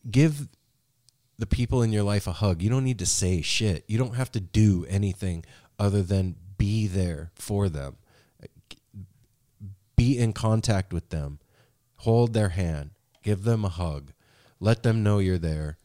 give 0.09 0.47
the 1.37 1.45
people 1.45 1.81
in 1.81 1.91
your 1.91 2.03
life 2.03 2.25
a 2.27 2.31
hug. 2.31 2.61
You 2.61 2.69
don't 2.69 2.83
need 2.85 2.99
to 2.99 3.05
say 3.05 3.41
shit. 3.41 3.83
You 3.87 3.97
don't 3.97 4.15
have 4.15 4.31
to 4.33 4.39
do 4.39 4.85
anything 4.87 5.43
other 5.77 6.01
than 6.03 6.35
be 6.57 6.87
there 6.87 7.31
for 7.35 7.67
them. 7.67 7.97
Be 10.01 10.17
in 10.17 10.33
contact 10.33 10.91
with 10.91 11.09
them, 11.09 11.37
hold 11.97 12.33
their 12.33 12.49
hand, 12.49 12.89
give 13.21 13.43
them 13.43 13.63
a 13.63 13.69
hug, 13.69 14.13
let 14.59 14.81
them 14.81 15.03
know 15.03 15.19
you're 15.19 15.37
there. 15.37 15.77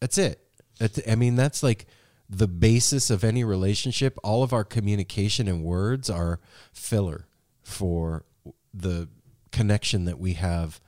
That's 0.00 0.16
it. 0.16 0.40
That's, 0.78 0.98
I 1.06 1.14
mean, 1.14 1.36
that's 1.36 1.62
like 1.62 1.84
the 2.26 2.48
basis 2.48 3.10
of 3.10 3.22
any 3.22 3.44
relationship. 3.44 4.18
All 4.24 4.42
of 4.42 4.54
our 4.54 4.64
communication 4.64 5.46
and 5.46 5.62
words 5.62 6.08
are 6.08 6.40
filler 6.72 7.26
for 7.62 8.24
the 8.72 9.08
connection 9.52 10.06
that 10.06 10.18
we 10.18 10.32
have 10.34 10.80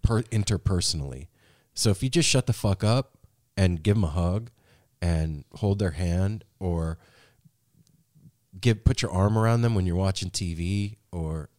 per, 0.00 0.22
interpersonally. 0.22 1.26
So 1.74 1.90
if 1.90 2.02
you 2.02 2.08
just 2.08 2.30
shut 2.30 2.46
the 2.46 2.54
fuck 2.54 2.82
up 2.82 3.18
and 3.58 3.82
give 3.82 3.96
them 3.96 4.04
a 4.04 4.08
hug 4.08 4.50
and 5.02 5.44
hold 5.56 5.80
their 5.80 5.90
hand 5.90 6.44
or 6.58 6.96
give 8.58 8.84
put 8.84 9.02
your 9.02 9.10
arm 9.10 9.36
around 9.36 9.60
them 9.60 9.74
when 9.74 9.84
you're 9.84 9.96
watching 9.96 10.30
TV 10.30 10.96
or 11.12 11.50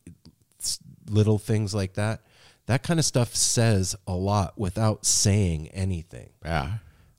little 1.10 1.38
things 1.38 1.74
like 1.74 1.93
that. 1.93 2.22
That 2.68 2.84
kind 2.84 2.99
of 2.99 3.05
stuff 3.05 3.36
says 3.36 3.95
a 4.07 4.14
lot 4.14 4.57
without 4.57 5.05
saying 5.05 5.70
anything. 5.70 6.30
Yeah. 6.43 6.74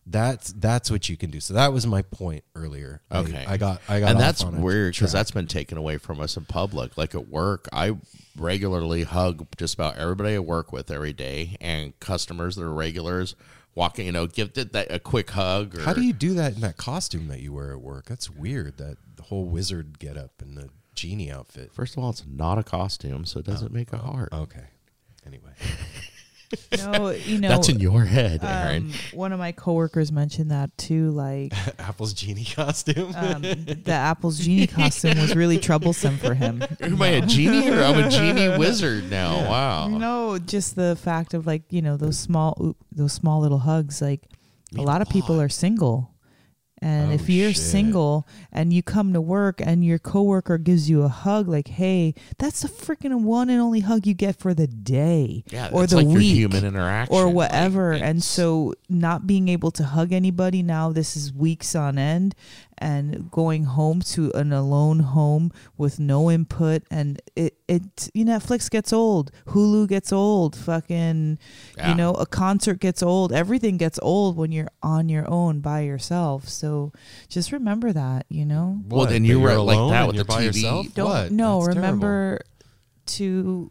That's 0.06 0.52
that's 0.52 0.90
what 0.90 1.08
you 1.08 1.16
can 1.16 1.30
do. 1.30 1.40
So 1.40 1.54
that 1.54 1.72
was 1.72 1.86
my 1.86 2.02
point 2.02 2.42
earlier. 2.56 3.00
Okay. 3.12 3.44
I, 3.46 3.56
got 3.56 3.80
I 3.88 4.00
got 4.00 4.10
and 4.10 4.20
that's 4.20 4.44
weird 4.44 4.94
because 4.94 5.12
that's 5.12 5.30
been 5.30 5.46
taken 5.46 5.78
away 5.78 5.98
from 5.98 6.20
us 6.20 6.36
in 6.36 6.44
public. 6.46 6.96
Like 6.96 7.14
at 7.14 7.28
work, 7.28 7.68
I 7.72 7.96
regularly 8.36 9.04
hug 9.04 9.46
just 9.56 9.74
about 9.74 9.98
everybody 9.98 10.34
I 10.34 10.40
work 10.40 10.72
with 10.72 10.90
every 10.90 11.12
day, 11.12 11.56
and 11.60 11.98
customers 12.00 12.56
that 12.56 12.64
are 12.64 12.72
regulars 12.72 13.36
walking, 13.74 14.06
you 14.06 14.12
know, 14.12 14.26
give 14.26 14.50
it 14.56 14.72
that 14.72 14.90
a 14.90 14.98
quick 14.98 15.30
hug. 15.30 15.78
Or, 15.78 15.82
How 15.82 15.92
do 15.92 16.02
you 16.02 16.12
do 16.12 16.34
that 16.34 16.54
in 16.54 16.60
that 16.60 16.76
costume 16.76 17.28
that 17.28 17.40
you 17.40 17.52
wear 17.52 17.72
at 17.72 17.80
work? 17.80 18.06
That's 18.06 18.30
weird. 18.30 18.78
That 18.78 18.96
the 19.16 19.22
whole 19.22 19.44
wizard 19.44 19.98
get 19.98 20.16
up 20.16 20.32
and 20.40 20.56
the 20.56 20.70
genie 21.00 21.30
outfit. 21.30 21.72
First 21.72 21.96
of 21.96 22.04
all, 22.04 22.10
it's 22.10 22.24
not 22.26 22.58
a 22.58 22.62
costume, 22.62 23.24
so 23.24 23.40
it 23.40 23.46
doesn't 23.46 23.72
make 23.72 23.92
a 23.92 23.98
heart. 23.98 24.28
Okay. 24.32 24.64
Anyway. 25.26 25.52
No, 26.76 27.10
you 27.10 27.38
know 27.38 27.48
That's 27.48 27.68
in 27.68 27.78
your 27.78 28.04
head, 28.04 28.40
Aaron. 28.42 28.86
Um, 28.86 28.92
one 29.12 29.32
of 29.32 29.38
my 29.38 29.52
coworkers 29.52 30.10
mentioned 30.10 30.50
that 30.50 30.76
too. 30.76 31.10
Like 31.12 31.52
Apple's 31.78 32.12
genie 32.12 32.44
costume. 32.44 33.14
um, 33.14 33.42
the 33.42 33.92
Apple's 33.92 34.40
genie 34.40 34.66
costume 34.66 35.16
was 35.18 35.36
really 35.36 35.58
troublesome 35.58 36.18
for 36.18 36.34
him. 36.34 36.60
Am 36.80 37.00
I 37.00 37.06
a 37.08 37.20
genie 37.20 37.70
or 37.70 37.80
I'm 37.80 38.04
a 38.04 38.10
genie 38.10 38.58
wizard 38.58 39.08
now? 39.08 39.48
Wow. 39.48 39.88
No, 39.88 40.38
just 40.38 40.74
the 40.74 40.96
fact 40.96 41.34
of 41.34 41.46
like 41.46 41.62
you 41.70 41.82
know 41.82 41.96
those 41.96 42.18
small 42.18 42.74
those 42.90 43.12
small 43.12 43.40
little 43.40 43.60
hugs. 43.60 44.02
Like 44.02 44.22
a 44.76 44.82
lot 44.82 45.02
of 45.02 45.08
people 45.08 45.40
are 45.40 45.48
single, 45.48 46.09
and 46.82 47.10
Oh, 47.10 47.14
if 47.14 47.28
you're 47.28 47.52
shit. 47.52 47.62
single 47.62 48.26
and 48.52 48.72
you 48.72 48.82
come 48.82 49.12
to 49.12 49.20
work 49.20 49.60
and 49.60 49.84
your 49.84 49.98
coworker 49.98 50.56
gives 50.58 50.88
you 50.88 51.02
a 51.02 51.08
hug, 51.08 51.46
like 51.48 51.68
hey, 51.68 52.14
that's 52.38 52.62
the 52.62 52.68
freaking 52.68 53.22
one 53.22 53.50
and 53.50 53.60
only 53.60 53.80
hug 53.80 54.06
you 54.06 54.14
get 54.14 54.36
for 54.36 54.54
the 54.54 54.66
day 54.66 55.44
Yeah, 55.50 55.68
or 55.72 55.86
the 55.86 55.96
like 55.96 56.06
week 56.06 56.34
human 56.36 56.64
interaction, 56.64 57.14
or 57.14 57.26
like, 57.26 57.34
whatever. 57.34 57.92
and 57.92 58.22
so 58.22 58.74
not 58.88 59.26
being 59.26 59.48
able 59.48 59.70
to 59.72 59.84
hug 59.84 60.12
anybody 60.12 60.62
now, 60.62 60.90
this 60.92 61.16
is 61.16 61.32
weeks 61.32 61.74
on 61.74 61.98
end, 61.98 62.34
and 62.80 63.30
going 63.30 63.64
home 63.64 64.00
to 64.00 64.32
an 64.32 64.52
alone 64.52 65.00
home 65.00 65.52
with 65.76 66.00
no 66.00 66.30
input, 66.30 66.82
and 66.90 67.20
it 67.36 67.54
it 67.68 68.10
you 68.14 68.24
know, 68.24 68.38
Netflix 68.38 68.70
gets 68.70 68.92
old, 68.92 69.30
Hulu 69.48 69.86
gets 69.88 70.12
old, 70.12 70.56
fucking 70.56 71.38
Yeah. 71.76 71.88
you 71.90 71.94
know 71.94 72.12
a 72.14 72.26
concert 72.26 72.80
gets 72.80 73.02
old, 73.02 73.32
everything 73.32 73.76
gets 73.76 73.98
old 74.02 74.36
when 74.36 74.50
you're 74.52 74.70
on 74.82 75.08
your 75.08 75.28
own 75.30 75.60
by 75.60 75.80
yourself. 75.80 76.48
So 76.48 76.92
just 77.28 77.52
remember 77.52 77.92
that, 77.92 78.26
you 78.28 78.46
know. 78.46 78.80
Well, 78.88 79.06
then 79.06 79.24
you 79.24 79.40
were 79.40 79.50
you're 79.50 79.60
like 79.60 79.76
alone 79.78 79.90
that 79.92 80.06
with 80.06 80.16
the 80.16 80.24
by 80.24 80.42
TV. 80.42 80.44
yourself? 80.46 80.86
Don't 80.94 81.08
What? 81.08 81.32
no 81.32 81.60
That's 81.60 81.74
terrible. 81.74 81.80
remember 81.82 82.40
to 83.06 83.70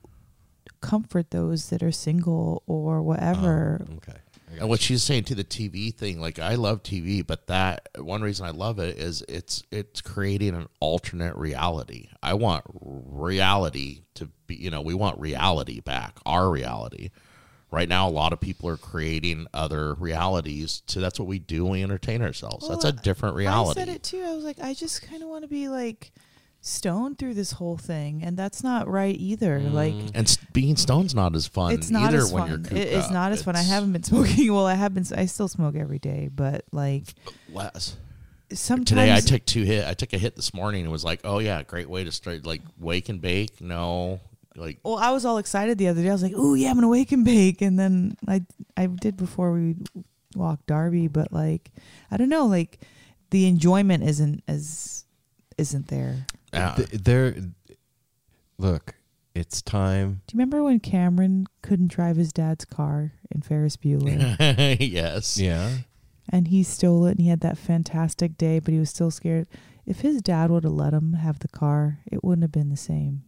comfort 0.82 1.32
those 1.32 1.70
that 1.70 1.84
are 1.84 1.92
single 1.92 2.64
or 2.68 3.02
whatever. 3.02 3.86
Oh, 3.90 3.96
okay. 3.96 4.18
I 4.60 4.64
got 4.64 4.64
And 4.64 4.70
what 4.70 4.82
she's 4.82 5.04
saying 5.04 5.24
to 5.26 5.36
the 5.36 5.44
TV 5.44 5.94
thing, 5.94 6.20
like 6.20 6.40
I 6.40 6.56
love 6.56 6.84
TV, 6.84 7.26
but 7.26 7.48
that 7.48 7.88
one 7.98 8.22
reason 8.22 8.46
I 8.46 8.52
love 8.52 8.80
it 8.80 8.98
is 8.98 9.24
it's 9.30 9.64
it's 9.72 10.02
creating 10.02 10.56
an 10.56 10.68
alternate 10.80 11.36
reality. 11.36 12.10
I 12.22 12.34
want 12.34 12.66
reality 12.74 14.02
to 14.16 14.30
be, 14.48 14.56
you 14.56 14.70
know, 14.70 14.82
we 14.82 14.94
want 14.94 15.20
reality 15.20 15.80
back, 15.80 16.20
our 16.26 16.50
reality. 16.50 17.10
Right 17.72 17.88
now, 17.88 18.08
a 18.08 18.10
lot 18.10 18.34
of 18.34 18.40
people 18.42 18.68
are 18.70 18.78
creating 18.78 19.46
other 19.54 19.94
realities. 19.94 20.82
So 20.88 21.00
that's 21.00 21.20
what 21.20 21.28
we 21.28 21.38
do 21.38 21.66
we 21.66 21.84
entertain 21.84 22.24
ourselves. 22.24 22.68
that's 22.68 22.84
a 22.84 22.92
different 22.92 23.36
reality. 23.36 23.82
I 23.82 23.86
said 23.86 23.96
it 23.96 24.02
too. 24.02 24.24
I 24.24 24.34
was 24.34 24.44
like, 24.44 24.60
I 24.60 24.74
just 24.74 25.04
kind 25.04 25.22
of 25.22 25.30
want 25.30 25.44
to 25.44 25.48
be 25.48 25.70
like 25.70 26.12
stoned 26.62 27.18
through 27.18 27.34
this 27.34 27.54
whole 27.54 27.78
thing, 27.78 28.22
and 28.24 28.36
that's 28.38 28.64
not 28.64 28.88
right 28.88 29.16
either. 29.18 29.60
Mm. 29.60 29.74
Like, 29.74 29.94
and 30.14 30.38
being 30.54 30.76
stone's 30.76 31.16
not 31.16 31.36
as 31.36 31.48
fun 31.48 31.74
it's 31.74 31.90
not 31.90 32.04
either 32.10 32.18
as 32.20 32.34
when 32.34 32.44
fun. 32.44 32.50
you're 32.72 32.78
It- 32.82 32.88
it's 32.94 33.08
up. 33.08 33.14
not 33.14 33.32
as 33.32 33.44
fun. 33.44 33.56
I 33.56 33.62
haven't 33.64 33.94
been 33.94 34.04
smoking. 34.12 34.54
Well, 34.54 34.66
I 34.66 34.74
have 34.76 34.94
been. 34.94 35.06
I 35.16 35.26
still 35.26 35.48
smoke 35.48 35.76
every 35.76 36.00
day, 36.00 36.30
but 36.34 36.66
like 36.72 37.04
less. 37.52 37.96
sometimes 38.52 38.90
Today 38.90 39.16
I 39.16 39.20
took 39.22 39.46
two 39.46 39.64
hit. 39.64 39.86
I 39.88 39.94
took 39.94 40.14
a 40.14 40.18
hit 40.18 40.36
this 40.36 40.54
morning 40.54 40.84
and 40.84 40.92
was 40.92 41.04
like, 41.06 41.22
oh 41.24 41.40
yeah, 41.40 41.64
great 41.64 41.90
way 41.90 42.04
to 42.04 42.12
start 42.12 42.46
like 42.46 42.62
wake 42.78 43.08
and 43.10 43.22
bake. 43.22 43.62
No, 43.62 44.20
like 44.56 44.80
Well, 44.84 44.98
I 44.98 45.12
was 45.12 45.24
all 45.26 45.38
excited 45.38 45.78
the 45.78 45.88
other 45.88 46.02
day. 46.02 46.10
I 46.10 46.14
was 46.14 46.24
like, 46.24 46.34
"Oh 46.36 46.56
yeah, 46.56 46.70
I'm 46.70 46.76
gonna 46.76 46.88
wake 46.90 47.12
and 47.14 47.24
bake," 47.24 47.62
and 47.62 47.80
then 47.80 48.18
I 48.28 48.44
I 48.76 48.88
did 48.88 49.16
before 49.16 49.54
we 49.54 49.76
walked 50.36 50.68
Darby, 50.68 51.08
but 51.08 51.32
like 51.32 51.72
I 52.12 52.18
don't 52.18 52.30
know, 52.30 52.48
like 52.48 52.80
the 53.30 53.48
enjoyment 53.48 54.04
isn't 54.04 54.44
as 54.48 55.06
isn't 55.58 55.88
there. 55.88 56.26
Uh, 56.54 56.76
Th- 56.76 56.90
there 56.90 57.36
look 58.58 58.96
it's 59.36 59.62
time 59.62 60.22
Do 60.28 60.34
you 60.34 60.38
remember 60.38 60.64
when 60.64 60.80
Cameron 60.80 61.48
couldn't 61.62 61.92
drive 61.92 62.18
his 62.18 62.34
dad's 62.34 62.66
car 62.66 63.14
in 63.32 63.42
Ferris 63.42 63.78
Bueller? 63.78 64.36
yes. 64.80 65.38
yeah 65.38 65.70
and 66.32 66.48
he 66.48 66.64
stole 66.64 67.06
it 67.06 67.12
and 67.12 67.20
he 67.20 67.30
had 67.30 67.42
that 67.42 67.58
fantastic 67.58 68.38
day, 68.38 68.60
but 68.60 68.74
he 68.74 68.80
was 68.80 68.90
still 68.90 69.12
scared. 69.12 69.48
If 69.86 70.02
his 70.02 70.22
dad 70.22 70.52
would 70.52 70.64
have 70.64 70.74
let 70.74 70.94
him 70.94 71.14
have 71.14 71.40
the 71.40 71.48
car, 71.48 72.00
it 72.06 72.24
wouldn't 72.24 72.44
have 72.44 72.52
been 72.52 72.70
the 72.70 72.78
same. 72.78 73.24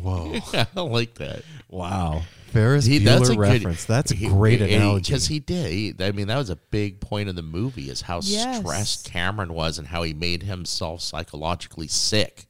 Whoa 0.00 0.34
I 0.52 0.66
don't 0.74 0.92
like 0.92 1.14
that. 1.16 1.42
wow 1.68 2.22
ferris 2.46 2.84
He- 2.84 3.00
bueller 3.00 3.36
reference 3.36 3.84
that's 3.84 4.12
a 4.12 4.16
great 4.16 4.60
analogy 4.62 5.10
because 5.10 5.26
he 5.26 5.40
did. 5.40 5.70
He, 5.72 5.94
I 6.00 6.12
mean, 6.12 6.28
that 6.28 6.38
was 6.38 6.50
a 6.50 6.56
big 6.56 7.00
point 7.00 7.28
of 7.28 7.34
the 7.36 7.42
movie 7.42 7.90
is 7.90 8.00
how 8.02 8.20
Yes. 8.22 8.58
stressed 8.58 9.06
Cameron 9.10 9.52
was 9.54 9.78
and 9.78 9.88
how 9.88 10.02
he 10.04 10.14
made 10.14 10.44
himself 10.44 11.00
psychologically 11.00 11.88
sick. 11.88 12.46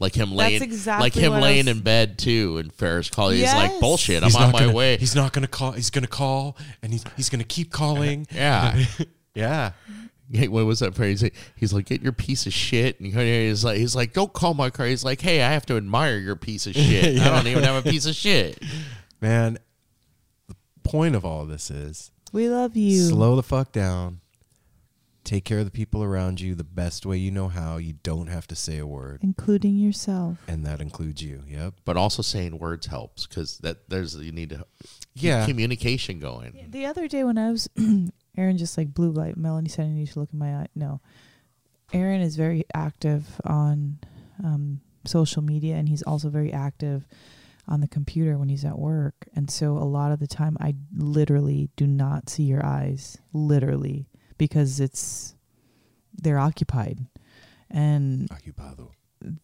Like 0.00 0.14
him 0.14 0.30
That's 0.30 0.38
laying, 0.38 0.62
exactly 0.62 1.04
like 1.04 1.14
him 1.14 1.32
what 1.32 1.38
I 1.42 1.42
laying 1.42 1.66
was- 1.66 1.76
in 1.76 1.82
bed 1.82 2.18
too, 2.18 2.56
and 2.58 2.72
Ferris 2.72 3.10
calling. 3.10 3.36
He's 3.38 3.52
like 3.52 3.70
Yes. 3.72 3.80
bullshit. 3.80 4.22
I'm 4.24 4.34
on 4.34 4.52
my 4.52 4.60
gonna- 4.60 4.72
way. 4.72 4.96
he's 4.96 5.14
not 5.14 5.32
gonna 5.34 5.46
call 5.46 5.72
he's 5.72 5.90
gonna 5.90 6.06
call 6.06 6.56
and 6.82 6.92
he's 6.92 7.04
he's 7.16 7.28
gonna 7.28 7.44
keep 7.44 7.70
calling 7.82 8.26
Yeah. 8.32 8.82
yeah 9.34 9.72
Hey, 10.32 10.48
what 10.48 10.64
was 10.64 10.78
that 10.80 10.94
phrase? 10.94 11.22
He's 11.56 11.72
like, 11.72 11.86
"Get 11.86 12.02
your 12.02 12.12
piece 12.12 12.46
of 12.46 12.52
shit," 12.52 12.98
and 13.00 13.12
he's 13.12 13.64
like, 13.64 13.76
"He's 13.78 13.94
like, 13.94 14.12
don't 14.14 14.32
call 14.32 14.54
my 14.54 14.70
car." 14.70 14.86
He's 14.86 15.04
like, 15.04 15.20
"Hey, 15.20 15.42
I 15.42 15.52
have 15.52 15.66
to 15.66 15.76
admire 15.76 16.16
your 16.18 16.36
piece 16.36 16.66
of 16.66 16.74
shit. 16.76 17.20
I 17.20 17.28
don't 17.28 17.46
even 17.46 17.64
have 17.64 17.84
a 17.86 17.90
piece 17.90 18.06
of 18.06 18.14
shit." 18.14 18.58
man 19.20 19.58
the 20.48 20.56
point 20.82 21.14
of 21.14 21.24
all 21.24 21.46
this 21.46 21.70
is 21.70 22.10
We 22.32 22.48
love 22.48 22.76
you. 22.76 23.08
slow 23.08 23.36
the 23.36 23.42
fuck 23.44 23.70
down 23.72 24.18
take 25.24 25.44
care 25.44 25.60
of 25.60 25.64
the 25.64 25.70
people 25.70 26.02
around 26.02 26.40
you 26.40 26.56
the 26.56 26.64
best 26.64 27.06
way 27.06 27.16
you 27.16 27.30
know 27.30 27.46
how 27.46 27.76
you 27.76 27.92
don't 28.02 28.26
have 28.26 28.44
to 28.48 28.56
say 28.56 28.78
a 28.78 28.84
word 28.86 29.20
including 29.22 29.76
yourself. 29.76 30.38
and 30.48 30.66
that 30.66 30.80
includes 30.80 31.22
you 31.22 31.44
yep 31.46 31.74
But 31.84 31.96
also 31.96 32.22
saying 32.22 32.58
words 32.58 32.86
helps 32.88 33.28
because 33.28 33.58
that 33.58 33.88
there's 33.88 34.16
you 34.16 34.32
need 34.32 34.50
to 34.50 34.56
keep 35.14 35.22
Yeah. 35.22 35.46
communication 35.46 36.18
going. 36.18 36.66
The 36.68 36.86
other 36.86 37.06
day 37.06 37.22
when 37.22 37.38
I 37.38 37.52
was, 37.52 37.68
Aaron 38.36 38.58
just 38.58 38.78
like 38.78 38.94
blue 38.94 39.10
light. 39.10 39.36
Melanie 39.36 39.68
said 39.68 39.86
I 39.86 39.88
need 39.88 40.08
to 40.08 40.20
look 40.20 40.32
in 40.32 40.38
my 40.38 40.54
eye. 40.54 40.66
No, 40.74 41.00
Aaron 41.92 42.20
is 42.20 42.36
very 42.36 42.64
active 42.74 43.40
on 43.44 43.98
um, 44.42 44.80
social 45.04 45.42
media, 45.42 45.76
and 45.76 45.88
he's 45.88 46.02
also 46.02 46.28
very 46.28 46.52
active 46.52 47.06
on 47.68 47.80
the 47.80 47.88
computer 47.88 48.38
when 48.38 48.48
he's 48.48 48.64
at 48.64 48.78
work. 48.78 49.14
And 49.34 49.50
so 49.50 49.76
a 49.76 49.84
lot 49.84 50.12
of 50.12 50.18
the 50.18 50.26
time, 50.26 50.56
I 50.60 50.74
literally 50.96 51.70
do 51.76 51.86
not 51.86 52.28
see 52.28 52.44
your 52.44 52.64
eyes, 52.64 53.18
literally, 53.32 54.08
because 54.38 54.80
it's 54.80 55.34
they're 56.14 56.38
occupied, 56.38 57.06
and 57.70 58.28
Ocupado. 58.30 58.90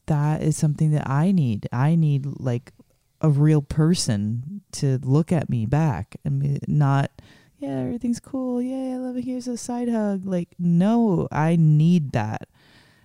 that 0.07 0.43
is 0.43 0.57
something 0.57 0.91
that 0.93 1.09
I 1.09 1.33
need. 1.33 1.69
I 1.73 1.95
need 1.95 2.27
like 2.27 2.73
a 3.21 3.31
real 3.31 3.63
person 3.63 4.63
to 4.73 4.99
look 5.03 5.33
at 5.33 5.49
me 5.51 5.67
back 5.67 6.17
and 6.25 6.61
not, 6.69 7.11
yeah, 7.59 7.81
everything's 7.81 8.21
cool. 8.21 8.63
Yeah, 8.63 8.95
I 8.95 8.99
love 8.99 9.17
it. 9.17 9.25
Here's 9.25 9.49
a 9.49 9.57
side 9.57 9.89
hug. 9.89 10.25
Like, 10.25 10.51
no, 10.59 11.27
I 11.33 11.57
need 11.57 12.13
that. 12.13 12.49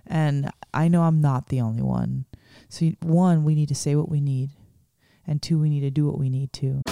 And 0.06 0.50
I 0.72 0.88
know 0.88 1.02
I'm 1.02 1.20
not 1.20 1.48
the 1.48 1.60
only 1.60 1.82
one. 1.82 2.26
So, 2.68 2.92
one, 3.02 3.44
we 3.44 3.54
need 3.54 3.68
to 3.68 3.74
say 3.74 3.96
what 3.96 4.08
we 4.08 4.20
need. 4.20 4.50
And 5.26 5.42
two, 5.42 5.58
we 5.58 5.70
need 5.70 5.80
to 5.80 5.90
do 5.90 6.06
what 6.06 6.18
we 6.18 6.30
need 6.30 6.52
to. 6.54 6.82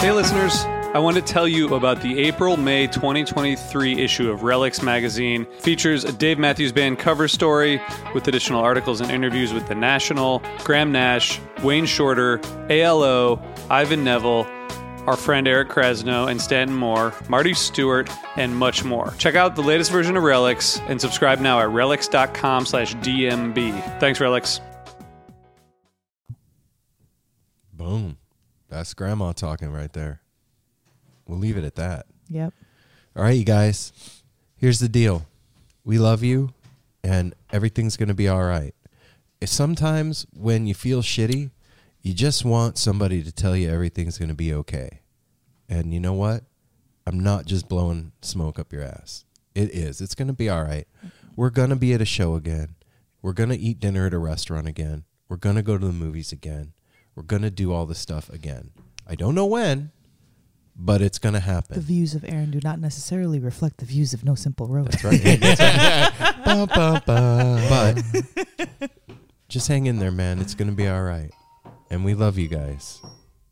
Hey, 0.00 0.12
listeners. 0.12 0.64
I 0.94 1.00
want 1.00 1.16
to 1.16 1.22
tell 1.22 1.46
you 1.46 1.74
about 1.74 2.00
the 2.00 2.18
April 2.18 2.56
May 2.56 2.86
2023 2.86 4.00
issue 4.00 4.30
of 4.30 4.40
Relix 4.40 4.82
magazine. 4.82 5.46
Features 5.60 6.04
a 6.04 6.12
Dave 6.12 6.38
Matthews 6.38 6.72
Band 6.72 6.98
cover 6.98 7.28
story 7.28 7.80
with 8.14 8.26
additional 8.26 8.62
articles 8.62 9.02
and 9.02 9.10
interviews 9.10 9.52
with 9.52 9.68
The 9.68 9.74
National, 9.74 10.42
Graham 10.64 10.90
Nash, 10.90 11.40
Wayne 11.62 11.84
Shorter, 11.84 12.40
ALO, 12.70 13.40
Ivan 13.68 14.02
Neville, 14.02 14.44
our 15.08 15.16
friend 15.16 15.48
Eric 15.48 15.70
Krasno 15.70 16.30
and 16.30 16.38
Stanton 16.38 16.76
Moore, 16.76 17.14
Marty 17.30 17.54
Stewart, 17.54 18.10
and 18.36 18.54
much 18.54 18.84
more. 18.84 19.14
Check 19.16 19.36
out 19.36 19.56
the 19.56 19.62
latest 19.62 19.90
version 19.90 20.18
of 20.18 20.22
Relix 20.22 20.86
and 20.86 21.00
subscribe 21.00 21.40
now 21.40 21.58
at 21.60 21.68
relix.com 21.70 22.66
slash 22.66 22.94
DMB. 22.96 24.00
Thanks, 24.00 24.18
Relix. 24.18 24.60
Boom. 27.72 28.18
That's 28.68 28.92
grandma 28.92 29.32
talking 29.32 29.72
right 29.72 29.90
there. 29.94 30.20
We'll 31.26 31.38
leave 31.38 31.56
it 31.56 31.64
at 31.64 31.76
that. 31.76 32.04
Yep. 32.28 32.52
All 33.16 33.22
right, 33.22 33.30
you 33.30 33.44
guys. 33.44 34.22
Here's 34.56 34.78
the 34.78 34.90
deal. 34.90 35.26
We 35.84 35.98
love 35.98 36.22
you 36.22 36.52
and 37.02 37.34
everything's 37.50 37.96
going 37.96 38.08
to 38.08 38.14
be 38.14 38.28
all 38.28 38.44
right. 38.44 38.74
If 39.40 39.48
sometimes 39.48 40.26
when 40.36 40.66
you 40.66 40.74
feel 40.74 41.00
shitty, 41.00 41.50
you 42.02 42.14
just 42.14 42.44
want 42.44 42.78
somebody 42.78 43.22
to 43.22 43.32
tell 43.32 43.56
you 43.56 43.70
everything's 43.70 44.18
going 44.18 44.28
to 44.28 44.34
be 44.34 44.52
okay. 44.54 45.00
And 45.68 45.92
you 45.92 46.00
know 46.00 46.14
what? 46.14 46.44
I'm 47.06 47.20
not 47.20 47.46
just 47.46 47.68
blowing 47.68 48.12
smoke 48.22 48.58
up 48.58 48.72
your 48.72 48.82
ass. 48.82 49.24
It 49.54 49.70
is. 49.70 50.00
It's 50.00 50.14
going 50.14 50.28
to 50.28 50.34
be 50.34 50.48
all 50.48 50.62
right. 50.62 50.86
We're 51.36 51.50
going 51.50 51.70
to 51.70 51.76
be 51.76 51.92
at 51.92 52.00
a 52.00 52.06
show 52.06 52.34
again. 52.34 52.76
We're 53.22 53.32
going 53.32 53.48
to 53.50 53.56
eat 53.56 53.80
dinner 53.80 54.06
at 54.06 54.14
a 54.14 54.18
restaurant 54.18 54.66
again. 54.66 55.04
We're 55.28 55.36
going 55.36 55.56
to 55.56 55.62
go 55.62 55.76
to 55.76 55.86
the 55.86 55.92
movies 55.92 56.32
again. 56.32 56.72
We're 57.14 57.22
going 57.24 57.42
to 57.42 57.50
do 57.50 57.72
all 57.72 57.86
this 57.86 57.98
stuff 57.98 58.30
again. 58.30 58.70
I 59.06 59.14
don't 59.14 59.34
know 59.34 59.46
when, 59.46 59.90
but 60.76 61.02
it's 61.02 61.18
going 61.18 61.32
to 61.32 61.40
happen. 61.40 61.74
The 61.74 61.80
views 61.80 62.14
of 62.14 62.24
Aaron 62.24 62.50
do 62.50 62.60
not 62.62 62.78
necessarily 62.78 63.40
reflect 63.40 63.78
the 63.78 63.86
views 63.86 64.14
of 64.14 64.24
No 64.24 64.34
Simple 64.34 64.68
Road. 64.68 64.86
That's 64.86 65.04
right. 65.04 65.20
That's 65.40 65.60
right. 65.60 66.44
Ba, 66.44 66.66
ba, 66.72 67.02
ba. 67.04 67.94
But 68.78 68.90
just 69.48 69.66
hang 69.66 69.86
in 69.86 69.98
there, 69.98 70.12
man. 70.12 70.38
It's 70.38 70.54
going 70.54 70.70
to 70.70 70.76
be 70.76 70.86
all 70.86 71.02
right. 71.02 71.30
And 71.90 72.04
we 72.04 72.14
love 72.14 72.38
you 72.38 72.48
guys. 72.48 73.00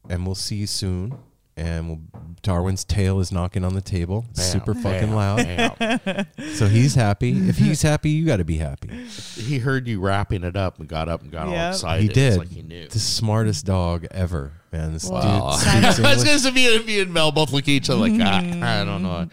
And 0.08 0.24
we'll 0.26 0.34
see 0.34 0.56
you 0.56 0.66
soon. 0.66 1.16
And 1.58 1.88
we'll, 1.88 2.00
Darwin's 2.42 2.84
tail 2.84 3.18
is 3.18 3.32
knocking 3.32 3.64
on 3.64 3.72
the 3.74 3.80
table. 3.80 4.26
Super 4.34 4.74
fucking 4.74 5.10
loud. 5.14 6.26
So 6.54 6.66
he's 6.68 6.94
happy. 6.94 7.48
If 7.48 7.56
he's 7.56 7.80
happy, 7.80 8.10
you 8.10 8.26
got 8.26 8.36
to 8.36 8.44
be 8.44 8.58
happy. 8.58 8.88
He 8.88 9.58
heard 9.58 9.88
you 9.88 9.98
wrapping 10.00 10.44
it 10.44 10.54
up 10.54 10.78
and 10.78 10.86
got 10.86 11.08
up 11.08 11.22
and 11.22 11.32
got 11.32 11.46
all 11.46 11.54
Yep. 11.54 11.72
excited. 11.72 12.02
He 12.02 12.06
It's 12.08 12.14
did. 12.14 12.38
like 12.38 12.48
he 12.50 12.60
knew. 12.62 12.88
The 12.88 12.98
smartest 12.98 13.64
dog 13.64 14.06
ever, 14.10 14.52
man. 14.70 14.92
This 14.92 15.04
Wow. 15.08 15.52
dude 15.52 15.60
speaks 15.92 15.98
I 16.00 16.14
was 16.14 16.24
going 16.24 16.38
to 16.40 16.52
be 16.52 16.84
me 16.84 17.00
and 17.00 17.14
Mel 17.14 17.32
both 17.32 17.52
look 17.52 17.64
at 17.64 17.68
each 17.70 17.88
other 17.88 18.00
like, 18.06 18.12
ah, 18.20 18.36
I 18.80 18.84
don't 18.84 19.02
know. 19.02 19.26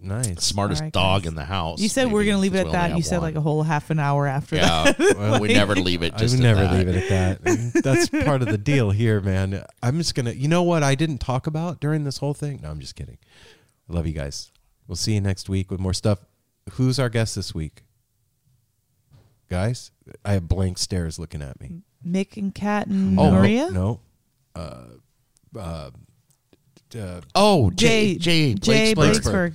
Nice. 0.00 0.44
Smartest 0.44 0.80
All 0.82 0.86
right, 0.86 0.92
dog 0.92 1.22
guys. 1.22 1.28
in 1.28 1.34
the 1.34 1.44
house. 1.44 1.80
You 1.80 1.88
said 1.88 2.10
we're 2.12 2.24
going 2.24 2.36
to 2.36 2.40
leave 2.40 2.54
it 2.54 2.66
at 2.66 2.72
that. 2.72 2.96
You 2.96 3.02
said 3.02 3.16
one. 3.18 3.22
like 3.28 3.34
a 3.34 3.40
whole 3.40 3.62
half 3.62 3.90
an 3.90 3.98
hour 3.98 4.26
after 4.26 4.56
that. 4.56 4.98
Yeah, 4.98 5.12
well, 5.18 5.40
we 5.40 5.48
never 5.48 5.74
leave 5.76 6.02
it 6.02 6.14
I 6.14 6.18
just 6.18 6.36
would 6.36 6.42
never 6.42 6.60
that. 6.62 6.72
leave 6.74 6.88
it 6.88 6.96
at 6.96 7.08
that. 7.08 7.40
And 7.44 7.72
That's 7.82 8.08
part 8.08 8.42
of 8.42 8.48
the 8.48 8.58
deal 8.58 8.90
here, 8.90 9.20
man. 9.20 9.64
I'm 9.82 9.98
just 9.98 10.14
gonna. 10.14 10.32
You 10.32 10.48
know 10.48 10.62
what? 10.62 10.82
I 10.82 10.94
didn't 10.94 11.18
talk 11.18 11.46
about 11.46 11.80
during 11.80 12.04
this 12.04 12.18
whole 12.18 12.34
thing. 12.34 12.60
No, 12.62 12.70
I'm 12.70 12.80
just 12.80 12.94
kidding. 12.96 13.18
I 13.88 13.92
love 13.92 14.06
you 14.06 14.12
guys. 14.12 14.50
We'll 14.86 14.96
see 14.96 15.14
you 15.14 15.20
next 15.20 15.48
week 15.48 15.70
with 15.70 15.80
more 15.80 15.94
stuff. 15.94 16.20
Who's 16.72 16.98
our 16.98 17.08
guest 17.08 17.34
this 17.34 17.54
week, 17.54 17.82
guys? 19.50 19.90
I 20.24 20.32
have 20.32 20.48
blank 20.48 20.78
stares 20.78 21.18
looking 21.18 21.42
at 21.42 21.60
me. 21.60 21.82
Mick 22.06 22.36
and 22.36 22.54
Kat 22.54 22.86
and 22.86 23.18
Oh 23.18 23.30
Maria? 23.30 23.70
no. 23.70 24.00
Uh, 24.54 24.84
uh, 25.58 25.90
uh, 26.98 27.20
Oh, 27.34 27.70
Jay, 27.70 28.16
Jay, 28.16 28.54
Jay, 28.54 28.54
Jay 28.54 28.94
Blakesberg. 28.94 29.52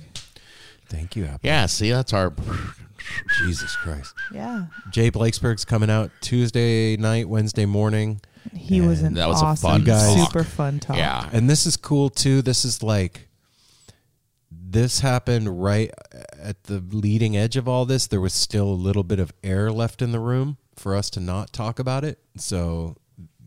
Thank 0.94 1.16
you, 1.16 1.24
Apple. 1.24 1.40
Yeah, 1.42 1.66
see, 1.66 1.90
that's 1.90 2.12
our. 2.12 2.32
Jesus 3.38 3.76
Christ. 3.76 4.14
Yeah. 4.32 4.66
Jay 4.90 5.10
Blakesberg's 5.10 5.64
coming 5.64 5.90
out 5.90 6.10
Tuesday 6.20 6.96
night, 6.96 7.28
Wednesday 7.28 7.66
morning. 7.66 8.20
He 8.54 8.80
was 8.80 9.02
an 9.02 9.14
that 9.14 9.28
was 9.28 9.42
a 9.42 9.46
awesome, 9.46 9.70
fun 9.70 9.80
You 9.80 9.86
guys- 9.86 10.24
super 10.26 10.44
fun 10.44 10.80
talk. 10.80 10.96
Yeah. 10.96 11.28
And 11.32 11.50
this 11.50 11.66
is 11.66 11.76
cool 11.76 12.08
too. 12.10 12.40
This 12.42 12.64
is 12.64 12.82
like 12.82 13.28
this 14.50 15.00
happened 15.00 15.62
right 15.62 15.90
at 16.38 16.64
the 16.64 16.78
leading 16.90 17.36
edge 17.36 17.56
of 17.56 17.68
all 17.68 17.84
this. 17.84 18.06
There 18.06 18.20
was 18.20 18.32
still 18.34 18.68
a 18.68 18.74
little 18.74 19.04
bit 19.04 19.18
of 19.18 19.32
air 19.42 19.70
left 19.70 20.00
in 20.00 20.12
the 20.12 20.20
room 20.20 20.56
for 20.76 20.94
us 20.94 21.10
to 21.10 21.20
not 21.20 21.52
talk 21.52 21.78
about 21.78 22.04
it. 22.04 22.18
So 22.36 22.96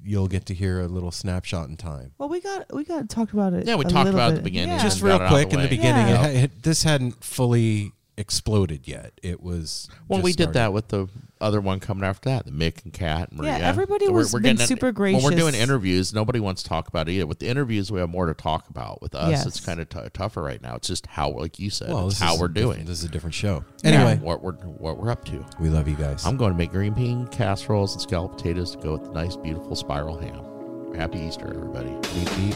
you'll 0.07 0.27
get 0.27 0.45
to 0.47 0.53
hear 0.53 0.79
a 0.79 0.87
little 0.87 1.11
snapshot 1.11 1.67
in 1.69 1.77
time. 1.77 2.13
Well, 2.17 2.29
we 2.29 2.39
got 2.41 2.73
we 2.73 2.83
got 2.85 3.07
to 3.09 3.15
talk 3.15 3.33
about 3.33 3.53
it. 3.53 3.67
Yeah, 3.67 3.75
we 3.75 3.85
a 3.85 3.89
talked 3.89 4.05
little 4.05 4.19
about 4.19 4.29
it 4.29 4.33
at 4.33 4.37
the 4.37 4.43
beginning. 4.43 4.75
Yeah. 4.77 4.81
Just 4.83 5.01
real 5.01 5.19
quick 5.27 5.49
the 5.49 5.55
in 5.57 5.61
the 5.61 5.67
beginning, 5.67 6.07
Yeah. 6.07 6.27
it, 6.27 6.43
it- 6.45 6.63
this 6.63 6.83
hadn't 6.83 7.23
fully 7.23 7.91
exploded 8.17 8.87
yet. 8.87 9.13
It 9.21 9.41
was 9.41 9.87
Well, 10.07 10.19
just 10.19 10.23
we 10.25 10.33
did 10.33 10.53
that 10.53 10.73
with 10.73 10.87
the 10.89 11.07
other 11.39 11.61
one 11.61 11.79
coming 11.79 12.03
after 12.03 12.29
that, 12.29 12.45
the 12.45 12.51
Mick 12.51 12.83
and 12.83 12.91
Kat. 12.91 13.29
And 13.31 13.43
Yeah, 13.43 13.51
Maria. 13.53 13.63
everybody 13.65 14.05
So 14.07 14.11
was 14.11 14.33
been 14.33 14.41
getting 14.41 14.65
super 14.65 14.91
When 14.91 15.21
we're 15.21 15.31
doing 15.31 15.53
interviews, 15.53 16.13
nobody 16.13 16.39
wants 16.39 16.63
to 16.63 16.69
talk 16.69 16.87
about 16.87 17.07
it 17.07 17.11
either. 17.13 17.27
With 17.27 17.39
the 17.39 17.47
interviews, 17.47 17.91
we 17.91 17.99
have 17.99 18.09
more 18.09 18.25
to 18.25 18.33
talk 18.33 18.69
about. 18.69 19.01
With 19.01 19.13
us, 19.13 19.29
Yes. 19.29 19.45
it's 19.45 19.59
kind 19.59 19.79
of 19.79 19.87
t- 19.89 19.99
tougher 20.13 20.41
right 20.41 20.61
now. 20.61 20.75
It's 20.75 20.87
just 20.87 21.05
how, 21.05 21.29
like 21.31 21.59
you 21.59 21.69
said, 21.69 21.89
Well, 21.89 22.07
it's 22.07 22.15
this 22.19 22.27
how 22.27 22.33
is 22.35 22.39
we're 22.41 22.47
doing. 22.47 22.85
This 22.85 22.99
is 22.99 23.03
a 23.05 23.09
different 23.09 23.35
show. 23.35 23.63
Yeah. 23.83 23.91
Anyway, 23.91 24.17
what 24.17 24.41
we're 24.41 24.53
what 24.53 24.97
we're 24.97 25.11
up 25.11 25.23
to. 25.25 25.45
we 25.59 25.69
love 25.69 25.87
you 25.87 25.95
guys. 25.95 26.25
I'm 26.25 26.37
going 26.37 26.51
to 26.51 26.57
make 26.57 26.71
green 26.71 26.93
bean 26.93 27.27
casseroles 27.27 27.93
and 27.93 28.01
scalloped 28.01 28.37
potatoes 28.37 28.71
to 28.71 28.77
go 28.79 28.93
with 28.93 29.03
the 29.05 29.11
nice, 29.11 29.35
beautiful 29.35 29.75
spiral 29.75 30.17
ham. 30.17 30.95
Happy 30.95 31.19
Easter, 31.19 31.47
everybody. 31.47 31.89
Beep, 32.15 32.35
beep. 32.35 32.55